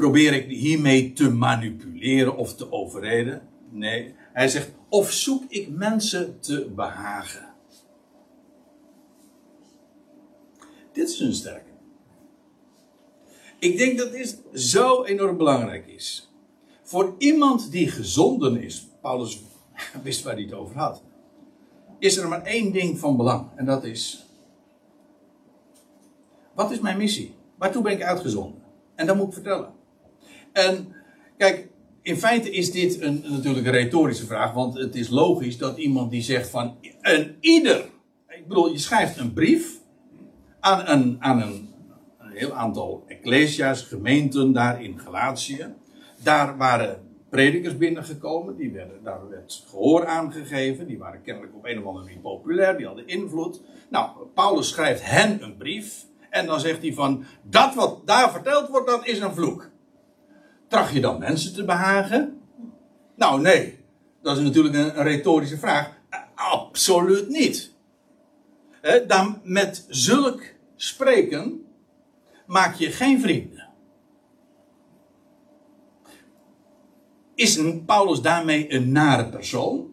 probeer 0.00 0.32
ik 0.32 0.46
hiermee 0.46 1.12
te 1.12 1.30
manipuleren 1.30 2.36
of 2.36 2.54
te 2.54 2.72
overreden? 2.72 3.48
Nee. 3.70 4.14
Hij 4.32 4.48
zegt: 4.48 4.70
of 4.88 5.12
zoek 5.12 5.44
ik 5.48 5.68
mensen 5.68 6.40
te 6.40 6.70
behagen? 6.74 7.54
Dit 10.92 11.08
is 11.08 11.20
een 11.20 11.34
sterke. 11.34 11.70
Ik 13.58 13.78
denk 13.78 13.98
dat 13.98 14.12
dit 14.12 14.42
zo 14.54 15.04
enorm 15.04 15.36
belangrijk 15.36 15.86
is. 15.86 16.30
Voor 16.82 17.14
iemand 17.18 17.70
die 17.70 17.88
gezonden 17.88 18.62
is, 18.62 18.88
Paulus 19.00 19.42
wist 20.02 20.22
waar 20.22 20.34
hij 20.34 20.42
het 20.42 20.52
over 20.52 20.76
had, 20.76 21.02
is 21.98 22.16
er 22.16 22.28
maar 22.28 22.42
één 22.42 22.72
ding 22.72 22.98
van 22.98 23.16
belang. 23.16 23.46
En 23.56 23.64
dat 23.64 23.84
is, 23.84 24.26
wat 26.54 26.70
is 26.70 26.80
mijn 26.80 26.96
missie? 26.96 27.34
Waartoe 27.60 27.82
ben 27.82 27.92
ik 27.92 28.02
uitgezonden? 28.02 28.62
En 28.94 29.06
dat 29.06 29.16
moet 29.16 29.26
ik 29.26 29.32
vertellen. 29.32 29.72
En 30.52 30.94
kijk, 31.36 31.68
in 32.02 32.16
feite 32.16 32.50
is 32.50 32.72
dit 32.72 33.00
een, 33.00 33.24
natuurlijk 33.28 33.66
een 33.66 33.72
retorische 33.72 34.26
vraag, 34.26 34.52
want 34.52 34.74
het 34.74 34.94
is 34.94 35.08
logisch 35.08 35.58
dat 35.58 35.78
iemand 35.78 36.10
die 36.10 36.22
zegt 36.22 36.50
van 36.50 36.76
een 37.00 37.36
ieder, 37.40 37.84
ik 38.28 38.48
bedoel, 38.48 38.72
je 38.72 38.78
schrijft 38.78 39.16
een 39.16 39.32
brief 39.32 39.78
aan 40.60 40.88
een, 40.88 41.16
aan 41.18 41.42
een, 41.42 41.68
een 42.18 42.30
heel 42.30 42.52
aantal 42.52 43.04
ecclesia's, 43.06 43.82
gemeenten 43.82 44.52
daar 44.52 44.82
in 44.82 44.98
Galatië. 44.98 45.66
Daar 46.22 46.56
waren 46.56 46.98
predikers 47.30 47.76
binnengekomen, 47.76 48.56
die 48.56 48.72
werden, 48.72 49.02
daar 49.02 49.28
werd 49.28 49.64
gehoor 49.68 50.06
aangegeven, 50.06 50.86
die 50.86 50.98
waren 50.98 51.22
kennelijk 51.22 51.54
op 51.54 51.64
een 51.64 51.78
of 51.78 51.84
andere 51.84 52.04
manier 52.04 52.20
populair, 52.20 52.76
die 52.76 52.86
hadden 52.86 53.06
invloed. 53.06 53.60
Nou, 53.90 54.10
Paulus 54.34 54.68
schrijft 54.68 55.10
hen 55.10 55.42
een 55.42 55.56
brief 55.56 56.08
en 56.30 56.46
dan 56.46 56.60
zegt 56.60 56.82
hij 56.82 56.92
van, 56.92 57.24
dat 57.42 57.74
wat 57.74 58.06
daar 58.06 58.32
verteld 58.32 58.68
wordt, 58.68 58.86
dat 58.86 59.06
is 59.06 59.20
een 59.20 59.34
vloek. 59.34 59.70
Tracht 60.68 60.92
je 60.92 61.00
dan 61.00 61.18
mensen 61.18 61.54
te 61.54 61.64
behagen? 61.64 62.40
Nou, 63.16 63.40
nee. 63.40 63.78
Dat 64.22 64.36
is 64.36 64.42
natuurlijk 64.42 64.74
een, 64.74 64.98
een 64.98 65.04
retorische 65.04 65.58
vraag. 65.58 65.98
Absoluut 66.34 67.28
niet. 67.28 67.74
dan 69.06 69.40
met 69.42 69.84
zulk 69.88 70.42
spreken 70.76 71.66
maak 72.46 72.74
je 72.74 72.90
geen 72.90 73.20
vrienden. 73.20 73.68
Is 77.34 77.60
Paulus 77.86 78.20
daarmee 78.20 78.72
een 78.72 78.92
nare 78.92 79.28
persoon? 79.28 79.88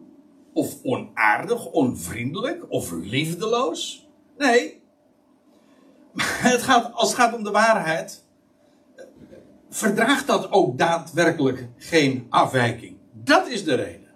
Of 0.52 0.82
onaardig, 0.82 1.66
onvriendelijk 1.66 2.64
of 2.68 2.92
liefdeloos? 2.92 4.08
Nee. 4.36 4.77
Het 6.50 6.62
gaat, 6.62 6.92
als 6.92 7.08
het 7.08 7.18
gaat 7.18 7.34
om 7.34 7.44
de 7.44 7.50
waarheid, 7.50 8.24
verdraagt 9.70 10.26
dat 10.26 10.50
ook 10.50 10.78
daadwerkelijk 10.78 11.68
geen 11.76 12.26
afwijking. 12.28 12.96
Dat 13.12 13.48
is 13.48 13.64
de 13.64 13.74
reden. 13.74 14.08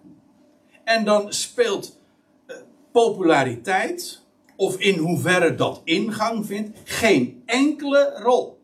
En 0.84 1.04
dan 1.04 1.32
speelt 1.32 1.98
eh, 2.46 2.56
populariteit, 2.92 4.22
of 4.56 4.76
in 4.76 4.98
hoeverre 4.98 5.54
dat 5.54 5.80
ingang 5.84 6.46
vindt, 6.46 6.78
geen 6.84 7.42
enkele 7.46 8.18
rol. 8.22 8.60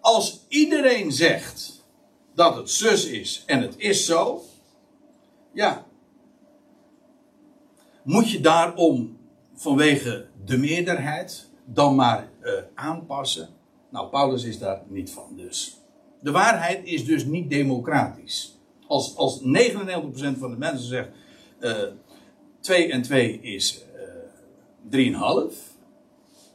Als 0.00 0.44
iedereen 0.48 1.12
zegt 1.12 1.84
dat 2.34 2.56
het 2.56 2.70
zus 2.70 3.06
is 3.06 3.42
en 3.46 3.60
het 3.60 3.74
is 3.76 4.04
zo, 4.04 4.42
ja, 5.52 5.86
moet 8.02 8.30
je 8.30 8.40
daarom 8.40 9.18
vanwege 9.54 10.26
de 10.44 10.58
meerderheid 10.58 11.48
dan 11.64 11.94
maar 11.94 12.28
uh, 12.42 12.52
aanpassen? 12.74 13.48
Nou, 13.90 14.08
Paulus 14.08 14.44
is 14.44 14.58
daar 14.58 14.82
niet 14.88 15.10
van 15.10 15.36
dus. 15.36 15.80
De 16.20 16.30
waarheid 16.30 16.86
is 16.86 17.04
dus 17.04 17.24
niet 17.24 17.50
democratisch. 17.50 18.58
Als, 18.86 19.16
als 19.16 19.40
99% 19.40 19.44
van 20.38 20.50
de 20.50 20.56
mensen 20.56 20.88
zegt 20.88 21.08
uh, 21.60 21.82
eh, 21.82 21.88
2 22.60 22.92
en 22.92 23.02
2 23.02 23.40
is 23.40 23.84
uh, 24.90 25.10
eh, 25.10 25.50
3,5, 25.50 25.56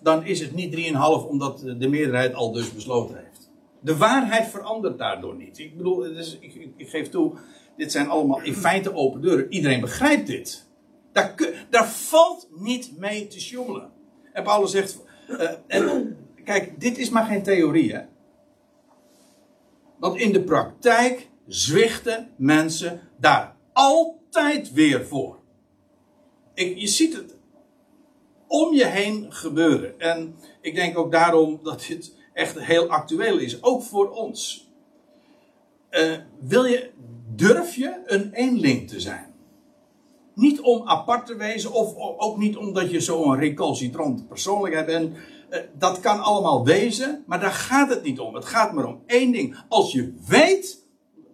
dan 0.01 0.25
is 0.25 0.39
het 0.39 0.55
niet 0.55 0.75
3,5 0.75 1.27
omdat 1.27 1.59
de 1.59 1.87
meerderheid 1.87 2.33
al 2.33 2.51
dus 2.51 2.73
besloten 2.73 3.15
heeft. 3.15 3.49
De 3.79 3.97
waarheid 3.97 4.47
verandert 4.47 4.97
daardoor 4.97 5.35
niet. 5.35 5.59
Ik 5.59 5.77
bedoel, 5.77 6.05
ik, 6.05 6.37
ik, 6.39 6.69
ik, 6.77 6.89
geef 6.89 7.09
toe, 7.09 7.33
dit 7.77 7.91
zijn 7.91 8.09
allemaal 8.09 8.41
in 8.41 8.55
feite 8.55 8.93
open 8.93 9.21
deuren. 9.21 9.51
Iedereen 9.51 9.81
begrijpt 9.81 10.27
dit. 10.27 10.67
Daar, 11.11 11.35
daar 11.69 11.87
valt 11.87 12.47
niet 12.57 12.97
mee 12.97 13.27
te 13.27 13.39
sjoemelen. 13.39 13.91
En 14.39 14.45
Paulus 14.45 14.71
zegt, 14.71 14.99
uh, 15.29 15.51
en, 15.67 16.17
kijk, 16.43 16.81
dit 16.81 16.97
is 16.97 17.09
maar 17.09 17.25
geen 17.25 17.43
theorie, 17.43 17.93
hè. 17.93 18.01
Want 19.97 20.19
in 20.19 20.31
de 20.31 20.43
praktijk 20.43 21.29
zwichten 21.47 22.29
mensen 22.37 23.01
daar 23.17 23.55
altijd 23.73 24.73
weer 24.73 25.05
voor. 25.05 25.39
Ik, 26.53 26.77
je 26.77 26.87
ziet 26.87 27.15
het 27.15 27.35
om 28.47 28.73
je 28.73 28.85
heen 28.85 29.33
gebeuren. 29.33 29.99
En 29.99 30.35
ik 30.61 30.75
denk 30.75 30.97
ook 30.97 31.11
daarom 31.11 31.59
dat 31.63 31.85
dit 31.87 32.15
echt 32.33 32.59
heel 32.59 32.87
actueel 32.87 33.37
is, 33.37 33.63
ook 33.63 33.83
voor 33.83 34.09
ons. 34.09 34.69
Uh, 35.91 36.17
wil 36.39 36.65
je, 36.65 36.91
durf 37.35 37.75
je 37.75 38.01
een 38.05 38.33
eenling 38.33 38.89
te 38.89 38.99
zijn? 38.99 39.28
Niet 40.39 40.61
om 40.61 40.87
apart 40.87 41.25
te 41.25 41.35
wezen, 41.35 41.71
of 41.71 41.93
ook 42.17 42.37
niet 42.37 42.57
omdat 42.57 42.91
je 42.91 42.99
zo'n 42.99 43.35
recalcitrante 43.35 44.23
persoonlijkheid 44.23 44.85
bent 44.85 45.17
eh, 45.49 45.59
dat 45.77 45.99
kan 45.99 46.19
allemaal 46.19 46.65
wezen, 46.65 47.23
maar 47.27 47.39
daar 47.39 47.51
gaat 47.51 47.89
het 47.89 48.03
niet 48.03 48.19
om. 48.19 48.35
Het 48.35 48.45
gaat 48.45 48.73
maar 48.73 48.85
om 48.85 49.03
één 49.05 49.31
ding. 49.31 49.63
Als 49.67 49.91
je 49.91 50.13
weet, 50.27 50.85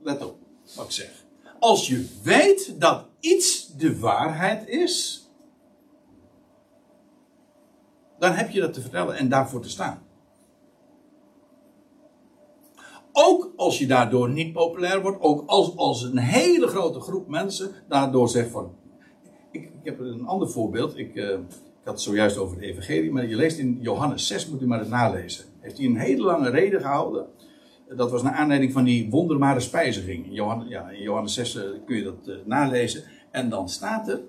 let 0.03 0.26
op 0.26 0.38
wat 0.76 0.86
ik 0.86 0.91
zeg. 0.91 1.26
Als 1.60 1.88
je 1.88 2.10
weet 2.24 2.76
dat 2.80 3.06
iets 3.20 3.76
de 3.76 3.99
waarheid 3.99 4.68
is, 4.68 5.28
dan 8.20 8.32
heb 8.32 8.49
je 8.49 8.60
dat 8.60 8.74
te 8.74 8.82
vertellen 8.82 9.16
en 9.16 9.30
daarvoor 9.30 9.62
te 9.62 9.70
staan. 9.70 10.03
Ook 13.12 13.53
als 13.56 13.80
je 13.80 13.88
daardoor 13.88 14.30
niet 14.30 14.53
populair 14.53 15.01
wordt, 15.01 15.22
ook 15.22 15.49
als 15.76 16.03
een 16.03 16.18
hele 16.18 16.68
grote 16.68 16.99
groep 16.99 17.28
mensen 17.28 17.72
daardoor 17.88 18.30
zegt 18.30 18.51
van. 18.51 18.84
Ik, 19.56 19.72
heb 19.84 19.99
een 19.99 20.26
ander 20.26 20.49
voorbeeld. 20.49 20.97
Ik, 20.97 21.16
uh, 21.16 21.30
ik 21.30 21.84
had 21.84 21.93
het 21.93 22.01
zojuist 22.01 22.38
over 22.38 22.60
de 22.60 22.66
evangelie, 22.66 23.12
maar 23.12 23.28
je 23.28 23.36
leest 23.36 23.58
in 23.58 23.78
Johannes 23.82 24.28
6, 24.28 24.49
moet 24.49 24.62
u 24.62 24.68
maar 24.68 24.80
het 24.80 24.89
nalezen. 24.89 25.45
Heeft 25.60 25.78
hij 25.78 25.86
een 25.86 25.97
hele 25.97 26.24
lange 26.24 26.49
reden 26.49 26.82
gehouden. 26.82 27.26
Dat 27.95 28.12
was 28.12 28.24
naar 28.24 28.34
aanleiding 28.34 28.72
van 28.72 28.84
die 28.84 29.10
wonderbare 29.10 29.60
spijziging. 29.60 30.26
In 30.26 30.34
Johannes, 30.34 30.68
ja, 30.70 30.89
in 30.89 31.01
Johannes 31.01 31.34
6 31.34 31.56
uh, 31.56 31.64
kun 31.86 31.95
je 31.95 32.03
dat 32.03 32.28
uh, 32.28 32.36
nalezen. 32.45 33.03
En 33.32 33.49
dan 33.49 33.70
staat 33.70 34.08
er 34.08 34.22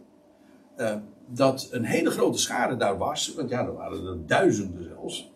dat 1.29 1.69
een 1.71 1.85
hele 1.85 2.11
grote 2.11 2.39
schade 2.39 2.77
daar 2.77 2.99
was. 2.99 3.35
Want 3.35 3.51
ja, 3.51 3.67
er 3.67 3.75
waren 3.75 4.07
er 4.07 4.27
duizenden 4.27 4.85
zelfs. 4.85 5.33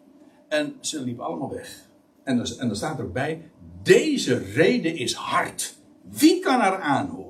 En 0.48 0.74
ze 0.80 1.02
liepen 1.02 1.24
allemaal 1.24 1.50
weg. 1.50 1.88
En 2.22 2.38
er, 2.38 2.56
en 2.58 2.68
er 2.68 2.76
staat 2.76 2.98
erbij, 2.98 3.50
deze 3.82 4.38
reden 4.38 4.96
is 4.96 5.14
hard. 5.14 5.74
Wie 6.02 6.40
kan 6.40 6.60
er 6.60 6.76
aanhoren? 6.76 7.29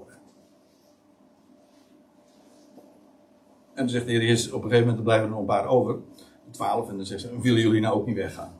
En 3.81 3.87
dan 3.87 3.95
zegt 3.95 4.07
de 4.07 4.13
Heer 4.13 4.55
op 4.55 4.63
een 4.63 4.69
gegeven 4.69 4.87
moment, 4.87 5.05
blijven 5.05 5.25
er 5.25 5.31
nog 5.31 5.41
een 5.41 5.47
paar 5.47 5.67
over. 5.67 5.99
Twaalf. 6.51 6.89
En 6.89 6.97
dan 6.97 7.07
zegt 7.07 7.21
ze, 7.21 7.41
willen 7.41 7.61
jullie 7.61 7.81
nou 7.81 7.95
ook 7.95 8.07
niet 8.07 8.17
weggaan? 8.17 8.53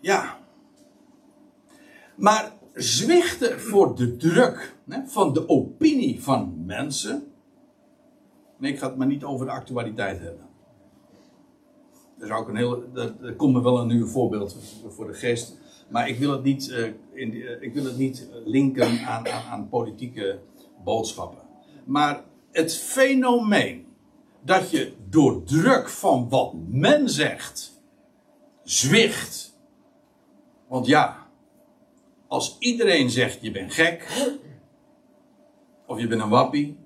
Ja. 0.00 0.38
Maar 2.16 2.52
zwichten 2.74 3.60
voor 3.60 3.96
de 3.96 4.16
druk 4.16 4.76
hè, 4.88 5.06
van 5.06 5.32
de 5.32 5.48
opinie 5.48 6.22
van 6.22 6.64
mensen. 6.64 7.32
Nee, 8.58 8.72
ik 8.72 8.78
ga 8.78 8.88
het 8.88 8.96
maar 8.96 9.06
niet 9.06 9.24
over 9.24 9.46
de 9.46 9.52
actualiteit 9.52 10.20
hebben. 10.20 10.46
Er, 12.18 12.48
een 12.48 13.36
komt 13.36 13.54
me 13.54 13.62
wel 13.62 13.80
een 13.80 13.88
nieuw 13.88 14.06
voorbeeld 14.06 14.56
voor 14.88 15.06
de 15.06 15.14
geest. 15.14 15.58
Maar 15.88 16.08
ik 16.08 16.18
wil 16.18 16.30
het 16.30 16.42
niet, 16.42 16.68
uh, 16.68 16.86
in, 17.12 17.34
uh, 17.34 17.62
ik 17.62 17.74
wil 17.74 17.84
het 17.84 17.96
niet 17.96 18.28
linken 18.44 19.06
aan, 19.06 19.28
aan, 19.28 19.42
aan 19.50 19.68
politieke 19.68 20.38
boodschappen. 20.86 21.42
Maar 21.84 22.24
het 22.52 22.76
fenomeen 22.76 23.86
dat 24.42 24.70
je 24.70 24.92
door 25.08 25.42
druk 25.44 25.88
van 25.88 26.28
wat 26.28 26.52
men 26.68 27.10
zegt 27.10 27.82
zwicht. 28.62 29.56
Want 30.68 30.86
ja, 30.86 31.26
als 32.26 32.56
iedereen 32.58 33.10
zegt 33.10 33.38
je 33.40 33.50
bent 33.50 33.72
gek, 33.72 34.30
of 35.86 36.00
je 36.00 36.06
bent 36.06 36.22
een 36.22 36.28
wappie, 36.28 36.78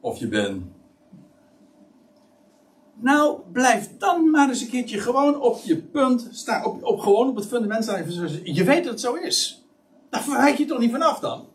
of 0.00 0.18
je 0.18 0.28
bent. 0.28 0.62
Nou, 2.94 3.40
blijf 3.52 3.90
dan 3.98 4.30
maar 4.30 4.48
eens 4.48 4.60
een 4.60 4.68
keertje 4.68 5.00
gewoon 5.00 5.40
op 5.40 5.60
je 5.64 5.76
punt 5.76 6.28
staan, 6.30 6.64
op, 6.64 6.84
op 6.84 6.98
gewoon 6.98 7.28
op 7.28 7.36
het 7.36 7.46
fundament 7.46 7.84
staan. 7.84 8.04
Je 8.42 8.64
weet 8.64 8.84
dat 8.84 8.92
het 8.92 9.00
zo 9.00 9.14
is. 9.14 9.64
Daar 10.10 10.22
verwijk 10.22 10.58
je 10.58 10.64
toch 10.64 10.78
niet 10.78 10.90
vanaf 10.90 11.18
dan? 11.18 11.48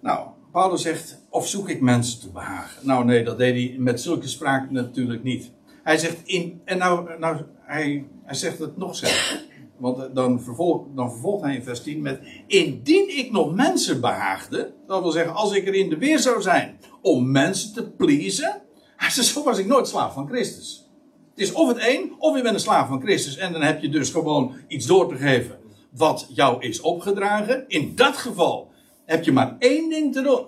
Nou, 0.00 0.28
Paulus 0.52 0.82
zegt, 0.82 1.22
of 1.30 1.48
zoek 1.48 1.68
ik 1.68 1.80
mensen 1.80 2.20
te 2.20 2.30
behagen? 2.30 2.86
Nou 2.86 3.04
nee, 3.04 3.24
dat 3.24 3.38
deed 3.38 3.54
hij 3.54 3.78
met 3.78 4.00
zulke 4.00 4.28
spraak 4.28 4.70
natuurlijk 4.70 5.22
niet. 5.22 5.50
Hij 5.82 5.98
zegt, 5.98 6.16
in, 6.24 6.60
en 6.64 6.78
nou, 6.78 7.18
nou 7.18 7.42
hij, 7.60 8.06
hij 8.24 8.34
zegt 8.34 8.58
het 8.58 8.76
nog 8.76 8.96
zelf. 8.96 9.42
Want 9.76 10.14
dan, 10.14 10.40
vervolg, 10.42 10.82
dan 10.94 11.10
vervolgt 11.10 11.44
hij 11.44 11.54
in 11.54 11.62
vers 11.62 11.82
10 11.82 12.02
met, 12.02 12.20
indien 12.46 13.18
ik 13.18 13.30
nog 13.32 13.54
mensen 13.54 14.00
behaagde, 14.00 14.72
dat 14.86 15.02
wil 15.02 15.10
zeggen, 15.10 15.34
als 15.34 15.52
ik 15.52 15.66
er 15.66 15.74
in 15.74 15.88
de 15.88 15.98
weer 15.98 16.18
zou 16.18 16.42
zijn 16.42 16.78
om 17.02 17.30
mensen 17.30 17.72
te 17.72 17.90
pleasen, 17.90 18.62
hij 18.96 19.10
zegt, 19.10 19.28
zo 19.28 19.44
was 19.44 19.58
ik 19.58 19.66
nooit 19.66 19.88
slaaf 19.88 20.14
van 20.14 20.28
Christus. 20.28 20.88
Het 21.30 21.42
is 21.42 21.52
of 21.52 21.68
het 21.68 21.78
een, 21.80 22.12
of 22.18 22.36
je 22.36 22.42
bent 22.42 22.54
een 22.54 22.60
slaaf 22.60 22.88
van 22.88 23.00
Christus. 23.00 23.36
En 23.36 23.52
dan 23.52 23.62
heb 23.62 23.82
je 23.82 23.88
dus 23.88 24.10
gewoon 24.10 24.54
iets 24.68 24.86
door 24.86 25.08
te 25.08 25.16
geven 25.16 25.58
wat 25.90 26.26
jou 26.28 26.62
is 26.62 26.80
opgedragen. 26.80 27.64
In 27.68 27.92
dat 27.94 28.16
geval 28.16 28.70
heb 29.04 29.24
je 29.24 29.32
maar 29.32 29.56
één 29.58 29.88
ding 29.90 30.12
te 30.12 30.22
doen. 30.22 30.46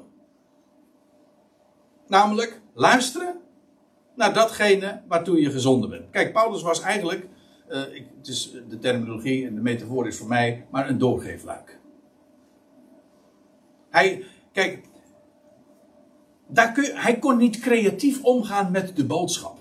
Namelijk 2.07 2.61
luisteren 2.75 3.41
naar 4.15 4.35
datgene 4.35 5.03
waartoe 5.09 5.41
je 5.41 5.51
gezonden 5.51 5.91
bent. 5.91 6.11
Kijk, 6.11 6.33
Paulus 6.33 6.63
was 6.63 6.81
eigenlijk, 6.81 7.27
uh, 7.69 7.95
ik, 7.95 8.07
het 8.19 8.29
is 8.29 8.51
de 8.69 8.79
terminologie 8.79 9.47
en 9.47 9.55
de 9.55 9.61
metafoor 9.61 10.07
is 10.07 10.17
voor 10.17 10.29
mij 10.29 10.67
maar 10.71 10.89
een 10.89 10.99
doorgeefluik. 10.99 11.79
Hij, 13.91 14.25
kijk, 14.53 14.89
daar 16.47 16.73
kun, 16.73 16.91
hij 16.95 17.19
kon 17.19 17.37
niet 17.37 17.59
creatief 17.59 18.23
omgaan 18.23 18.71
met 18.71 18.97
de 18.97 19.05
boodschap. 19.05 19.59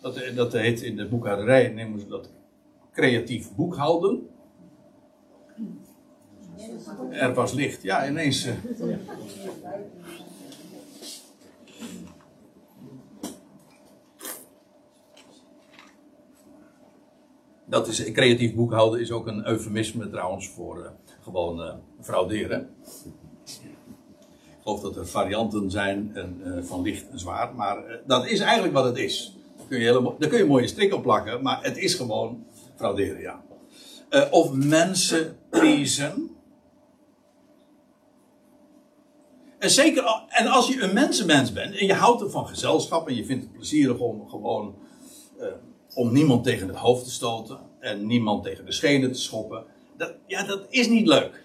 Dat, 0.00 0.20
dat 0.34 0.52
heet 0.52 0.82
in 0.82 0.96
de 0.96 1.08
boekhouderij, 1.08 1.68
nemen 1.68 2.00
ze 2.00 2.06
dat 2.06 2.30
creatief 2.92 3.54
boekhouden. 3.54 4.28
Er 7.10 7.34
was 7.34 7.52
licht, 7.52 7.82
ja, 7.82 8.08
ineens. 8.08 8.46
Uh, 8.46 8.52
dat 17.64 17.88
is, 17.88 18.12
creatief 18.12 18.54
boekhouden 18.54 19.00
is 19.00 19.10
ook 19.10 19.26
een 19.26 19.46
eufemisme 19.46 20.10
trouwens 20.10 20.48
voor 20.48 20.78
uh, 20.78 20.86
gewoon 21.22 21.60
uh, 21.60 21.74
frauderen. 22.00 22.68
Ik 24.64 24.82
dat 24.82 24.96
er 24.96 25.06
varianten 25.06 25.70
zijn 25.70 26.10
en, 26.14 26.64
van 26.66 26.82
licht 26.82 27.10
en 27.10 27.18
zwaar, 27.18 27.54
maar 27.54 28.00
dat 28.06 28.26
is 28.26 28.40
eigenlijk 28.40 28.74
wat 28.74 28.84
het 28.84 28.96
is. 28.96 29.36
Daar 29.56 29.66
kun 29.66 29.78
je, 29.78 29.84
helemaal, 29.84 30.16
daar 30.18 30.28
kun 30.28 30.38
je 30.38 30.44
mooie 30.44 30.66
strik 30.66 30.94
op 30.94 31.02
plakken, 31.02 31.42
maar 31.42 31.58
het 31.62 31.76
is 31.76 31.94
gewoon 31.94 32.46
frauderen, 32.76 33.20
ja. 33.20 33.42
of 34.30 34.52
mensen 34.52 35.36
pleasen. 35.50 36.23
En 39.64 39.70
zeker, 39.70 40.24
en 40.28 40.46
als 40.46 40.68
je 40.68 40.82
een 40.82 40.94
mensenmens 40.94 41.52
bent 41.52 41.76
en 41.76 41.86
je 41.86 41.94
houdt 41.94 42.20
er 42.20 42.30
van 42.30 42.46
gezelschap 42.46 43.08
en 43.08 43.14
je 43.14 43.24
vindt 43.24 43.44
het 43.44 43.52
plezierig 43.52 43.98
om 43.98 44.28
gewoon 44.28 44.74
om 45.94 46.12
niemand 46.12 46.44
tegen 46.44 46.68
het 46.68 46.76
hoofd 46.76 47.04
te 47.04 47.10
stoten 47.10 47.58
en 47.80 48.06
niemand 48.06 48.42
tegen 48.42 48.64
de 48.64 48.72
schenen 48.72 49.12
te 49.12 49.20
schoppen. 49.20 49.64
Dat, 49.96 50.14
ja, 50.26 50.42
dat 50.42 50.66
is 50.68 50.88
niet 50.88 51.06
leuk. 51.06 51.44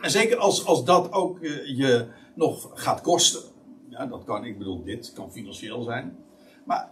En 0.00 0.10
zeker 0.10 0.36
als, 0.36 0.66
als 0.66 0.84
dat 0.84 1.12
ook 1.12 1.38
uh, 1.40 1.76
je 1.78 2.06
nog 2.34 2.70
gaat 2.74 3.00
kosten. 3.00 3.40
Ja, 3.88 4.06
dat 4.06 4.24
kan, 4.24 4.44
ik 4.44 4.58
bedoel, 4.58 4.84
dit 4.84 5.12
kan 5.12 5.32
financieel 5.32 5.82
zijn. 5.82 6.16
Maar 6.64 6.90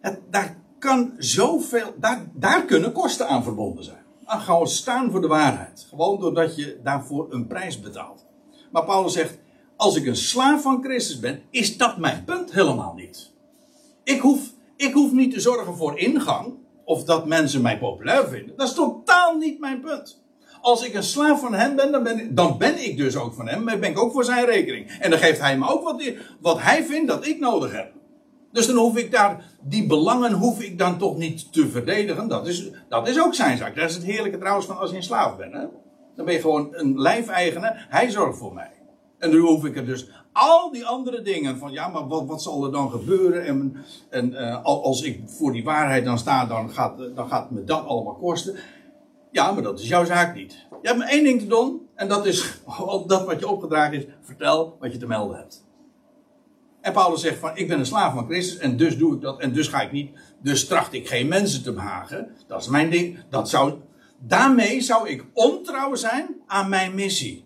het, 0.00 0.20
daar 0.30 0.58
kan 0.78 1.14
zoveel, 1.18 1.94
daar, 1.96 2.30
daar 2.34 2.64
kunnen 2.64 2.92
kosten 2.92 3.28
aan 3.28 3.42
verbonden 3.42 3.84
zijn. 3.84 4.04
Aan 4.24 4.40
gewoon 4.40 4.68
staan 4.68 5.10
voor 5.10 5.20
de 5.20 5.28
waarheid. 5.28 5.86
Gewoon 5.88 6.20
doordat 6.20 6.56
je 6.56 6.80
daarvoor 6.82 7.26
een 7.30 7.46
prijs 7.46 7.80
betaalt. 7.80 8.26
Maar 8.70 8.84
Paulus 8.84 9.12
zegt, 9.12 9.38
als 9.78 9.96
ik 9.96 10.06
een 10.06 10.16
slaaf 10.16 10.62
van 10.62 10.82
Christus 10.82 11.18
ben, 11.18 11.42
is 11.50 11.76
dat 11.76 11.98
mijn 11.98 12.24
punt 12.24 12.52
helemaal 12.52 12.94
niet. 12.94 13.32
Ik 14.04 14.20
hoef 14.20 14.40
ik 14.78 14.92
hoef 14.92 15.12
niet 15.12 15.32
te 15.32 15.40
zorgen 15.40 15.76
voor 15.76 15.98
ingang. 15.98 16.54
Of 16.84 17.04
dat 17.04 17.26
mensen 17.26 17.62
mij 17.62 17.78
populair 17.78 18.28
vinden. 18.28 18.56
Dat 18.56 18.68
is 18.68 18.74
totaal 18.74 19.36
niet 19.36 19.60
mijn 19.60 19.80
punt. 19.80 20.22
Als 20.60 20.84
ik 20.84 20.94
een 20.94 21.02
slaaf 21.02 21.40
van 21.40 21.54
hem 21.54 21.76
ben, 21.76 21.92
dan 21.92 22.02
ben, 22.02 22.18
ik, 22.18 22.36
dan 22.36 22.58
ben 22.58 22.84
ik 22.84 22.96
dus 22.96 23.16
ook 23.16 23.34
van 23.34 23.48
hem. 23.48 23.64
Maar 23.64 23.78
ben 23.78 23.90
ik 23.90 23.98
ook 23.98 24.12
voor 24.12 24.24
zijn 24.24 24.44
rekening. 24.44 24.90
En 25.00 25.10
dan 25.10 25.18
geeft 25.18 25.40
hij 25.40 25.58
me 25.58 25.68
ook 25.68 25.84
wat, 25.84 26.12
wat 26.40 26.60
hij 26.60 26.84
vindt 26.84 27.08
dat 27.08 27.26
ik 27.26 27.40
nodig 27.40 27.72
heb. 27.72 27.92
Dus 28.52 28.66
dan 28.66 28.76
hoef 28.76 28.96
ik 28.96 29.10
daar, 29.10 29.44
die 29.62 29.86
belangen 29.86 30.32
hoef 30.32 30.60
ik 30.60 30.78
dan 30.78 30.98
toch 30.98 31.16
niet 31.16 31.52
te 31.52 31.68
verdedigen. 31.68 32.28
Dat 32.28 32.46
is, 32.46 32.70
dat 32.88 33.08
is 33.08 33.20
ook 33.20 33.34
zijn 33.34 33.58
zaak. 33.58 33.76
Dat 33.76 33.88
is 33.88 33.94
het 33.94 34.04
heerlijke 34.04 34.38
trouwens 34.38 34.66
van 34.66 34.78
als 34.78 34.90
je 34.90 34.96
een 34.96 35.02
slaaf 35.02 35.36
bent. 35.36 35.52
Hè? 35.52 35.64
Dan 36.16 36.24
ben 36.24 36.34
je 36.34 36.40
gewoon 36.40 36.68
een 36.70 37.00
lijfeigenaar. 37.00 37.86
Hij 37.88 38.10
zorgt 38.10 38.38
voor 38.38 38.54
mij. 38.54 38.70
En 39.18 39.30
nu 39.30 39.38
hoef 39.38 39.64
ik 39.64 39.76
er 39.76 39.86
dus 39.86 40.08
al 40.32 40.70
die 40.70 40.86
andere 40.86 41.22
dingen 41.22 41.58
van 41.58 41.72
ja, 41.72 41.88
maar 41.88 42.08
wat, 42.08 42.26
wat 42.26 42.42
zal 42.42 42.64
er 42.64 42.72
dan 42.72 42.90
gebeuren? 42.90 43.44
En, 43.44 43.76
en 44.10 44.32
uh, 44.32 44.62
als 44.64 45.02
ik 45.02 45.20
voor 45.26 45.52
die 45.52 45.64
waarheid 45.64 46.04
dan 46.04 46.18
sta, 46.18 46.46
dan 46.46 46.70
gaat, 46.70 46.98
dan 47.14 47.28
gaat 47.28 47.50
me 47.50 47.64
dat 47.64 47.86
allemaal 47.86 48.14
kosten. 48.14 48.56
Ja, 49.30 49.52
maar 49.52 49.62
dat 49.62 49.80
is 49.80 49.88
jouw 49.88 50.04
zaak 50.04 50.34
niet. 50.34 50.66
Je 50.82 50.88
hebt 50.88 50.98
maar 50.98 51.08
één 51.08 51.24
ding 51.24 51.40
te 51.40 51.46
doen 51.46 51.88
en 51.94 52.08
dat 52.08 52.26
is 52.26 52.60
dat 53.06 53.26
wat 53.26 53.40
je 53.40 53.48
opgedragen 53.48 53.96
is. 53.96 54.04
Vertel 54.20 54.76
wat 54.80 54.92
je 54.92 54.98
te 54.98 55.06
melden 55.06 55.36
hebt. 55.36 55.66
En 56.80 56.92
Paulus 56.92 57.20
zegt 57.20 57.38
van 57.38 57.50
ik 57.54 57.68
ben 57.68 57.78
een 57.78 57.86
slaaf 57.86 58.14
van 58.14 58.26
Christus 58.26 58.58
en 58.58 58.76
dus 58.76 58.96
doe 58.96 59.14
ik 59.14 59.20
dat 59.20 59.40
en 59.40 59.52
dus 59.52 59.68
ga 59.68 59.80
ik 59.80 59.92
niet. 59.92 60.10
Dus 60.42 60.66
tracht 60.66 60.92
ik 60.92 61.08
geen 61.08 61.28
mensen 61.28 61.62
te 61.62 61.72
behagen. 61.72 62.30
Dat 62.46 62.60
is 62.60 62.68
mijn 62.68 62.90
ding. 62.90 63.18
Dat 63.30 63.48
zou, 63.48 63.74
daarmee 64.18 64.80
zou 64.80 65.08
ik 65.08 65.24
ontrouw 65.32 65.94
zijn 65.94 66.26
aan 66.46 66.68
mijn 66.68 66.94
missie. 66.94 67.44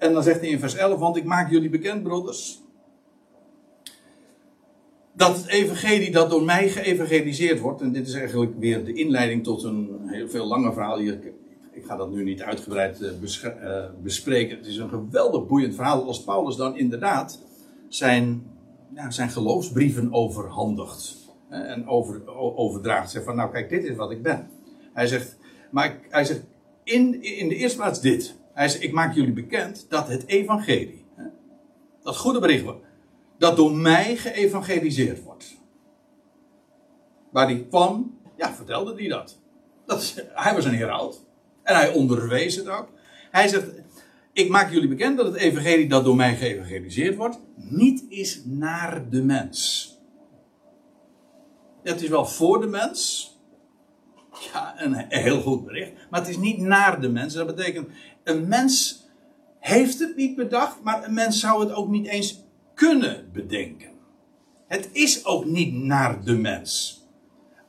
En 0.00 0.12
dan 0.12 0.22
zegt 0.22 0.40
hij 0.40 0.48
in 0.48 0.58
vers 0.58 0.74
11, 0.74 0.98
want 0.98 1.16
ik 1.16 1.24
maak 1.24 1.50
jullie 1.50 1.70
bekend, 1.70 2.02
broeders, 2.02 2.62
dat 5.12 5.36
het 5.36 5.46
evangelie 5.46 6.10
dat 6.10 6.30
door 6.30 6.42
mij 6.42 6.68
geëvangeliseerd 6.68 7.60
wordt, 7.60 7.80
en 7.80 7.92
dit 7.92 8.08
is 8.08 8.14
eigenlijk 8.14 8.52
weer 8.58 8.84
de 8.84 8.92
inleiding 8.92 9.44
tot 9.44 9.62
een 9.62 10.00
heel 10.06 10.28
veel 10.28 10.46
langer 10.46 10.72
verhaal 10.72 10.98
hier. 10.98 11.18
Ik 11.72 11.84
ga 11.84 11.96
dat 11.96 12.10
nu 12.10 12.24
niet 12.24 12.42
uitgebreid 12.42 13.02
eh, 13.02 13.10
eh, 13.44 13.84
bespreken. 14.02 14.56
Het 14.56 14.66
is 14.66 14.76
een 14.76 14.88
geweldig 14.88 15.46
boeiend 15.46 15.74
verhaal 15.74 16.04
als 16.04 16.24
Paulus 16.24 16.56
dan 16.56 16.76
inderdaad 16.76 17.40
zijn, 17.88 18.42
zijn 19.08 19.30
geloofsbrieven 19.30 20.12
overhandigt. 20.12 21.16
En 21.48 21.88
over, 21.88 22.36
overdraagt. 22.36 23.10
Zegt 23.10 23.24
van 23.24 23.36
nou 23.36 23.50
kijk, 23.50 23.68
dit 23.68 23.84
is 23.84 23.96
wat 23.96 24.10
ik 24.10 24.22
ben. 24.22 24.48
Hij 24.92 25.06
zegt, 25.06 25.36
maar 25.70 25.84
ik, 25.86 25.96
hij 26.08 26.24
zegt 26.24 26.42
in, 26.84 27.22
in 27.22 27.48
de 27.48 27.54
eerste 27.54 27.76
plaats 27.76 28.00
dit. 28.00 28.38
Hij 28.52 28.68
zegt, 28.68 28.82
ik 28.82 28.92
maak 28.92 29.14
jullie 29.14 29.32
bekend 29.32 29.86
dat 29.88 30.08
het 30.08 30.26
evangelie, 30.26 31.04
dat 32.02 32.16
goede 32.16 32.40
bericht 32.40 32.64
dat 33.38 33.56
door 33.56 33.72
mij 33.72 34.16
geëvangeliseerd 34.16 35.22
wordt. 35.22 35.58
Waar 37.30 37.46
hij 37.46 37.66
kwam, 37.68 38.18
ja, 38.36 38.54
vertelde 38.54 38.94
hij 38.94 39.08
dat. 39.08 39.38
dat 39.86 40.24
hij 40.32 40.54
was 40.54 40.64
een 40.64 40.74
heraut. 40.74 41.24
En 41.62 41.74
hij 41.74 41.92
onderwees 41.92 42.56
het 42.56 42.68
ook. 42.68 42.88
Hij 43.30 43.48
zegt, 43.48 43.66
ik 44.32 44.48
maak 44.48 44.72
jullie 44.72 44.88
bekend 44.88 45.16
dat 45.16 45.26
het 45.26 45.36
evangelie 45.36 45.88
dat 45.88 46.04
door 46.04 46.16
mij 46.16 46.36
geëvangeliseerd 46.36 47.16
wordt, 47.16 47.38
niet 47.56 48.04
is 48.08 48.42
naar 48.44 49.10
de 49.10 49.22
mens. 49.22 49.88
Het 51.82 52.02
is 52.02 52.08
wel 52.08 52.26
voor 52.26 52.60
de 52.60 52.66
mens. 52.66 53.28
Ja, 54.52 54.74
een 54.82 54.94
heel 55.08 55.40
goed 55.40 55.64
bericht. 55.64 55.92
Maar 56.10 56.20
het 56.20 56.28
is 56.28 56.36
niet 56.36 56.58
naar 56.58 57.00
de 57.00 57.08
mens. 57.08 57.34
Dat 57.34 57.46
betekent, 57.46 57.88
een 58.24 58.48
mens 58.48 59.04
heeft 59.58 59.98
het 59.98 60.16
niet 60.16 60.36
bedacht, 60.36 60.82
maar 60.82 61.04
een 61.04 61.14
mens 61.14 61.40
zou 61.40 61.60
het 61.60 61.72
ook 61.72 61.88
niet 61.88 62.06
eens 62.06 62.44
kunnen 62.74 63.30
bedenken. 63.32 63.90
Het 64.66 64.88
is 64.92 65.24
ook 65.24 65.44
niet 65.44 65.74
naar 65.74 66.24
de 66.24 66.36
mens. 66.36 67.02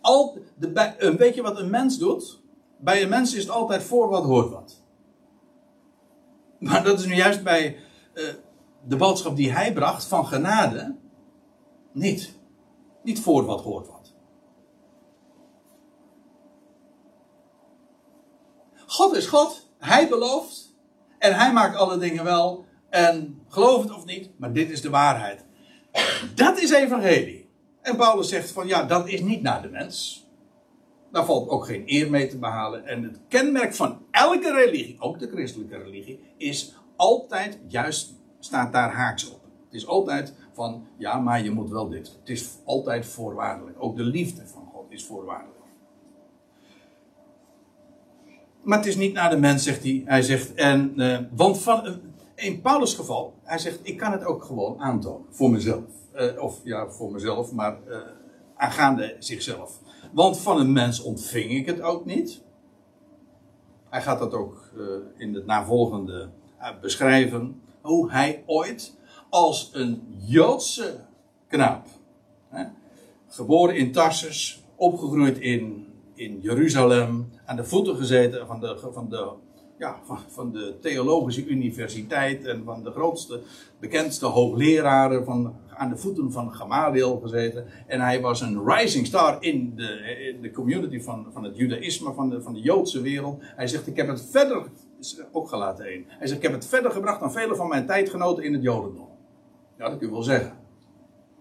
Al 0.01 0.37
de, 0.55 1.15
weet 1.17 1.35
je 1.35 1.41
wat 1.41 1.59
een 1.59 1.69
mens 1.69 1.97
doet? 1.97 2.41
Bij 2.77 3.03
een 3.03 3.09
mens 3.09 3.33
is 3.33 3.41
het 3.41 3.51
altijd 3.51 3.83
voor 3.83 4.09
wat 4.09 4.23
hoort 4.23 4.49
wat. 4.49 4.81
Maar 6.59 6.83
dat 6.83 6.99
is 6.99 7.05
nu 7.05 7.15
juist 7.15 7.43
bij 7.43 7.77
uh, 8.13 8.23
de 8.87 8.95
boodschap 8.95 9.35
die 9.35 9.51
hij 9.51 9.73
bracht 9.73 10.05
van 10.05 10.25
genade 10.25 10.95
niet. 11.91 12.39
Niet 13.03 13.19
voor 13.19 13.45
wat 13.45 13.61
hoort 13.61 13.87
wat. 13.87 14.13
God 18.85 19.15
is 19.15 19.25
God. 19.27 19.69
Hij 19.81 20.09
belooft. 20.09 20.75
En 21.17 21.33
hij 21.33 21.53
maakt 21.53 21.75
alle 21.75 21.97
dingen 21.97 22.23
wel. 22.23 22.65
En 22.89 23.41
geloof 23.47 23.83
het 23.83 23.93
of 23.93 24.05
niet, 24.05 24.29
maar 24.37 24.53
dit 24.53 24.69
is 24.69 24.81
de 24.81 24.89
waarheid. 24.89 25.45
Dat 26.35 26.59
is 26.59 26.71
evangelie. 26.71 27.49
En 27.81 27.95
Paulus 27.95 28.29
zegt 28.29 28.51
van 28.51 28.67
ja, 28.67 28.83
dat 28.83 29.07
is 29.07 29.21
niet 29.21 29.41
naar 29.41 29.61
de 29.61 29.67
mens. 29.67 30.25
Daar 31.11 31.25
valt 31.25 31.49
ook 31.49 31.65
geen 31.65 31.83
eer 31.85 32.09
mee 32.09 32.27
te 32.27 32.37
behalen. 32.37 32.85
En 32.85 33.03
het 33.03 33.19
kenmerk 33.27 33.75
van 33.75 34.05
elke 34.11 34.51
religie, 34.51 34.95
ook 34.99 35.19
de 35.19 35.27
christelijke 35.27 35.77
religie, 35.77 36.19
is 36.37 36.75
altijd 36.95 37.59
juist, 37.67 38.13
staat 38.39 38.73
daar 38.73 38.91
haaks 38.91 39.31
op. 39.31 39.41
Het 39.65 39.73
is 39.73 39.87
altijd 39.87 40.33
van 40.53 40.87
ja, 40.97 41.19
maar 41.19 41.43
je 41.43 41.51
moet 41.51 41.69
wel 41.69 41.89
dit. 41.89 42.17
Het 42.19 42.29
is 42.29 42.49
altijd 42.65 43.05
voorwaardelijk. 43.05 43.83
Ook 43.83 43.95
de 43.95 44.03
liefde 44.03 44.47
van 44.47 44.69
God 44.73 44.91
is 44.91 45.05
voorwaardelijk. 45.05 45.60
Maar 48.61 48.77
het 48.77 48.87
is 48.87 48.95
niet 48.95 49.13
naar 49.13 49.29
de 49.29 49.37
mens, 49.37 49.63
zegt 49.63 49.83
hij. 49.83 50.01
Hij 50.05 50.21
zegt, 50.21 50.53
en, 50.53 50.93
uh, 50.95 51.19
want 51.31 51.59
van, 51.61 51.87
uh, 51.87 51.93
in 52.35 52.61
Paulus' 52.61 52.93
geval, 52.93 53.33
hij 53.43 53.57
zegt, 53.57 53.79
ik 53.83 53.97
kan 53.97 54.11
het 54.11 54.23
ook 54.23 54.43
gewoon 54.43 54.79
aantonen. 54.79 55.25
Voor 55.29 55.51
mezelf. 55.51 55.83
Uh, 56.15 56.43
of 56.43 56.59
ja, 56.63 56.89
voor 56.89 57.11
mezelf, 57.11 57.51
maar 57.51 57.77
aangaande 58.55 59.15
zichzelf. 59.19 59.79
Want 60.11 60.39
van 60.39 60.59
een 60.59 60.71
mens 60.71 61.01
ontving 61.01 61.51
ik 61.51 61.65
het 61.65 61.81
ook 61.81 62.05
niet. 62.05 62.41
Hij 63.89 64.01
gaat 64.01 64.19
dat 64.19 64.33
ook 64.33 64.71
in 65.17 65.33
het 65.33 65.45
navolgende 65.45 66.29
beschrijven. 66.81 67.61
Hoe 67.81 68.11
hij 68.11 68.43
ooit 68.45 68.97
als 69.29 69.69
een 69.73 70.17
Joodse 70.25 70.99
knaap, 71.47 71.87
hè, 72.49 72.65
geboren 73.27 73.75
in 73.75 73.91
Tarsus, 73.91 74.63
opgegroeid 74.75 75.39
in, 75.39 75.87
in 76.21 76.39
Jeruzalem, 76.41 77.29
aan 77.45 77.55
de 77.55 77.63
voeten 77.63 77.95
gezeten 77.95 78.47
van 78.47 78.59
de, 78.59 78.77
van, 78.91 79.09
de, 79.09 79.29
ja, 79.77 79.99
van, 80.27 80.51
de 80.51 80.75
Theologische 80.81 81.45
Universiteit 81.45 82.45
en 82.45 82.63
van 82.65 82.83
de 82.83 82.91
grootste, 82.91 83.41
bekendste 83.79 84.25
hoogleraren 84.25 85.25
van, 85.25 85.55
aan 85.69 85.89
de 85.89 85.97
voeten 85.97 86.31
van 86.31 86.53
Gamaliel 86.53 87.19
gezeten. 87.19 87.65
En 87.87 88.01
hij 88.01 88.21
was 88.21 88.41
een 88.41 88.65
rising 88.65 89.07
star 89.07 89.37
in 89.39 89.73
de, 89.75 89.99
in 90.35 90.41
de 90.41 90.51
community 90.51 91.01
van, 91.01 91.27
van 91.33 91.43
het 91.43 91.57
judaïsme, 91.57 92.13
van 92.13 92.29
de, 92.29 92.41
van 92.41 92.53
de 92.53 92.61
Joodse 92.61 93.01
wereld. 93.01 93.41
Hij 93.41 93.67
zegt, 93.67 93.87
ik 93.87 93.95
heb 93.95 94.07
het 94.07 94.27
verder, 94.31 94.65
ook 95.31 95.49
gelaten. 95.49 95.85
Hij 95.85 96.27
zegt, 96.27 96.37
ik 96.37 96.41
heb 96.41 96.53
het 96.53 96.67
verder 96.67 96.91
gebracht 96.91 97.19
dan 97.19 97.31
vele 97.31 97.55
van 97.55 97.67
mijn 97.67 97.85
tijdgenoten 97.85 98.43
in 98.43 98.53
het 98.53 98.63
Jodendom. 98.63 99.09
Dat 99.77 99.97
kun 99.97 100.07
je 100.07 100.13
wel 100.13 100.23
zeggen. 100.23 100.53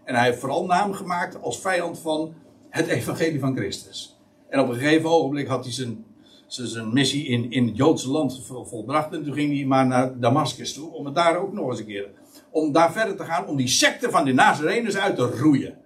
En 0.05 0.14
hij 0.14 0.24
heeft 0.24 0.39
vooral 0.39 0.66
naam 0.66 0.93
gemaakt 0.93 1.43
als 1.43 1.61
vijand 1.61 1.99
van 1.99 2.35
het 2.68 2.87
evangelie 2.87 3.41
van 3.41 3.57
Christus. 3.57 4.20
En 4.51 4.61
op 4.61 4.69
een 4.69 4.75
gegeven 4.75 5.11
ogenblik 5.11 5.47
had 5.47 5.65
hij 5.65 5.73
zijn, 5.73 6.05
zijn 6.47 6.93
missie 6.93 7.27
in, 7.27 7.51
in 7.51 7.67
het 7.67 7.77
Joodse 7.77 8.11
land 8.11 8.43
volbracht. 8.47 9.13
En 9.13 9.25
toen 9.25 9.35
ging 9.35 9.57
hij 9.57 9.65
maar 9.65 9.87
naar 9.87 10.19
Damascus 10.19 10.73
toe, 10.73 10.93
om 10.93 11.05
het 11.05 11.15
daar 11.15 11.37
ook 11.37 11.53
nog 11.53 11.71
eens 11.71 11.79
een 11.79 11.87
keer... 11.87 12.09
Om 12.53 12.73
daar 12.73 12.93
verder 12.93 13.17
te 13.17 13.25
gaan, 13.25 13.47
om 13.47 13.57
die 13.57 13.69
secte 13.69 14.11
van 14.11 14.25
de 14.25 14.33
Nazareners 14.33 14.97
uit 14.97 15.17
te 15.17 15.23
roeien. 15.23 15.79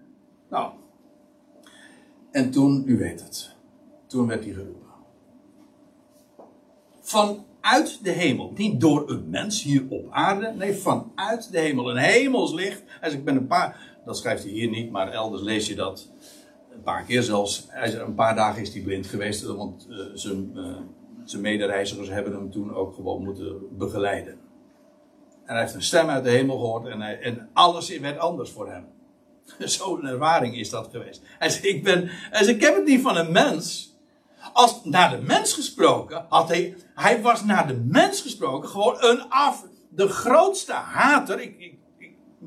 Nou. 0.50 0.72
En 2.30 2.50
toen, 2.50 2.82
u 2.86 2.98
weet 2.98 3.20
het. 3.20 3.54
Toen 4.06 4.26
werd 4.26 4.44
hij 4.44 4.52
geroepen. 4.52 4.90
Vanuit 7.00 7.98
de 8.02 8.10
hemel. 8.10 8.52
Niet 8.56 8.80
door 8.80 9.10
een 9.10 9.30
mens 9.30 9.62
hier 9.62 9.84
op 9.88 10.06
aarde. 10.10 10.52
Nee, 10.56 10.74
vanuit 10.74 11.52
de 11.52 11.58
hemel. 11.58 11.90
Een 11.90 11.96
hemelslicht. 11.96 12.82
Als 13.02 13.12
ik 13.12 13.24
ben 13.24 13.36
een 13.36 13.46
paar 13.46 13.94
dat 14.04 14.16
schrijft 14.16 14.42
hij 14.42 14.52
hier 14.52 14.68
niet, 14.68 14.90
maar 14.90 15.12
elders 15.12 15.42
lees 15.42 15.66
je 15.66 15.74
dat. 15.74 16.10
Een 16.74 16.82
paar 16.82 17.04
keer 17.04 17.22
zelfs. 17.22 17.68
Een 18.06 18.14
paar 18.14 18.34
dagen 18.34 18.62
is 18.62 18.72
hij 18.72 18.82
blind 18.82 19.06
geweest, 19.06 19.42
want 19.42 19.86
uh, 19.90 19.98
zijn, 20.14 20.50
uh, 20.54 20.76
zijn 21.24 21.42
medereizigers 21.42 22.08
hebben 22.08 22.32
hem 22.32 22.50
toen 22.50 22.74
ook 22.74 22.94
gewoon 22.94 23.24
moeten 23.24 23.76
begeleiden. 23.78 24.32
En 25.44 25.54
hij 25.54 25.60
heeft 25.60 25.74
een 25.74 25.82
stem 25.82 26.08
uit 26.08 26.24
de 26.24 26.30
hemel 26.30 26.58
gehoord 26.58 26.86
en, 26.86 27.00
hij, 27.00 27.20
en 27.20 27.48
alles 27.52 27.98
werd 27.98 28.18
anders 28.18 28.50
voor 28.50 28.70
hem. 28.70 28.86
Zo'n 29.58 30.06
ervaring 30.06 30.56
is 30.56 30.70
dat 30.70 30.88
geweest. 30.90 31.22
Hij 31.38 31.50
zei, 31.50 31.68
ik, 31.68 31.82
ben, 31.82 32.08
hij 32.08 32.46
ik 32.46 32.60
heb 32.60 32.74
het 32.74 32.84
niet 32.84 33.00
van 33.00 33.16
een 33.16 33.32
mens. 33.32 33.92
Als 34.52 34.84
naar 34.84 35.10
de 35.10 35.22
mens 35.22 35.52
gesproken, 35.52 36.26
had 36.28 36.48
hij, 36.48 36.76
hij 36.94 37.22
was 37.22 37.44
naar 37.44 37.66
de 37.66 37.74
mens 37.74 38.20
gesproken 38.20 38.68
gewoon 38.68 38.96
een 38.98 39.28
af, 39.28 39.64
de 39.88 40.08
grootste 40.08 40.72
hater. 40.72 41.40
Ik, 41.40 41.58
ik, 41.58 41.78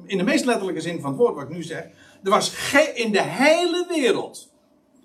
in 0.05 0.17
de 0.17 0.23
meest 0.23 0.45
letterlijke 0.45 0.81
zin 0.81 1.01
van 1.01 1.09
het 1.09 1.19
woord 1.19 1.35
wat 1.35 1.43
ik 1.43 1.49
nu 1.49 1.63
zeg. 1.63 1.85
Er 2.23 2.29
was 2.29 2.73
in 2.93 3.11
de 3.11 3.21
hele 3.21 3.85
wereld, 3.87 4.51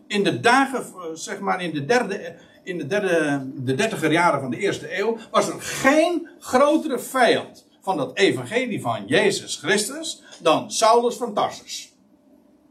in 0.06 0.24
de 0.24 0.40
dagen, 0.40 0.80
eh, 0.80 1.02
zeg 1.14 1.40
maar 1.40 1.62
in 1.62 1.72
de 1.72 1.84
derde, 1.84 2.34
in 2.62 2.78
de 2.78 2.86
derde, 2.86 3.42
de 3.54 3.74
dertiger 3.74 4.12
jaren 4.12 4.40
van 4.40 4.50
de 4.50 4.58
eerste 4.58 4.98
eeuw, 4.98 5.16
was 5.30 5.48
er 5.48 5.60
geen 5.60 6.28
grotere 6.38 6.98
vijand 6.98 7.66
van 7.80 7.96
dat 7.96 8.16
evangelie 8.16 8.80
van 8.80 9.06
Jezus 9.06 9.56
Christus 9.56 10.22
dan 10.40 10.70
Saulus 10.70 11.16
van 11.16 11.34
Tarsus. 11.34 11.92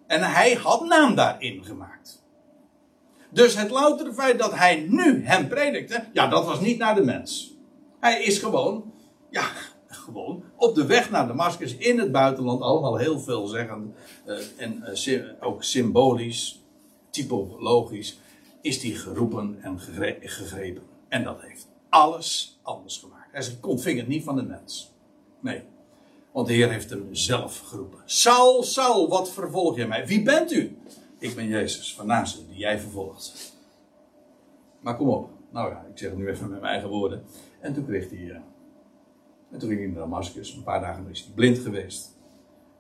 En 0.08 0.22
hij 0.22 0.54
had 0.54 0.86
naam 0.86 1.16
daarin 1.16 1.64
gemaakt. 1.66 2.24
Dus 3.30 3.56
het 3.56 3.70
loutere 3.70 4.14
feit 4.14 4.40
dat 4.40 4.56
hij 4.56 4.86
nu 4.90 5.26
hem 5.26 5.48
predikte, 5.48 6.06
ja, 6.14 6.28
dat 6.28 6.46
was 6.46 6.60
niet 6.60 6.78
naar 6.78 6.96
de 6.96 7.04
mens. 7.04 7.54
Hij 8.00 8.24
is 8.24 8.38
gewoon, 8.38 8.94
ja, 9.30 9.46
gewoon 10.02 10.44
op 10.56 10.76
de 10.76 10.86
weg 10.86 11.10
naar 11.10 11.28
Damascus 11.28 11.76
in 11.76 12.00
het 12.00 12.12
buitenland, 12.12 12.62
allemaal 12.62 12.98
heel 12.98 13.20
veelzeggend 13.20 13.96
uh, 14.26 14.38
en 14.58 14.84
uh, 15.08 15.24
ook 15.40 15.64
symbolisch, 15.64 16.62
typologisch, 17.10 18.20
is 18.62 18.80
die 18.80 18.96
geroepen 18.96 19.58
en 19.62 19.80
gegrepen. 19.80 20.84
En 21.08 21.24
dat 21.24 21.42
heeft 21.42 21.68
alles 21.90 22.60
anders 22.62 22.98
gemaakt. 22.98 23.32
Hij 23.32 23.58
ontving 23.62 24.00
het 24.00 24.08
niet 24.08 24.24
van 24.24 24.36
de 24.36 24.44
mens. 24.44 24.92
Nee. 25.40 25.64
Want 26.32 26.48
de 26.48 26.54
Heer 26.54 26.72
heeft 26.72 26.90
hem 26.90 27.08
zelf 27.12 27.60
geroepen. 27.60 28.00
Saul, 28.06 28.64
Saul, 28.64 29.10
wat 29.10 29.32
vervolg 29.32 29.76
je 29.76 29.88
mij? 29.88 30.08
Wie 30.08 30.24
bent 30.24 30.52
u? 30.52 30.78
Ik 31.20 31.36
ben 31.36 31.48
Jezus 31.48 31.96
van 31.96 32.08
Nazareth, 32.08 32.48
die 32.48 32.58
jij 32.58 32.80
vervolgt. 32.80 33.56
Maar 34.80 34.98
kom 34.98 35.10
op. 35.10 35.30
Nou 35.50 35.70
ja, 35.70 35.86
ik 35.92 35.98
zeg 35.98 36.10
het 36.10 36.20
nu 36.20 36.28
even 36.30 36.50
met 36.50 36.62
mijn 36.62 36.74
eigen 36.74 36.90
woorden. 36.90 37.24
En 37.60 37.74
toen 37.74 37.86
kreeg 37.86 38.10
hij 38.10 38.20
uh, 38.20 38.38
en 39.52 39.60
toen 39.60 39.70
ging 39.70 39.82
hij 39.82 39.90
naar 39.90 40.00
Damascus. 40.00 40.54
Een 40.54 40.64
paar 40.64 40.82
dagen 40.82 41.10
is 41.10 41.22
hij 41.22 41.34
blind 41.34 41.60
geweest. 41.60 42.18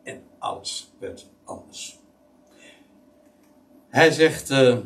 En 0.03 0.22
alles 0.39 0.93
werd 0.99 1.30
anders. 1.43 1.99
Hij 3.89 4.11
zegt: 4.11 4.49
uh, 4.49 4.78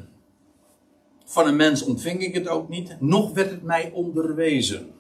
Van 1.25 1.47
een 1.47 1.55
mens 1.55 1.83
ontving 1.83 2.21
ik 2.21 2.33
het 2.33 2.47
ook 2.47 2.69
niet, 2.69 2.97
nog 2.99 3.33
werd 3.33 3.49
het 3.49 3.63
mij 3.63 3.91
onderwezen. 3.91 4.93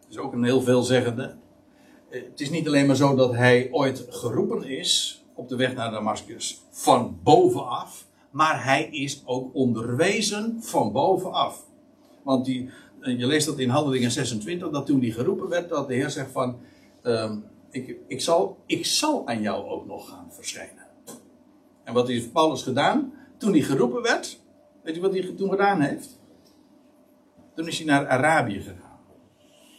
Dat 0.00 0.10
is 0.10 0.18
ook 0.18 0.32
een 0.32 0.44
heel 0.44 0.62
veelzeggende. 0.62 1.36
Eh, 2.10 2.22
het 2.22 2.40
is 2.40 2.50
niet 2.50 2.66
alleen 2.66 2.86
maar 2.86 2.96
zo 2.96 3.14
dat 3.14 3.32
hij 3.34 3.68
ooit 3.70 4.06
geroepen 4.08 4.62
is 4.62 5.24
op 5.34 5.48
de 5.48 5.56
weg 5.56 5.74
naar 5.74 5.90
Damascus 5.90 6.62
van 6.70 7.18
bovenaf, 7.22 8.06
maar 8.30 8.64
hij 8.64 8.88
is 8.90 9.22
ook 9.24 9.54
onderwezen 9.54 10.62
van 10.62 10.92
bovenaf. 10.92 11.66
Want 12.22 12.44
die, 12.44 12.70
je 13.02 13.26
leest 13.26 13.46
dat 13.46 13.58
in 13.58 13.68
Handelingen 13.68 14.10
26, 14.10 14.70
dat 14.70 14.86
toen 14.86 15.00
die 15.00 15.12
geroepen 15.12 15.48
werd, 15.48 15.68
dat 15.68 15.88
de 15.88 15.94
Heer 15.94 16.10
zegt 16.10 16.30
van, 16.30 16.60
uh, 17.02 17.32
ik, 17.70 17.96
ik, 18.06 18.20
zal, 18.20 18.58
ik 18.66 18.86
zal 18.86 19.26
aan 19.26 19.42
jou 19.42 19.68
ook 19.68 19.86
nog 19.86 20.08
gaan 20.08 20.28
verschijnen. 20.30 20.86
En 21.84 21.94
wat 21.94 22.08
heeft 22.08 22.32
Paulus 22.32 22.62
gedaan? 22.62 23.12
Toen 23.38 23.52
hij 23.52 23.60
geroepen 23.60 24.02
werd, 24.02 24.40
weet 24.82 24.94
je 24.94 25.00
wat 25.00 25.12
hij 25.12 25.34
toen 25.36 25.50
gedaan 25.50 25.80
heeft? 25.80 26.20
Toen 27.54 27.66
is 27.66 27.76
hij 27.78 27.86
naar 27.86 28.06
Arabië 28.08 28.60
gegaan. 28.60 28.98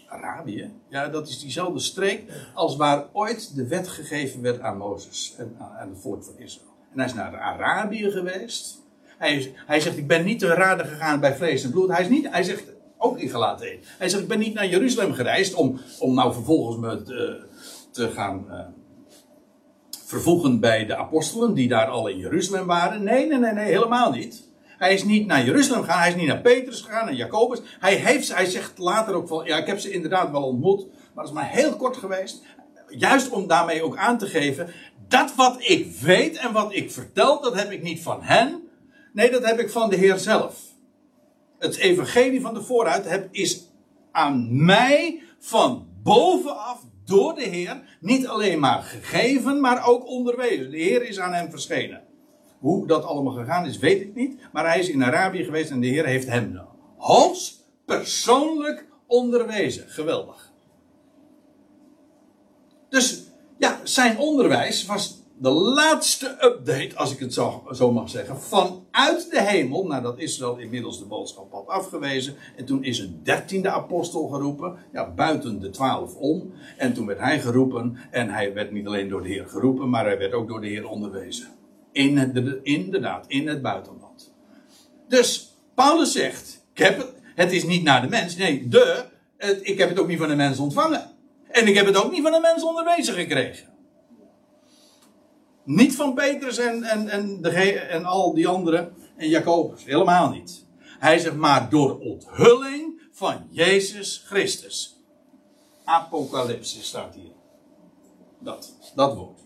Arabië? 0.07 0.71
Ja, 0.89 1.07
dat 1.07 1.27
is 1.27 1.39
diezelfde 1.39 1.79
streek 1.79 2.23
als 2.53 2.75
waar 2.75 3.05
ooit 3.11 3.55
de 3.55 3.67
wet 3.67 3.87
gegeven 3.87 4.41
werd 4.41 4.59
aan 4.59 4.77
Mozes 4.77 5.35
en 5.37 5.55
aan 5.59 5.89
het 5.89 5.99
volk 5.99 6.23
van 6.23 6.37
Israël. 6.37 6.73
En 6.91 6.97
hij 6.97 7.07
is 7.07 7.13
naar 7.13 7.37
Arabië 7.37 8.11
geweest. 8.11 8.81
Hij, 9.17 9.53
hij 9.55 9.79
zegt, 9.79 9.97
ik 9.97 10.07
ben 10.07 10.25
niet 10.25 10.39
te 10.39 10.47
raden 10.47 10.85
gegaan 10.85 11.19
bij 11.19 11.35
vlees 11.35 11.63
en 11.63 11.71
bloed. 11.71 11.89
Hij, 11.89 12.01
is 12.01 12.09
niet, 12.09 12.29
hij 12.29 12.43
zegt, 12.43 12.72
ook 13.03 13.19
in 13.19 13.29
gelaten 13.29 13.67
heeft. 13.67 13.87
Hij 13.97 14.09
zegt, 14.09 14.21
ik 14.21 14.27
ben 14.27 14.39
niet 14.39 14.53
naar 14.53 14.67
Jeruzalem 14.67 15.13
gereisd 15.13 15.53
om, 15.53 15.79
om 15.99 16.13
nou 16.13 16.33
vervolgens 16.33 16.77
me 16.77 17.03
te, 17.03 17.45
te 17.91 18.09
gaan 18.09 18.45
uh, 18.49 18.59
vervoegen 20.05 20.59
bij 20.59 20.85
de 20.85 20.95
apostelen 20.95 21.53
die 21.53 21.67
daar 21.67 21.87
al 21.87 22.07
in 22.07 22.17
Jeruzalem 22.17 22.65
waren. 22.65 23.03
Nee, 23.03 23.27
nee, 23.27 23.39
nee, 23.39 23.51
nee, 23.51 23.65
helemaal 23.65 24.11
niet. 24.11 24.51
Hij 24.77 24.93
is 24.93 25.03
niet 25.03 25.27
naar 25.27 25.45
Jeruzalem 25.45 25.83
gegaan, 25.83 25.99
hij 25.99 26.09
is 26.09 26.15
niet 26.15 26.27
naar 26.27 26.41
Petrus 26.41 26.81
gegaan, 26.81 27.05
naar 27.05 27.13
Jacobus. 27.13 27.61
Hij, 27.79 27.95
heeft, 27.95 28.35
hij 28.35 28.45
zegt 28.45 28.77
later 28.77 29.13
ook 29.13 29.27
van, 29.27 29.45
ja, 29.45 29.57
ik 29.57 29.67
heb 29.67 29.79
ze 29.79 29.91
inderdaad 29.91 30.31
wel 30.31 30.43
ontmoet, 30.43 30.87
maar 30.87 31.23
dat 31.23 31.33
is 31.33 31.39
maar 31.39 31.49
heel 31.49 31.75
kort 31.75 31.97
geweest. 31.97 32.41
Juist 32.87 33.29
om 33.29 33.47
daarmee 33.47 33.83
ook 33.83 33.97
aan 33.97 34.17
te 34.17 34.25
geven, 34.25 34.69
dat 35.07 35.35
wat 35.35 35.55
ik 35.59 35.91
weet 36.01 36.37
en 36.37 36.51
wat 36.51 36.73
ik 36.73 36.91
vertel, 36.91 37.41
dat 37.41 37.55
heb 37.55 37.71
ik 37.71 37.83
niet 37.83 38.01
van 38.01 38.21
hen. 38.21 38.67
Nee, 39.13 39.31
dat 39.31 39.45
heb 39.45 39.59
ik 39.59 39.69
van 39.69 39.89
de 39.89 39.95
Heer 39.95 40.17
zelf 40.17 40.72
het 41.63 41.77
evangelie 41.77 42.41
van 42.41 42.53
de 42.53 42.61
vooruit 42.61 43.09
heb, 43.09 43.27
is 43.31 43.69
aan 44.11 44.65
mij 44.65 45.21
van 45.39 45.87
bovenaf 46.03 46.81
door 47.05 47.35
de 47.35 47.43
Heer 47.43 47.97
niet 47.99 48.27
alleen 48.27 48.59
maar 48.59 48.81
gegeven, 48.81 49.61
maar 49.61 49.87
ook 49.87 50.07
onderwezen. 50.07 50.71
De 50.71 50.77
Heer 50.77 51.07
is 51.07 51.19
aan 51.19 51.33
hem 51.33 51.49
verschenen. 51.49 52.01
Hoe 52.59 52.87
dat 52.87 53.03
allemaal 53.03 53.33
gegaan 53.33 53.65
is, 53.65 53.77
weet 53.77 54.01
ik 54.01 54.15
niet. 54.15 54.37
Maar 54.51 54.65
hij 54.65 54.79
is 54.79 54.89
in 54.89 55.03
Arabië 55.03 55.43
geweest 55.43 55.71
en 55.71 55.79
de 55.79 55.87
Heer 55.87 56.05
heeft 56.05 56.27
hem 56.27 56.61
Hans 56.97 57.63
persoonlijk 57.85 58.85
onderwezen. 59.07 59.89
Geweldig. 59.89 60.51
Dus 62.89 63.23
ja, 63.57 63.79
zijn 63.83 64.17
onderwijs 64.17 64.85
was 64.85 65.22
de 65.43 65.49
laatste 65.49 66.37
update, 66.41 66.95
als 66.95 67.13
ik 67.13 67.19
het 67.19 67.33
zo, 67.33 67.91
mag 67.91 68.09
zeggen, 68.09 68.41
vanuit 68.41 69.29
de 69.29 69.41
hemel, 69.41 69.87
nadat 69.87 70.19
Israël 70.19 70.57
inmiddels 70.57 70.99
de 70.99 71.05
boodschap 71.05 71.51
had 71.51 71.67
afgewezen. 71.67 72.35
En 72.55 72.65
toen 72.65 72.83
is 72.83 72.99
een 72.99 73.19
dertiende 73.23 73.69
apostel 73.69 74.27
geroepen, 74.27 74.77
ja, 74.93 75.11
buiten 75.11 75.59
de 75.59 75.69
twaalf 75.69 76.15
om. 76.15 76.53
En 76.77 76.93
toen 76.93 77.05
werd 77.05 77.19
hij 77.19 77.39
geroepen, 77.39 77.97
en 78.11 78.29
hij 78.29 78.53
werd 78.53 78.71
niet 78.71 78.87
alleen 78.87 79.09
door 79.09 79.23
de 79.23 79.29
Heer 79.29 79.47
geroepen, 79.47 79.89
maar 79.89 80.05
hij 80.05 80.17
werd 80.17 80.33
ook 80.33 80.47
door 80.47 80.61
de 80.61 80.67
Heer 80.67 80.87
onderwezen. 80.87 81.47
In 81.91 82.61
inderdaad, 82.63 83.25
in 83.27 83.47
het 83.47 83.61
buitenland. 83.61 84.33
Dus 85.07 85.57
Paulus 85.75 86.11
zegt, 86.11 86.65
ik 86.73 86.83
heb 86.83 87.13
het, 87.35 87.51
is 87.51 87.63
niet 87.63 87.83
naar 87.83 88.01
de 88.01 88.09
mens, 88.09 88.35
nee, 88.35 88.67
de, 88.67 89.05
ik 89.61 89.77
heb 89.77 89.89
het 89.89 89.99
ook 89.99 90.07
niet 90.07 90.19
van 90.19 90.27
de 90.27 90.35
mens 90.35 90.59
ontvangen. 90.59 91.11
En 91.47 91.67
ik 91.67 91.75
heb 91.75 91.85
het 91.85 92.03
ook 92.03 92.11
niet 92.11 92.23
van 92.23 92.31
de 92.31 92.39
mens 92.39 92.63
onderwezen 92.63 93.13
gekregen. 93.13 93.72
Niet 95.63 95.95
van 95.95 96.13
Petrus 96.13 96.57
en, 96.57 96.83
en, 96.83 97.09
en, 97.09 97.41
de, 97.41 97.49
en 97.79 98.05
al 98.05 98.33
die 98.33 98.47
anderen 98.47 98.93
en 99.15 99.29
Jacobus. 99.29 99.85
Helemaal 99.85 100.29
niet. 100.29 100.65
Hij 100.99 101.19
zegt 101.19 101.35
maar 101.35 101.69
door 101.69 101.99
onthulling 101.99 103.01
van 103.11 103.47
Jezus 103.49 104.23
Christus. 104.25 105.01
Apocalypse 105.83 106.83
staat 106.83 107.15
hier. 107.15 107.31
Dat, 108.39 108.73
dat 108.95 109.15
woord. 109.15 109.39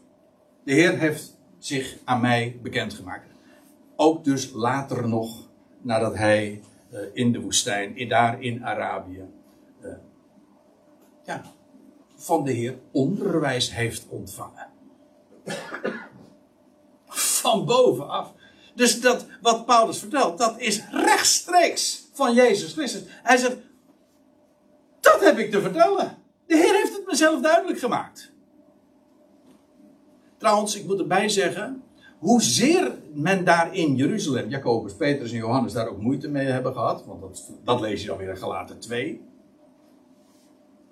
De 0.64 0.74
Heer 0.74 0.98
heeft 1.00 1.38
zich 1.58 1.98
aan 2.04 2.22
mij 2.22 2.60
bekendgemaakt. 2.62 3.30
Ook 3.96 4.24
dus 4.24 4.52
later 4.52 5.08
nog, 5.08 5.48
nadat 5.82 6.16
hij 6.16 6.62
uh, 6.92 7.00
in 7.14 7.32
de 7.32 7.42
woestijn, 7.42 7.98
in, 7.98 8.10
daar 8.10 8.42
in 8.42 8.66
Arabië, 8.66 9.24
uh, 9.82 9.92
ja, 11.26 11.42
van 12.16 12.44
de 12.44 12.52
Heer 12.52 12.80
onderwijs 12.92 13.74
heeft 13.74 14.08
ontvangen. 14.10 14.68
Van 17.52 17.66
bovenaf. 17.66 18.34
Dus 18.76 19.02
dat, 19.02 19.26
wat 19.42 19.66
Paulus 19.66 20.00
vertelt, 20.00 20.38
dat 20.38 20.60
is 20.60 20.84
rechtstreeks 20.92 22.08
van 22.14 22.34
Jezus 22.34 22.74
Christus. 22.74 23.02
Hij 23.08 23.38
zegt, 23.38 23.56
dat 25.00 25.20
heb 25.20 25.38
ik 25.38 25.52
te 25.52 25.62
vertellen. 25.62 26.18
De 26.46 26.56
Heer 26.56 26.74
heeft 26.74 26.96
het 26.96 27.08
mezelf 27.08 27.42
duidelijk 27.42 27.80
gemaakt. 27.80 28.32
Trouwens, 30.38 30.76
ik 30.76 30.86
moet 30.86 31.00
erbij 31.00 31.30
zeggen, 31.30 31.84
hoezeer 32.18 32.98
men 33.14 33.46
daar 33.46 33.76
in 33.76 33.96
Jeruzalem, 33.96 34.50
Jacobus, 34.50 34.96
Petrus 34.96 35.32
en 35.32 35.38
Johannes, 35.38 35.74
daar 35.74 35.88
ook 35.88 36.02
moeite 36.02 36.30
mee 36.30 36.46
hebben 36.46 36.74
gehad, 36.74 37.06
want 37.06 37.22
dat, 37.22 37.52
dat 37.64 37.80
lees 37.80 38.02
je 38.02 38.08
dan 38.08 38.18
weer 38.18 38.30
in 38.30 38.38
Galaten 38.38 38.80
2. 38.80 39.10
Ik 39.10 39.20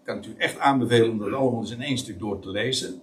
kan 0.03 0.15
het 0.15 0.25
u 0.25 0.35
echt 0.37 0.59
aanbevelen 0.59 1.11
om 1.11 1.17
dat 1.17 1.33
allemaal 1.33 1.61
eens 1.61 1.71
in 1.71 1.81
één 1.81 1.97
stuk 1.97 2.19
door 2.19 2.39
te 2.39 2.49
lezen. 2.49 3.01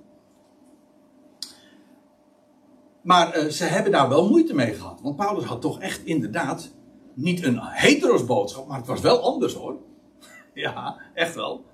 Maar 3.03 3.39
uh, 3.39 3.51
ze 3.51 3.65
hebben 3.65 3.93
daar 3.93 4.09
wel 4.09 4.29
moeite 4.29 4.55
mee 4.55 4.75
gehad. 4.75 5.01
Want 5.03 5.17
Paulus 5.17 5.45
had 5.45 5.61
toch 5.61 5.81
echt 5.81 6.05
inderdaad 6.05 6.71
niet 7.15 7.45
een 7.45 7.59
heteros 7.61 8.25
boodschap, 8.25 8.67
maar 8.67 8.79
het 8.79 8.87
was 8.87 9.01
wel 9.01 9.23
anders 9.23 9.55
hoor. 9.55 9.77
ja, 10.55 10.97
echt 11.15 11.35
wel. 11.35 11.65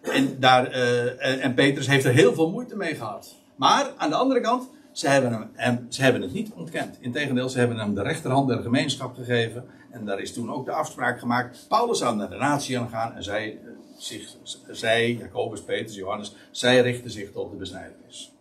En, 0.00 0.40
daar, 0.40 0.70
uh, 0.70 1.44
en 1.44 1.54
Petrus 1.54 1.86
heeft 1.86 2.04
er 2.04 2.12
heel 2.12 2.34
veel 2.34 2.50
moeite 2.50 2.76
mee 2.76 2.94
gehad. 2.94 3.34
Maar 3.56 3.92
aan 3.96 4.10
de 4.10 4.16
andere 4.16 4.40
kant, 4.40 4.70
ze 4.92 5.08
hebben, 5.08 5.50
hem, 5.52 5.86
ze 5.88 6.02
hebben 6.02 6.22
het 6.22 6.32
niet 6.32 6.52
ontkend. 6.54 6.96
Integendeel, 7.00 7.48
ze 7.48 7.58
hebben 7.58 7.78
hem 7.78 7.94
de 7.94 8.02
rechterhand 8.02 8.48
der 8.48 8.62
gemeenschap 8.62 9.14
gegeven. 9.14 9.64
En 9.90 10.04
daar 10.04 10.20
is 10.20 10.32
toen 10.32 10.52
ook 10.52 10.64
de 10.64 10.72
afspraak 10.72 11.18
gemaakt. 11.18 11.66
Paulus 11.68 11.98
zou 11.98 12.16
naar 12.16 12.30
de 12.30 12.36
natie 12.36 12.88
gaan 12.88 13.14
en 13.14 13.22
zij, 13.22 13.58
uh, 13.64 13.70
zich, 13.96 14.36
zij, 14.70 15.12
Jacobus, 15.12 15.62
Petrus, 15.62 15.94
Johannes, 15.94 16.34
zij 16.50 16.80
richten 16.80 17.10
zich 17.10 17.32
tot 17.32 17.50
de 17.50 17.56
besnijdenis. 17.56 18.37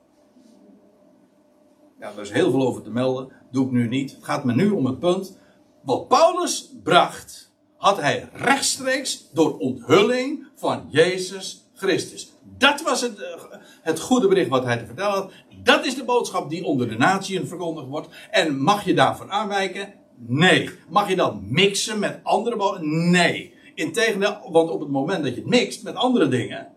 Ja, 2.00 2.12
daar 2.12 2.24
is 2.24 2.32
heel 2.32 2.52
veel 2.52 2.68
over 2.68 2.82
te 2.82 2.90
melden. 2.90 3.32
Doe 3.52 3.66
ik 3.66 3.72
nu 3.72 3.88
niet. 3.88 4.12
Het 4.12 4.24
gaat 4.24 4.44
me 4.44 4.54
nu 4.54 4.70
om 4.70 4.86
het 4.86 5.00
punt. 5.00 5.38
Wat 5.82 6.08
Paulus 6.08 6.74
bracht, 6.84 7.52
had 7.78 8.02
hij 8.02 8.30
rechtstreeks 8.34 9.30
door 9.34 9.58
onthulling 9.58 10.48
van 10.56 10.86
Jezus 10.90 11.70
Christus. 11.74 12.34
Dat 12.58 12.82
was 12.82 13.02
het, 13.02 13.22
eh, 13.22 13.42
het 13.82 14.00
goede 14.00 14.28
bericht 14.28 14.50
wat 14.50 14.64
hij 14.64 14.78
te 14.78 14.86
vertellen 14.86 15.14
had. 15.14 15.32
Dat 15.64 15.86
is 15.86 15.96
de 15.96 16.04
boodschap 16.04 16.50
die 16.50 16.66
onder 16.66 16.90
de 16.90 16.98
natieën 16.98 17.48
verkondigd 17.48 17.88
wordt. 17.88 18.08
En 18.32 18.62
mag 18.62 18.86
je 18.86 18.94
daarvan 18.94 19.32
aanwijken? 19.32 19.94
Nee. 20.16 20.70
Mag 20.90 21.10
je 21.10 21.16
dat 21.16 21.42
mixen 21.42 22.00
met 22.00 22.20
andere 22.24 22.56
boodschappen? 22.56 23.12
Nee. 23.12 23.54
Integendeel, 23.76 24.38
want 24.52 24.70
op 24.70 24.80
het 24.80 24.90
moment 24.90 25.24
dat 25.24 25.34
je 25.34 25.40
het 25.40 25.50
mixt 25.50 25.84
met 25.84 25.96
andere 25.96 26.28
dingen, 26.28 26.68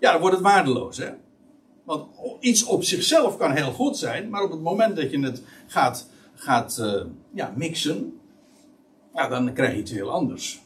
ja, 0.00 0.10
dan 0.12 0.20
wordt 0.20 0.36
het 0.36 0.44
waardeloos, 0.44 0.96
hè? 0.96 1.10
Want 1.88 2.06
iets 2.40 2.64
op 2.64 2.84
zichzelf 2.84 3.36
kan 3.36 3.50
heel 3.50 3.72
goed 3.72 3.96
zijn, 3.96 4.30
maar 4.30 4.42
op 4.42 4.50
het 4.50 4.60
moment 4.60 4.96
dat 4.96 5.10
je 5.10 5.20
het 5.20 5.42
gaat, 5.66 6.08
gaat 6.34 6.78
uh, 6.80 7.04
ja, 7.32 7.52
mixen, 7.56 8.20
ja, 9.14 9.28
dan 9.28 9.52
krijg 9.52 9.72
je 9.72 9.78
iets 9.78 9.90
heel 9.90 10.10
anders. 10.10 10.62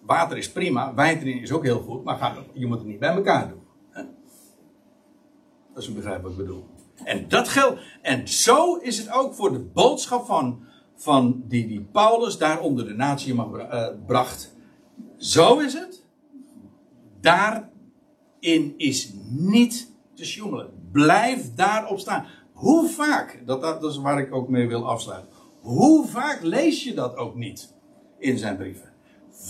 Water 0.00 0.36
is 0.36 0.52
prima, 0.52 0.94
wijn 0.94 1.18
drinken 1.18 1.42
is 1.42 1.52
ook 1.52 1.64
heel 1.64 1.80
goed, 1.80 2.04
maar 2.04 2.36
je 2.52 2.66
moet 2.66 2.78
het 2.78 2.86
niet 2.86 2.98
bij 2.98 3.14
elkaar 3.14 3.48
doen. 3.48 3.62
Hè? 3.90 4.02
Als 5.74 5.86
je 5.86 5.92
begrijpt 5.92 6.22
wat 6.22 6.30
ik 6.30 6.36
bedoel. 6.36 6.64
En 7.04 7.28
dat 7.28 7.48
geldt. 7.48 7.80
En 8.02 8.28
zo 8.28 8.74
is 8.74 8.98
het 8.98 9.10
ook 9.10 9.34
voor 9.34 9.52
de 9.52 9.60
boodschap 9.60 10.26
van, 10.26 10.64
van 10.96 11.42
die, 11.46 11.66
die 11.66 11.80
Paulus 11.80 12.38
daar 12.38 12.60
onder 12.60 12.86
de 12.86 12.94
natie 12.94 13.34
uh, 13.34 13.86
bracht. 14.06 14.54
Zo 15.16 15.58
is 15.58 15.72
het. 15.72 16.04
Daarin 17.20 18.74
is 18.76 19.12
niet 19.28 19.92
te 20.14 20.24
sjoemelen. 20.24 20.70
Blijf 20.92 21.54
daarop 21.54 21.98
staan. 21.98 22.26
Hoe 22.52 22.88
vaak, 22.88 23.42
dat, 23.46 23.60
dat 23.60 23.84
is 23.84 23.96
waar 23.96 24.18
ik 24.18 24.34
ook 24.34 24.48
mee 24.48 24.68
wil 24.68 24.88
afsluiten. 24.88 25.30
Hoe 25.60 26.06
vaak 26.06 26.38
lees 26.42 26.84
je 26.84 26.94
dat 26.94 27.16
ook 27.16 27.34
niet 27.34 27.72
in 28.18 28.38
zijn 28.38 28.56
brieven? 28.56 28.92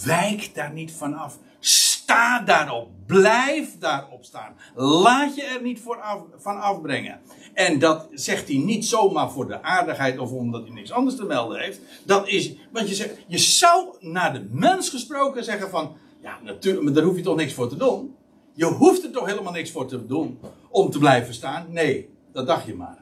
Wijk 0.05 0.55
daar 0.55 0.73
niet 0.73 0.93
van 0.93 1.15
af. 1.15 1.39
Sta 1.61 2.41
daarop. 2.41 2.89
Blijf 3.07 3.79
daarop 3.79 4.25
staan. 4.25 4.57
Laat 4.75 5.35
je 5.35 5.43
er 5.43 5.63
niet 5.63 5.81
voor 5.81 6.01
af, 6.01 6.23
van 6.37 6.61
afbrengen. 6.61 7.21
En 7.55 7.79
dat 7.79 8.09
zegt 8.13 8.49
hij 8.49 8.57
niet 8.57 8.85
zomaar 8.85 9.31
voor 9.31 9.47
de 9.47 9.63
aardigheid 9.63 10.19
of 10.19 10.31
omdat 10.31 10.63
hij 10.63 10.73
niks 10.73 10.93
anders 10.93 11.17
te 11.17 11.25
melden 11.25 11.61
heeft. 11.61 11.81
Dat 12.05 12.29
is 12.29 12.55
wat 12.73 12.89
je 12.89 12.95
zegt. 12.95 13.17
Je 13.27 13.39
zou 13.39 13.97
naar 14.01 14.33
de 14.33 14.47
mens 14.51 14.89
gesproken 14.89 15.45
zeggen 15.45 15.71
van. 15.71 15.97
Ja, 16.21 16.39
natuurlijk, 16.43 16.85
maar 16.85 16.93
daar 16.93 17.05
hoef 17.05 17.17
je 17.17 17.23
toch 17.23 17.37
niks 17.37 17.53
voor 17.53 17.69
te 17.69 17.77
doen. 17.77 18.15
Je 18.57 18.65
hoeft 18.65 19.05
er 19.05 19.11
toch 19.11 19.27
helemaal 19.27 19.53
niks 19.53 19.71
voor 19.71 19.87
te 19.87 20.07
doen 20.07 20.39
om 20.69 20.91
te 20.91 20.99
blijven 20.99 21.35
staan? 21.35 21.67
Nee, 21.69 22.09
dat 22.33 22.47
dacht 22.47 22.67
je 22.67 22.75
maar. 22.75 22.99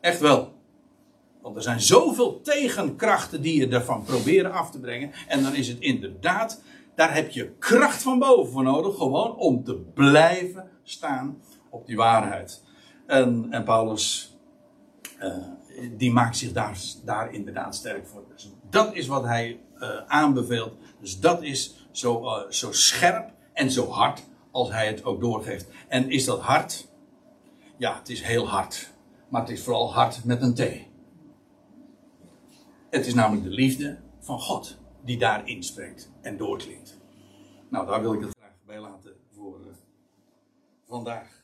Echt 0.00 0.20
wel. 0.20 0.52
Want 1.40 1.56
er 1.56 1.62
zijn 1.62 1.80
zoveel 1.80 2.40
tegenkrachten 2.40 3.42
die 3.42 3.60
je 3.60 3.68
ervan 3.68 4.02
proberen 4.02 4.52
af 4.52 4.70
te 4.70 4.80
brengen. 4.80 5.10
En 5.28 5.42
dan 5.42 5.54
is 5.54 5.68
het 5.68 5.80
inderdaad, 5.80 6.62
daar 6.94 7.14
heb 7.14 7.30
je 7.30 7.52
kracht 7.58 8.02
van 8.02 8.18
boven 8.18 8.52
voor 8.52 8.62
nodig. 8.62 8.96
Gewoon 8.96 9.36
om 9.36 9.64
te 9.64 9.74
blijven 9.74 10.68
staan 10.82 11.42
op 11.70 11.86
die 11.86 11.96
waarheid. 11.96 12.62
En, 13.06 13.46
en 13.50 13.64
Paulus, 13.64 14.36
uh, 15.20 15.36
die 15.96 16.12
maakt 16.12 16.36
zich 16.36 16.52
daar, 16.52 16.78
daar 17.04 17.32
inderdaad 17.32 17.74
sterk 17.74 18.06
voor. 18.06 18.24
Dus 18.32 18.50
dat 18.70 18.94
is 18.94 19.06
wat 19.06 19.24
hij 19.24 19.60
uh, 19.78 19.88
aanbeveelt. 20.06 20.76
Dus 21.00 21.20
dat 21.20 21.42
is 21.42 21.86
zo, 21.90 22.24
uh, 22.24 22.50
zo 22.50 22.72
scherp 22.72 23.31
en 23.52 23.70
zo 23.70 23.88
hard 23.88 24.22
als 24.50 24.70
hij 24.70 24.86
het 24.86 25.04
ook 25.04 25.20
doorgeeft. 25.20 25.66
En 25.88 26.10
is 26.10 26.24
dat 26.24 26.40
hard? 26.40 26.88
Ja, 27.76 27.98
het 27.98 28.08
is 28.08 28.22
heel 28.22 28.48
hard. 28.48 28.90
Maar 29.28 29.40
het 29.40 29.50
is 29.50 29.62
vooral 29.62 29.92
hard 29.92 30.24
met 30.24 30.42
een 30.42 30.54
T. 30.54 30.60
Het 32.90 33.06
is 33.06 33.14
namelijk 33.14 33.44
de 33.44 33.50
liefde 33.50 33.98
van 34.20 34.40
God 34.40 34.78
die 35.04 35.18
daarin 35.18 35.62
spreekt 35.62 36.10
en 36.20 36.36
doorklinkt. 36.36 37.00
Nou, 37.70 37.86
daar 37.86 38.00
wil 38.00 38.12
ik 38.12 38.20
het 38.20 38.36
graag 38.38 38.54
bij 38.66 38.80
laten 38.80 39.16
voor 39.34 39.60
uh, 39.60 39.72
vandaag. 40.84 41.41